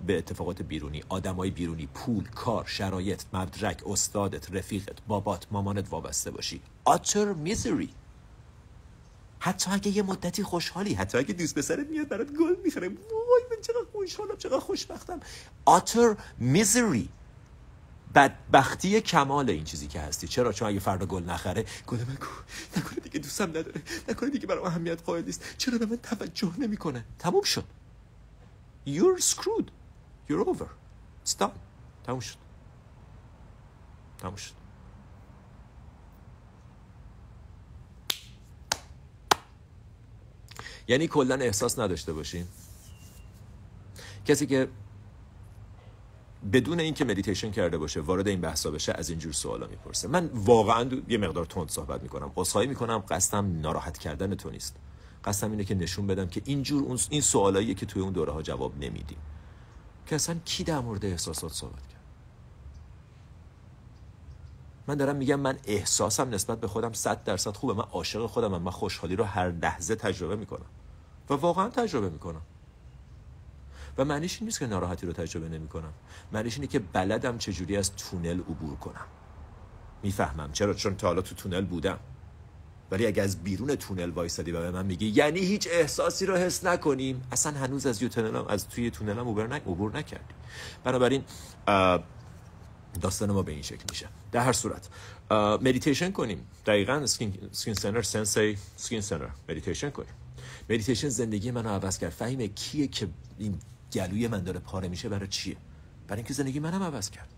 به 0.07 0.17
اتفاقات 0.17 0.61
بیرونی 0.61 1.03
آدمای 1.09 1.51
بیرونی 1.51 1.87
پول 1.93 2.29
کار 2.29 2.65
شرایط 2.65 3.23
مدرک 3.33 3.87
استادت 3.87 4.51
رفیقت 4.51 4.97
بابات 5.07 5.47
مامانت 5.51 5.91
وابسته 5.91 6.31
باشی. 6.31 6.61
Utter 6.89 7.47
misery. 7.47 7.89
حتی 9.39 9.71
اگه 9.71 9.97
یه 9.97 10.03
مدتی 10.03 10.43
خوشحالی 10.43 10.93
حتی 10.93 11.17
اگه 11.17 11.33
دوست 11.33 11.55
پسرت 11.55 11.87
میاد 11.87 12.07
برات 12.07 12.27
گل 12.27 12.55
می‌خره 12.63 12.87
وای 12.87 13.43
من 13.51 13.61
چقدر 13.61 13.85
خوشحالم 13.91 14.37
چقدر 14.37 14.59
خوشبختم. 14.59 15.19
Utter 15.69 16.15
misery. 16.41 17.22
بدبختی 18.15 19.01
کمال 19.01 19.49
این 19.49 19.63
چیزی 19.63 19.87
که 19.87 19.99
هستی. 19.99 20.27
چرا؟ 20.27 20.53
چون 20.53 20.67
اگه 20.67 20.79
فردا 20.79 21.05
گل 21.05 21.23
نخره 21.23 21.65
گل 21.87 21.97
من 21.97 22.17
نکنه 22.77 22.99
دیگه 22.99 23.19
دوستم 23.19 23.49
نداره. 23.49 23.81
نکنه 24.09 24.29
دیگه 24.29 24.47
برام 24.47 24.65
اهمیت 24.65 25.03
قائل 25.03 25.25
نیست. 25.25 25.57
چرا 25.57 25.77
به 25.77 25.85
من 25.85 25.97
توجه 25.97 26.53
نمی‌کنه؟ 26.57 27.05
تموم 27.19 27.43
شد. 27.43 27.65
You're 28.87 29.21
screwed. 29.21 29.67
You're 30.29 30.47
over. 30.47 30.67
It's 31.25 31.49
تموم 32.03 32.19
شد. 32.19 32.35
تموم 34.17 34.35
شد. 34.35 34.53
یعنی 40.87 41.07
کلا 41.07 41.35
احساس 41.35 41.79
نداشته 41.79 42.13
باشیم 42.13 42.47
کسی 44.25 44.47
که 44.47 44.67
بدون 46.51 46.79
اینکه 46.79 47.05
مدیتیشن 47.05 47.51
کرده 47.51 47.77
باشه 47.77 48.01
وارد 48.01 48.27
این 48.27 48.41
بحثا 48.41 48.71
بشه 48.71 48.93
از 48.93 49.09
اینجور 49.09 49.33
سوالا 49.33 49.67
می‌پرسه. 49.67 50.07
من 50.07 50.29
واقعا 50.33 50.89
یه 51.07 51.17
مقدار 51.17 51.45
تند 51.45 51.69
صحبت 51.69 52.03
می‌کنم. 52.03 52.31
عذرخواهی 52.35 52.67
می‌کنم 52.67 53.03
قصدم 53.09 53.61
ناراحت 53.61 53.97
کردن 53.97 54.35
تو 54.35 54.49
نیست. 54.49 54.75
قصدم 55.23 55.51
اینه 55.51 55.63
که 55.63 55.75
نشون 55.75 56.07
بدم 56.07 56.27
که 56.27 56.41
اینجور 56.45 56.83
اون 56.83 56.99
این 57.09 57.21
سوالاییه 57.21 57.73
که 57.73 57.85
توی 57.85 58.01
اون 58.01 58.13
دوره 58.13 58.31
ها 58.31 58.41
جواب 58.41 58.77
نمیدیم. 58.77 59.17
که 60.05 60.15
اصلا 60.15 60.35
کی 60.45 60.63
در 60.63 60.79
مورد 60.79 61.05
احساسات 61.05 61.51
صحبت 61.51 61.87
کرد؟ 61.87 62.03
من 64.87 64.95
دارم 64.95 65.15
میگم 65.15 65.39
من 65.39 65.57
احساسم 65.65 66.29
نسبت 66.29 66.59
به 66.59 66.67
خودم 66.67 66.93
100 66.93 67.23
درصد 67.23 67.55
خوبه. 67.55 67.73
من 67.73 67.83
عاشق 67.83 68.25
خودم 68.25 68.61
من 68.61 68.71
خوشحالی 68.71 69.15
رو 69.15 69.23
هر 69.23 69.51
لحظه 69.51 69.95
تجربه 69.95 70.35
می‌کنم. 70.35 70.65
و 71.29 71.33
واقعا 71.33 71.69
تجربه 71.69 72.09
می‌کنم. 72.09 72.41
و 73.97 74.05
معنیش 74.05 74.37
این 74.37 74.45
نیست 74.45 74.59
که 74.59 74.67
ناراحتی 74.67 75.07
رو 75.07 75.13
تجربه 75.13 75.49
نمی 75.49 75.67
کنم 75.67 75.93
معنیش 76.31 76.55
اینه 76.55 76.67
که 76.67 76.79
بلدم 76.79 77.37
چجوری 77.37 77.77
از 77.77 77.95
تونل 77.95 78.39
عبور 78.39 78.75
کنم. 78.75 79.05
می‌فهمم. 80.03 80.51
چرا؟ 80.51 80.73
چون 80.73 80.95
تا 80.95 81.07
حالا 81.07 81.21
تو 81.21 81.35
تونل 81.35 81.65
بودم. 81.65 81.99
ولی 82.91 83.05
اگه 83.05 83.23
از 83.23 83.43
بیرون 83.43 83.75
تونل 83.75 84.09
وایسادی 84.09 84.51
و 84.51 84.59
به 84.59 84.71
من 84.71 84.85
میگی 84.85 85.07
یعنی 85.07 85.39
هیچ 85.39 85.67
احساسی 85.71 86.25
رو 86.25 86.35
حس 86.35 86.65
نکنیم؟ 86.65 87.27
اصلا 87.31 87.59
هنوز 87.59 87.85
از 87.85 87.99
تونل 87.99 88.43
از 88.49 88.69
توی 88.69 88.91
تونل 88.91 89.19
هم 89.19 89.53
عبور, 89.53 89.97
نکردیم 89.97 90.35
بنابراین 90.83 91.23
داستان 93.01 93.31
ما 93.31 93.43
به 93.43 93.51
این 93.51 93.61
شکل 93.61 93.83
میشه. 93.89 94.07
در 94.31 94.39
هر 94.39 94.53
صورت 94.53 94.89
مدیتیشن 95.61 96.11
کنیم. 96.11 96.47
دقیقا 96.65 97.05
سکین, 97.05 97.49
سنر 97.51 98.01
سنسی 98.01 98.57
سکین 98.75 99.01
سنر 99.01 99.27
مدیتیشن 99.49 99.89
کنیم. 99.89 100.13
مدیتیشن 100.69 101.09
زندگی 101.09 101.51
منو 101.51 101.69
عوض 101.69 101.97
کرد. 101.97 102.09
فهیم 102.09 102.47
کیه 102.47 102.87
که 102.87 103.07
این 103.37 103.59
گلوی 103.93 104.27
من 104.27 104.43
داره 104.43 104.59
پاره 104.59 104.87
میشه 104.87 105.09
برای 105.09 105.27
چیه؟ 105.27 105.57
برای 106.07 106.19
اینکه 106.19 106.33
زندگی 106.33 106.59
منم 106.59 106.83
عوض 106.83 107.09
کرد. 107.09 107.29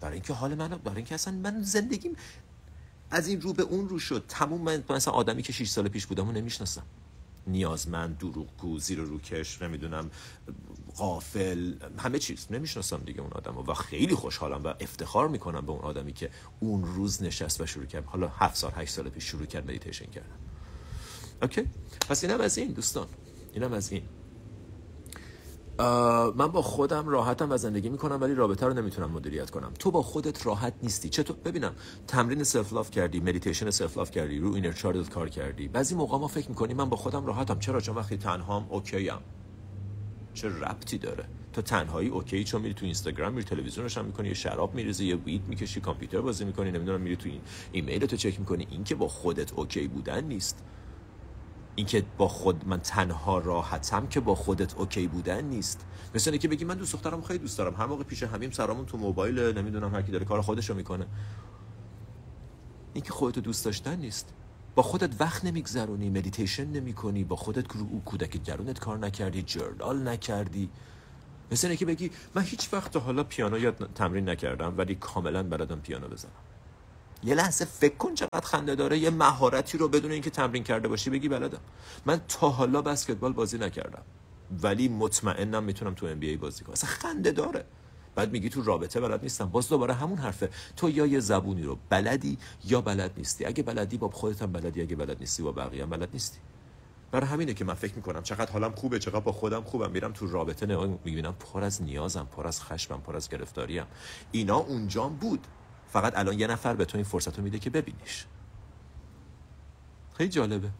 برای 0.00 0.14
اینکه 0.14 0.32
حال 0.32 0.54
من 0.54 0.68
برای 0.68 0.96
اینکه 0.96 1.14
اصلا 1.14 1.34
من 1.34 1.62
زندگیم 1.62 2.16
از 3.10 3.28
این 3.28 3.40
رو 3.40 3.52
به 3.52 3.62
اون 3.62 3.88
رو 3.88 3.98
شد. 3.98 4.24
تموم 4.28 4.60
من 4.60 4.84
مثلا 4.90 5.14
آدمی 5.14 5.42
که 5.42 5.52
6 5.52 5.68
سال 5.68 5.88
پیش 5.88 6.06
بودم 6.06 6.28
و 6.28 6.32
نمی‌شناسم. 6.32 6.82
نیازمند 7.46 8.18
دروغگو 8.18 8.78
زیر 8.78 8.98
روکش 8.98 9.62
نمی‌دونم 9.62 10.10
غافل 10.96 11.74
همه 11.98 12.18
چیز. 12.18 12.46
نمی‌شناسم 12.50 12.96
دیگه 12.96 13.20
اون 13.20 13.32
آدم 13.32 13.56
و 13.56 13.74
خیلی 13.74 14.14
خوشحالم 14.14 14.64
و 14.64 14.74
افتخار 14.80 15.28
می‌کنم 15.28 15.66
به 15.66 15.72
اون 15.72 15.80
آدمی 15.80 16.12
که 16.12 16.30
اون 16.60 16.84
روز 16.84 17.22
نشست 17.22 17.60
و 17.60 17.66
شروع 17.66 17.86
کرد. 17.86 18.04
حالا 18.04 18.28
هفت 18.28 18.56
سال 18.56 18.72
هشت 18.76 18.92
سال 18.92 19.08
پیش 19.08 19.24
شروع 19.24 19.46
کرد 19.46 19.64
مدیتیشن 19.64 20.06
کردن. 20.06 20.36
okay 21.42 21.66
پس 22.08 22.24
اینم 22.24 22.40
از 22.40 22.58
این 22.58 22.72
دوستان. 22.72 23.06
اینم 23.52 23.72
از 23.72 23.92
این. 23.92 24.02
من 25.78 26.46
با 26.46 26.62
خودم 26.62 27.08
راحتم 27.08 27.50
و 27.50 27.56
زندگی 27.56 27.88
می‌کنم 27.88 28.20
ولی 28.20 28.34
رابطه 28.34 28.66
رو 28.66 28.74
نمی‌تونم 28.74 29.10
مدیریت 29.10 29.50
کنم. 29.50 29.72
تو 29.78 29.90
با 29.90 30.02
خودت 30.02 30.46
راحت 30.46 30.74
نیستی. 30.82 31.08
چطور 31.08 31.36
ببینم 31.44 31.72
تمرین 32.06 32.44
self 32.44 32.72
love 32.72 32.90
کردی 32.90 33.20
مدیتیشن 33.20 33.70
self 33.70 33.96
love 33.96 34.10
کردی 34.10 34.38
رو 34.38 34.54
inner 34.54 34.72
child 34.72 35.10
کار 35.10 35.28
کردی. 35.28 35.68
بعضی 35.68 35.94
موقع 35.94 36.18
ما 36.18 36.28
فکر 36.28 36.48
می‌کنیم 36.48 36.76
من 36.76 36.88
با 36.88 36.96
خودم 36.96 37.26
راحتم. 37.26 37.58
چرا؟ 37.58 37.80
چون 37.80 37.94
وقتی 37.94 38.16
تنهام 38.16 38.66
ام 38.72 38.82
چه 40.34 40.48
ربطی 40.48 40.98
داره؟ 40.98 41.24
تو 41.52 41.62
تنهایی 41.62 42.08
okay 42.08 42.44
چون 42.44 42.62
میری 42.62 42.74
تو 42.74 42.84
اینستاگرام 42.84 43.32
میری 43.32 43.44
تلویزیون 43.44 43.82
روشن 43.82 44.04
می‌کنی 44.04 44.28
یه 44.28 44.34
شراب 44.34 44.74
میریزی 44.74 45.06
یه 45.06 45.16
weed 45.16 45.42
می‌کشی 45.48 45.80
کامپیوتر 45.80 46.20
بازی 46.20 46.44
می‌کنی 46.44 46.70
نمی‌دونم 46.70 47.00
میری 47.00 47.16
تو 47.16 47.28
ایمیل 47.72 48.06
تو 48.06 48.16
چک 48.16 48.40
می‌کنی. 48.40 48.66
این 48.70 48.84
که 48.84 48.94
با 48.94 49.08
خودت 49.08 49.52
okay 49.52 49.88
بودن 49.88 50.24
نیست. 50.24 50.62
اینکه 51.76 52.04
با 52.18 52.28
خود 52.28 52.68
من 52.68 52.80
تنها 52.80 53.38
راحتم 53.38 54.06
که 54.06 54.20
با 54.20 54.34
خودت 54.34 54.74
okay 54.74 55.06
بودن 55.06 55.44
نیست. 55.44 55.86
مثل 56.14 56.30
اینکه 56.30 56.48
بگی 56.48 56.64
من 56.64 56.74
دوست 56.74 56.92
دخترم 56.92 57.22
خیلی 57.22 57.38
دوست 57.38 57.58
دارم. 57.58 57.74
هر 57.74 57.86
موقع 57.86 58.04
پیش 58.04 58.22
همیم 58.22 58.50
سرامون 58.50 58.86
تو 58.86 58.98
موبایل 58.98 59.58
نمی‌دونم 59.58 59.94
هر 59.94 60.02
کی 60.02 60.12
داره 60.12 60.24
کار 60.24 60.40
خودشو 60.40 60.74
می‌کنه. 60.74 61.06
اینکه 62.92 63.12
خودتو 63.12 63.40
دوست 63.40 63.64
داشتن 63.64 63.96
نیست. 63.96 64.34
با 64.74 64.82
خودت 64.82 65.20
وقت 65.20 65.44
نمیگذرونی 65.44 66.10
مدیتیشن 66.10 66.64
نمی‌کنی. 66.64 67.24
با 67.24 67.36
خودت 67.36 67.76
رو 67.76 68.02
کودک 68.04 68.42
درونت 68.42 68.78
کار 68.78 68.98
نکردی 68.98 69.42
journal 69.42 70.08
نکردی. 70.08 70.70
مثل 71.52 71.68
اینکه 71.68 71.86
بگی 71.86 72.10
من 72.34 72.42
هیچ 72.42 72.68
وقت 72.72 72.96
حالا 72.96 73.24
پیانو 73.24 73.58
یاد 73.58 73.90
تمرین 73.94 74.28
نکردم 74.28 74.74
ولی 74.78 74.94
کاملا 74.94 75.42
بلدم 75.42 75.80
پیانو 75.80 76.08
بزنم. 76.08 76.32
یه 77.24 77.34
لحظه 77.34 77.64
فکر 77.64 77.96
کن 77.96 78.14
چقدر 78.14 78.40
خنده 78.44 78.74
داره 78.74 78.98
یه 78.98 79.10
مهارتی 79.10 79.78
رو 79.78 79.88
بدون 79.88 80.10
اینکه 80.10 80.30
تمرین 80.30 80.64
کرده 80.64 80.88
باشی 80.88 81.10
بگی 81.10 81.28
بلدم. 81.28 81.60
من 82.06 82.20
تا 82.28 82.48
حالا 82.48 82.82
بسکتبال 82.82 83.32
بازی 83.32 83.58
نکردم 83.58 84.02
ولی 84.62 84.88
مطمئنم 84.88 85.64
می‌تونم 85.64 85.94
تو 85.94 86.06
ای 86.06 86.36
بازی 86.36 86.64
کنم. 86.64 86.72
اصلا 86.72 86.90
خنده 86.90 87.32
داره. 87.32 87.64
بعد 88.14 88.32
میگی 88.32 88.48
تو 88.48 88.62
رابطه 88.62 89.00
بلد 89.00 89.22
نیستم. 89.22 89.44
باز 89.44 89.68
دوباره 89.68 89.94
همون 89.94 90.18
حرفه. 90.18 90.50
تو 90.76 90.90
یا 90.90 91.06
یه 91.06 91.20
زبونی 91.20 91.62
رو 91.62 91.78
بلدی 91.88 92.38
یا 92.64 92.80
بلد 92.80 93.12
نیستی. 93.16 93.44
اگه 93.44 93.62
بلدی 93.62 93.98
با 93.98 94.08
خودت 94.08 94.42
هم 94.42 94.52
بلدی 94.52 94.82
اگه 94.82 94.96
بلد 94.96 95.16
نیستی 95.20 95.42
با 95.42 95.52
بقیه 95.52 95.82
هم 95.82 95.90
بلد 95.90 96.08
نیستی. 96.12 96.38
برای 97.10 97.26
همینه 97.26 97.54
که 97.54 97.64
من 97.64 97.74
فکر 97.74 97.94
می‌کنم 97.94 98.22
چقدر 98.22 98.52
حالم 98.52 98.74
خوبه 98.74 98.98
چقدر 98.98 99.20
با 99.20 99.32
خودم 99.32 99.62
خوبم. 99.62 99.90
میرم 99.90 100.12
تو 100.12 100.26
رابطه 100.26 100.66
نه 100.66 100.98
می‌بینم 101.04 101.32
پر 101.32 101.64
از 101.64 101.82
نیازم 101.82 102.28
پر 102.36 102.46
از 102.46 102.62
خشمم 102.62 103.00
پر 103.00 103.16
از 103.16 103.28
گرفتاریم 103.28 103.84
اینا 104.32 104.56
اونجام 104.56 105.16
بود. 105.16 105.46
فقط 105.94 106.18
الان 106.18 106.40
یه 106.40 106.46
نفر 106.46 106.74
به 106.74 106.84
تو 106.84 106.98
این 106.98 107.04
فرصت 107.04 107.38
رو 107.38 107.44
میده 107.44 107.58
که 107.58 107.70
ببینیش. 107.70 108.26
خیلی 110.16 110.30
جالبه. 110.30 110.70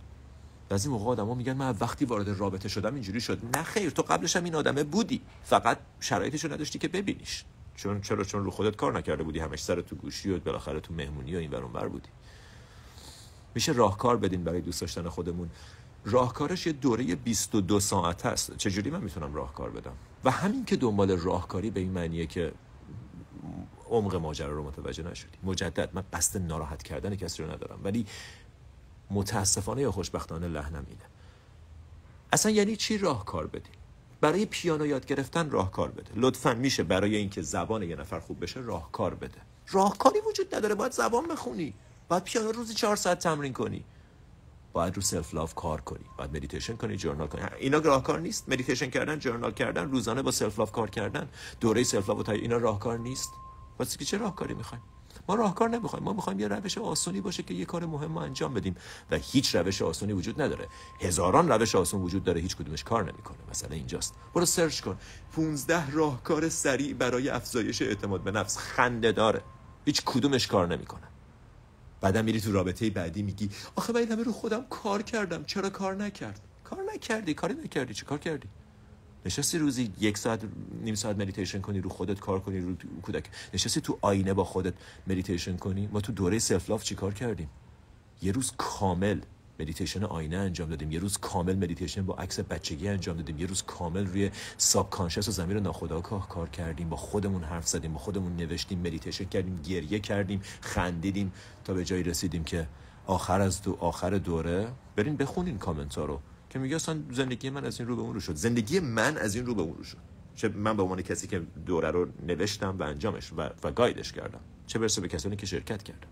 بعضی 0.69 0.89
موقع 0.89 1.05
آدما 1.05 1.35
میگن 1.35 1.53
من 1.53 1.77
وقتی 1.81 2.05
وارد 2.05 2.29
رابطه 2.29 2.69
شدم 2.69 2.95
اینجوری 2.95 3.21
شد. 3.21 3.57
نه 3.57 3.63
خیر 3.63 3.91
تو 3.91 4.03
قبلش 4.03 4.37
هم 4.37 4.45
این 4.45 4.55
آدمه 4.55 4.85
بودی. 4.85 5.21
فقط 5.45 5.79
شرایطش 6.01 6.45
رو 6.45 6.53
نداشتی 6.53 6.79
که 6.79 6.89
ببینیش. 6.89 7.45
چون 7.75 8.01
چرا؟ 8.01 8.25
چون 8.25 8.45
رو 8.45 8.51
خودت 8.51 8.77
کار 8.77 8.99
نکرده 8.99 9.23
بودی. 9.23 9.39
همش 9.39 9.63
سر 9.63 9.81
تو 9.81 9.97
گوشی 9.97 10.31
و 10.31 10.39
بالاخره 10.39 10.81
تو 10.81 10.95
مهمونی 10.95 11.37
و 11.37 11.39
این 11.39 11.51
ور 11.51 11.89
بودی. 11.89 12.09
میشه 13.55 13.73
راهکار 13.73 14.17
بدین 14.17 14.45
برای 14.45 14.61
دوست 14.61 14.81
داشتن 14.81 15.09
خودمون. 15.09 15.51
راهکارش 16.05 16.67
یه 16.67 16.73
دوره 16.73 17.15
22 17.15 17.81
ساعت 17.81 18.27
است 18.27 18.57
چجوری 18.57 18.91
من 18.91 19.01
می‌تونم 19.01 19.35
راهکار 19.35 19.71
بدم؟ 19.71 19.93
و 20.25 20.31
همین 20.31 20.65
که 20.65 20.77
دنبال 20.77 21.11
راهکاری 21.11 21.71
به 21.71 21.81
این 21.81 21.91
معنیه 21.91 22.27
که 22.27 22.53
عمق 23.91 24.15
ماجرا 24.15 24.53
رو 24.53 24.65
متوجه 24.65 25.03
نشدی. 25.03 25.39
مجدد. 25.43 25.91
من 25.93 26.05
قصد 26.13 26.41
ناراحت 26.41 26.83
کردن 26.83 27.17
کسی 27.17 27.43
رو 27.43 27.51
ندارم. 27.51 27.81
ولی 27.85 28.07
متاسفانه 29.11 29.83
یا 29.83 29.93
خوشبختانه 29.93 30.49
لحنم 30.49 30.87
اینه. 30.89 31.05
اصلا 32.33 32.53
یعنی 32.53 32.77
چی 32.77 32.99
راهکار 32.99 33.47
بدی؟ 33.47 33.71
برای 34.21 34.47
پیانو 34.47 34.87
یاد 34.87 35.07
گرفتن 35.07 35.51
راهکار 35.51 35.91
بده. 35.91 36.11
لطفا 36.15 36.55
میشه 36.55 36.83
برای 36.83 37.17
اینکه 37.17 37.43
زبان 37.43 37.83
یه 37.83 37.97
نفر 37.97 38.21
خوب 38.21 38.43
بشه 38.43 38.61
راهکار 38.61 39.15
بده. 39.15 39.39
راهکاری 39.71 40.21
وجود 40.29 40.55
نداره. 40.55 40.75
باید 40.75 40.93
زبان 40.93 41.29
بخونی. 41.29 41.75
باید 42.09 42.25
پیانو 42.25 42.53
روزی 42.53 42.75
چهار 42.75 42.97
ساعت 42.97 43.19
تمرین 43.19 43.53
کنی. 43.53 43.85
باید 44.73 44.97
رو 44.97 45.03
self 45.03 45.35
love 45.35 45.55
کار 45.55 45.81
کنی. 45.81 46.05
باید 46.19 46.37
مدیتیشن 46.37 46.77
کنی 46.77 46.97
journal 46.97 47.27
کنی. 47.27 47.43
اینا 47.59 47.79
راهکار 47.79 48.21
نیست. 48.21 48.49
مدیتیشن 48.49 48.91
کردن 48.91 49.19
journal 49.19 49.53
کردن 49.53 49.91
روزانه 49.91 50.23
با 50.23 50.31
self 50.31 50.59
love 50.59 50.73
کار 50.73 50.91
کردن. 50.91 51.29
دوره 51.61 51.85
self 51.85 52.09
love 52.09 52.29
اینا 52.29 52.57
راهکار 52.57 52.99
نیست. 52.99 53.31
واسه 53.79 53.99
که 53.99 54.05
چه 54.05 54.19
راهکاری 54.19 54.55
می‌خوایم؟ 54.55 54.83
ما 55.29 55.35
راهکار 55.35 55.69
نمی‌خوایم. 55.69 56.05
ما 56.05 56.13
می‌خوایم 56.13 56.41
یه 56.41 56.49
روش 56.49 56.79
آسونی 56.79 57.21
باشه 57.21 57.43
که 57.43 57.55
یه 57.55 57.65
کار 57.65 57.87
مهم 57.87 58.17
انجام 58.17 58.55
بدیم 58.55 58.77
و 59.11 59.17
هیچ 59.17 59.55
روش 59.55 59.83
آسونی 59.83 60.13
وجود 60.13 60.43
نداره. 60.43 60.69
هزاران 61.01 61.49
روش 61.49 61.75
آسون 61.75 62.03
وجود 62.03 62.25
داره 62.25 62.41
هیچ 62.41 62.57
کدومش 62.57 62.85
کار 62.85 63.03
نمی‌کنه. 63.03 63.37
مثلا 63.51 63.71
اینجاست. 63.71 64.15
برو 64.35 64.47
search 64.47 64.81
کن. 64.81 64.99
15 65.37 65.91
راهکار 65.91 66.49
سریع 66.49 66.95
برای 66.95 67.29
افزایش 67.29 67.83
اعتماد 67.83 68.23
به 68.23 68.31
نفس. 68.31 68.59
خنده 68.59 69.13
داره. 69.13 69.43
هیچ 69.85 70.03
کدومش 70.05 70.47
کار 70.47 70.67
نمی‌کنه. 70.67 71.09
بعدا 72.01 72.23
میری 72.23 72.41
تو 72.41 72.53
رابطه 72.53 72.91
بعدی 72.91 73.23
میگی 73.23 73.51
آخه 73.77 73.93
من 73.93 74.05
همه 74.07 74.23
رو 74.23 74.33
خودم 74.33 74.65
کار 74.71 75.03
کردم. 75.03 75.45
چرا 75.45 75.71
کار 75.71 75.95
نکرد؟ 75.95 76.41
کار 76.65 76.79
نکردی. 76.95 77.35
کاری 77.35 77.55
نکردی. 77.55 77.95
چه 77.95 78.05
کار 78.05 78.19
کردی؟ 78.19 78.49
نشستی 79.25 79.59
روزی 79.59 79.93
یک 80.01 80.19
ساعت 80.19 80.41
نیم 80.83 80.95
ساعت 80.95 81.17
مدیتیشن 81.17 81.61
کنی 81.61 81.81
رو 81.81 81.91
خودت 81.91 82.21
کار 82.21 82.41
کنی 82.41 82.61
رو 82.61 82.75
کودک. 83.03 83.25
نشستی 83.55 83.81
تو 83.81 83.99
آینه 84.01 84.35
با 84.35 84.45
خودت 84.45 84.75
مدیتیشن 85.07 85.57
کنی. 85.57 85.87
ما 85.87 86.01
تو 86.01 86.13
دوره 86.13 86.39
self 86.39 86.71
love 86.71 86.85
چی 86.85 86.95
کار 86.95 87.15
کردیم؟ 87.15 87.49
یه 88.23 88.33
روز 88.33 88.53
کامل 88.57 89.21
مدیتیشن 89.61 90.05
آینه 90.05 90.37
انجام 90.37 90.69
دادیم. 90.69 90.93
یه 90.93 90.99
روز 90.99 91.19
کامل 91.19 91.57
مدیتیشن 91.57 92.03
با 92.07 92.15
عکس 92.15 92.41
بچگی 92.41 92.89
انجام 92.89 93.17
دادیم. 93.17 93.39
یه 93.39 93.47
روز 93.47 93.63
کامل 93.63 94.07
روی 94.07 94.31
subconscious 94.59 95.29
و 95.29 95.33
ضمیر 95.33 95.57
ناخودآگاه 95.57 96.29
کار 96.29 96.49
کردیم. 96.49 96.89
با 96.89 96.97
خودمون 96.97 97.45
حرف 97.45 97.69
زدیم 97.69 97.93
با 97.93 97.99
خودمون 97.99 98.37
نوشتیم 98.37 98.79
مدیتیشن 98.79 99.25
کردیم 99.25 99.63
گریه 99.63 99.99
کردیم 99.99 100.41
خندیدیم 100.61 101.33
تا 101.65 101.75
به 101.75 101.85
جایی 101.85 102.03
رسیدیم 102.03 102.45
که 102.45 102.67
آخر 103.07 103.41
از 103.41 103.63
دو 103.63 103.77
آخر 103.81 104.11
دوره. 104.11 104.69
برین 104.97 105.17
بخونین 105.17 105.59
کامنت 105.59 105.95
ها 105.95 106.05
رو. 106.05 106.21
که 106.55 106.61
میگه 106.61 106.77
اصلا 106.77 107.03
زندگی 107.11 107.51
من 107.51 107.65
از 107.65 107.81
این 107.81 107.89
رو 107.89 107.97
به 107.97 108.03
اون 108.03 108.15
رو 108.15 108.21
شد. 108.21 108.35
زندگی 108.35 108.81
من 108.81 109.17
از 109.17 109.35
این 109.35 109.47
رو 109.47 109.55
به 109.55 109.63
اون 109.63 109.77
رو 109.77 109.85
شد. 109.85 109.99
چه 110.37 110.49
من 110.49 110.77
به 110.77 110.83
عنوان 110.83 111.03
کسی 111.03 111.27
که 111.27 111.39
دوره 111.67 111.91
رو 111.91 112.09
نوشتم 112.27 112.79
و 112.79 112.83
انجامش 112.83 113.33
و, 113.33 113.51
و 113.63 113.71
guide 113.71 114.01
ش 114.01 114.13
کردم. 114.13 114.41
چه 114.67 114.79
برسه 114.79 115.01
به 115.01 115.09
کسانی 115.09 115.37
که 115.37 115.47
شرکت 115.47 115.83
کردن. 115.83 116.09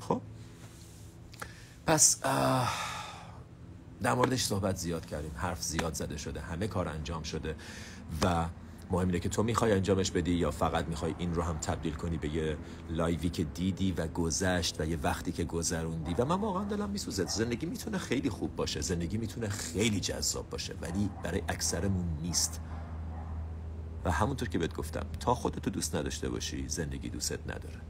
خب؟ 0.00 0.20
پس 1.86 2.20
در 4.02 4.14
موردش 4.14 4.44
صحبت 4.44 4.76
زیاد 4.76 5.06
کردیم. 5.06 5.32
حرف 5.36 5.62
زیاد 5.62 5.94
زده 5.94 6.16
شده. 6.16 6.40
همه 6.40 6.68
کار 6.68 6.88
انجام 6.88 7.22
شده. 7.22 7.56
و 8.22 8.46
مهم 8.90 9.06
اینه 9.06 9.18
که 9.18 9.28
تو 9.28 9.42
می‌خوای 9.42 9.72
انجامش 9.72 10.10
بدی 10.10 10.32
یا 10.32 10.50
فقط 10.50 10.86
می‌خوای 10.88 11.14
این 11.18 11.34
رو 11.34 11.42
هم 11.42 11.58
تبدیل 11.58 11.94
کنی 11.94 12.18
به 12.18 12.28
یه 12.28 12.56
لایوی 12.90 13.28
که 13.28 13.44
دیدی 13.44 13.92
و 13.92 14.06
گذشت 14.06 14.80
و 14.80 14.84
یه 14.84 14.98
وقتی 15.02 15.32
که 15.32 15.44
گذروندی؟ 15.44 16.14
و 16.14 16.24
من 16.24 16.40
واقعا 16.40 16.64
دلم 16.64 16.90
میسوزه. 16.90 17.24
زندگی 17.24 17.66
می‌تونه 17.66 17.98
خیلی 17.98 18.30
خوب 18.30 18.56
باشه. 18.56 18.80
زندگی 18.80 19.18
می‌تونه 19.18 19.48
خیلی 19.48 20.00
جذاب 20.00 20.50
باشه 20.50 20.74
ولی 20.82 21.10
برای 21.22 21.42
اکثرمون 21.48 22.18
نیست. 22.22 22.60
و 24.04 24.10
همونطور 24.10 24.48
که 24.48 24.58
بهت 24.58 24.74
گفتم 24.74 25.06
تا 25.20 25.34
خودتو 25.34 25.70
دوست 25.70 25.96
نداشته 25.96 26.28
باشی 26.28 26.68
زندگی 26.68 27.08
دوست 27.08 27.38
نداره. 27.46 27.80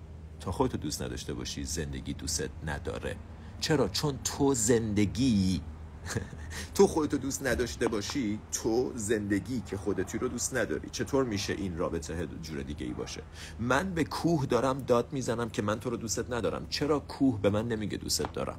تا 0.41 0.53
خودتو 0.53 0.79
دوست 0.79 1.03
نداشته 1.03 1.35
باشی 1.35 1.65
زندگی 1.65 2.13
دوست 2.13 2.49
نداره. 2.67 3.17
چرا؟ 3.61 3.89
چون 3.89 4.19
تو 4.25 4.55
زندگی 4.55 5.61
تو 6.75 6.87
خودتو 6.87 7.19
دوست 7.19 7.47
نداشته 7.47 7.89
باشی 7.89 8.39
تو 8.53 8.93
زندگی 8.95 9.63
که 9.67 9.77
خودتی 9.77 10.19
رو 10.19 10.29
دوست 10.29 10.57
نداری. 10.57 10.89
چطور 10.93 11.25
میشه 11.25 11.53
این 11.53 11.79
رابطه 11.79 12.29
جور 12.43 12.63
دیگه 12.63 12.87
ای 12.87 12.93
باشه؟ 12.93 13.23
من 13.61 13.95
به 13.95 14.05
کوه 14.05 14.47
دارم 14.47 14.79
داد 14.79 15.13
می‌زنم 15.13 15.51
که 15.51 15.63
من 15.63 15.81
تو 15.81 15.91
رو 15.91 15.97
دوستت 15.97 16.31
ندارم. 16.33 16.67
چرا 16.71 16.99
کوه 16.99 17.41
به 17.41 17.51
من 17.51 17.69
نمیگه 17.69 17.99
دوستت 17.99 18.33
دارم؟ 18.33 18.59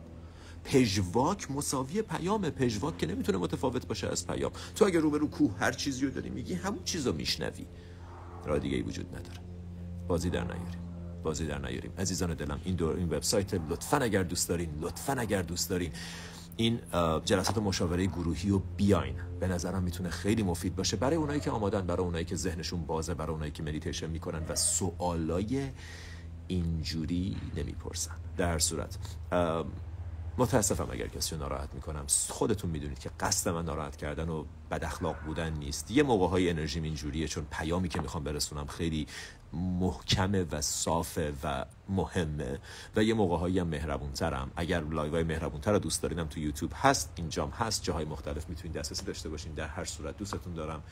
پژواک 0.63 1.51
مساوی 1.51 2.01
پیام. 2.01 2.49
پژواک 2.49 2.97
که 2.97 3.07
نمی‌تونه 3.07 3.37
متفاوت 3.37 3.87
باشه 3.87 4.07
از 4.07 4.27
پیام. 4.27 4.51
تو 4.75 4.85
اگه 4.85 4.99
روبرو 4.99 5.27
کوه 5.27 5.57
هر 5.59 5.71
چیزی 5.71 6.05
رو 6.05 6.11
داری 6.11 6.29
میگی 6.29 6.53
همون 6.53 6.83
چیز 6.83 7.07
رو 7.07 7.13
میشنوی. 7.13 7.65
راه 8.45 8.59
دیگه 8.59 8.75
ای 8.75 8.81
وجود 8.81 9.07
نداره. 9.15 9.39
بازی 10.07 10.29
در 10.29 10.43
نیاریم. 10.43 10.81
بازی 11.23 11.47
در 11.47 11.57
نیاریم. 11.57 11.93
عزیزان 11.97 12.33
دلم 12.33 12.61
این 12.63 12.75
دور 12.75 12.95
این 12.95 13.09
وبسایت 13.09 13.53
لطفا 13.53 13.97
اگر 13.97 14.23
دوست 14.23 14.49
دارین 14.49 14.69
لطفا 14.81 15.13
اگر 15.13 15.41
دوست 15.41 15.69
دارین. 15.69 15.91
این 16.57 16.79
جلسات 17.25 17.57
مشاوره 17.57 18.05
گروهی 18.05 18.49
رو 18.49 18.61
بیاین. 18.77 19.15
به 19.39 19.47
نظرم 19.47 19.83
می‌تونه 19.83 20.09
خیلی 20.09 20.43
مفید 20.43 20.75
باشه. 20.75 20.97
برای 20.97 21.15
اونایی 21.15 21.39
که 21.39 21.51
آمادن 21.51 21.85
برای 21.85 22.05
اونایی 22.05 22.25
که 22.25 22.35
ذهنشون 22.35 22.85
بازه 22.85 23.13
برای 23.13 23.31
اونایی 23.31 23.51
که 23.51 23.63
مدیتیشن 23.63 24.09
می‌کنن 24.09 24.41
و 24.49 24.55
سوالای 24.55 25.69
اینجوری 26.47 27.37
نمی‌پرسن. 27.55 28.15
در 28.37 28.59
صورت 28.59 28.97
متاسفم 30.37 30.87
اگر 30.91 31.07
کسی 31.07 31.35
رو 31.35 31.41
ناراحت 31.41 31.73
می‌کنم. 31.73 32.05
خودتون 32.29 32.69
می‌دونید 32.69 32.99
که 32.99 33.09
قصد 33.19 33.49
من 33.49 33.65
ناراحت 33.65 33.95
کردن 33.95 34.29
و 34.29 34.45
بد 34.71 34.83
اخلاق 34.83 35.15
بودن 35.25 35.53
نیست. 35.53 35.91
یه 35.91 36.03
موقع 36.03 36.27
های 36.27 36.49
انرژیم 36.49 36.83
اینجوریه 36.83 37.27
چون 37.27 37.45
پیامی 37.51 37.89
که 37.89 38.01
می‌خوام 38.01 38.23
برسونم 38.23 38.65
خیلی 38.65 39.07
محکمه 39.53 40.43
و 40.51 40.61
صافه 40.61 41.33
و 41.43 41.65
مهمه. 41.89 42.59
و 42.95 43.03
یه 43.03 43.13
موقع 43.13 43.37
هایی 43.37 43.59
هم 43.59 43.67
مهربون 43.67 44.13
ترم 44.13 44.51
اگر 44.55 44.81
live 44.81 45.13
های 45.13 45.23
مهربون 45.23 45.61
تر 45.61 45.77
دوست 45.77 46.01
دارینم 46.01 46.27
تو 46.27 46.39
یوتیوب 46.39 46.71
هست 46.75 47.13
اینجام 47.15 47.49
هست. 47.49 47.83
جاهای 47.83 48.05
مختلف 48.05 48.49
می‌تونید 48.49 48.77
دسترسی 48.77 49.05
داشته 49.05 49.29
باشین. 49.29 49.53
در 49.53 49.67
هر 49.67 49.85
صورت 49.85 50.17
دوستتون 50.17 50.53
دارم. 50.53 50.83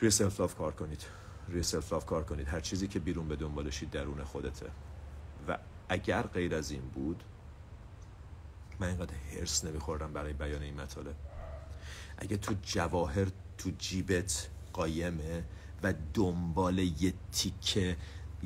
روی 0.00 0.10
self 0.10 0.40
love 0.40 0.54
کار 0.54 0.72
کنید. 0.72 1.04
روی 1.48 1.62
self 1.62 1.92
love 1.92 2.06
کار 2.06 2.24
کنید. 2.24 2.48
هر 2.48 2.60
چیزی 2.60 2.88
که 2.88 2.98
بیرون 2.98 3.28
به 3.28 3.36
دنبالشید 3.36 3.90
درون 3.90 4.24
خودته. 4.24 4.66
و 5.48 5.58
اگر 5.88 6.22
غیر 6.22 6.54
از 6.54 6.70
این 6.70 6.82
بود 6.94 7.24
من 8.80 8.88
اینقدر 8.88 9.14
هرس 9.32 9.64
نمیخوردم 9.64 10.12
برای 10.12 10.32
بیان 10.32 10.62
این 10.62 10.80
مطالب. 10.80 11.14
اگه 12.18 12.36
تو 12.36 12.54
جواهر 12.62 13.26
تو 13.58 13.70
جیبت 13.78 14.48
قایمه 14.72 15.44
و 15.82 15.94
دنبال 16.14 16.78
یه 16.78 17.14
تیکه 17.32 17.96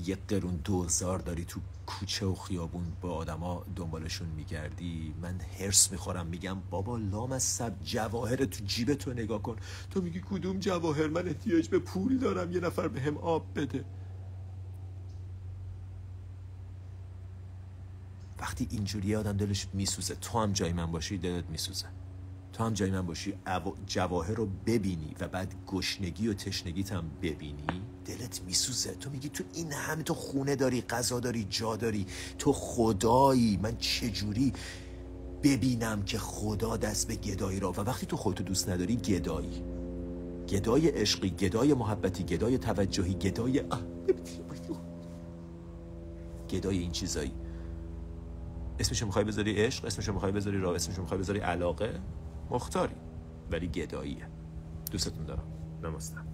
یه 0.05 0.19
قرون 0.29 0.57
دوزار 0.57 1.19
داری 1.19 1.45
تو 1.45 1.61
کوچه 1.87 2.27
و 2.27 2.35
خیابون 2.35 2.93
با 3.01 3.15
آدما 3.15 3.65
دنبالشون 3.77 4.29
میگردی. 4.29 5.15
من 5.23 5.41
هرس 5.59 5.93
می‌خورم 5.93 6.27
میگم 6.27 6.61
بابا 6.71 6.97
لام 6.97 7.33
از 7.33 7.43
سب 7.43 7.73
جواهر 7.85 8.37
تو 8.37 8.65
جیب 8.65 8.95
تو 8.95 9.13
نگاه 9.13 9.43
کن. 9.43 9.57
تو 9.91 10.01
میگی 10.01 10.21
کدوم 10.31 10.59
جواهر؟ 10.59 11.07
من 11.07 11.27
احتیاج 11.29 11.69
به 11.69 11.79
پول 11.79 12.19
دارم 12.19 12.53
یه 12.53 12.61
نفر 12.61 12.89
به 12.89 13.01
هم 13.01 13.19
آب 13.19 13.47
بده. 13.55 13.85
وقتی 18.39 18.69
اینجوری 18.71 19.17
آدم 19.17 19.37
دلش 19.37 19.67
میسوزه 19.73 20.15
تو 20.15 20.39
هم 20.39 20.53
جای 20.53 20.73
من 20.73 20.93
باشی 20.93 21.19
دلت 21.19 21.51
میسوزه. 21.51 21.87
تو 22.57 22.65
هم 22.65 22.73
جای 22.73 22.91
من 22.91 23.07
باشی 23.07 23.35
جواهر 23.87 24.35
رو 24.35 24.49
ببینی 24.67 25.15
و 25.21 25.29
بعد 25.29 25.55
گشنگی 25.67 26.29
و 26.29 26.35
تشنگیت 26.35 26.93
هم 26.93 27.11
ببینی. 27.23 27.83
دلت 28.05 28.41
میسوزه. 28.47 28.95
تو 28.95 29.11
میگی 29.11 29.29
تو 29.29 29.45
این 29.55 29.73
همه 29.73 30.03
تو 30.03 30.15
خونه 30.15 30.57
داری 30.57 30.83
غذا 30.83 31.21
داری 31.21 31.47
جا 31.51 31.77
داری. 31.77 32.07
تو 32.39 32.53
خدایی. 32.53 33.59
من 33.63 33.77
چجوری 33.77 34.53
ببینم 35.43 36.03
که 36.03 36.19
خدا 36.19 36.77
دست 36.77 37.09
به 37.09 37.15
گدایی 37.15 37.61
را 37.61 37.73
و 37.73 37.81
وقتی 37.81 38.07
تو 38.07 38.17
خودتو 38.17 38.45
دوست 38.45 38.69
نداری 38.69 38.97
گدایی. 38.97 39.63
گدای 40.49 40.89
عشقی 40.89 41.31
گدای 41.31 41.75
محبتی 41.75 42.25
گدای 42.25 42.59
توجهی 42.59 43.15
گدای 43.15 43.63
گدای 46.51 46.79
این 46.79 46.93
چیزایی. 46.93 47.33
اسمشو 48.79 49.07
می‌خوای 49.07 49.25
بذاری 49.25 49.53
عشق 49.53 49.85
اسمشو 49.85 50.13
می‌خوای 50.13 50.33
بذاری 50.33 50.59
راه 50.59 50.75
اسمشو 50.75 51.01
می‌خوای 51.03 51.21
بذاری 51.21 51.39
علاقه؟ 51.39 52.01
مختاری. 52.51 52.97
ولی 53.53 53.69
گداییه. 53.69 54.29
دوستتون 54.93 55.27
دارم. 55.27 55.49
نمستم 55.83 56.26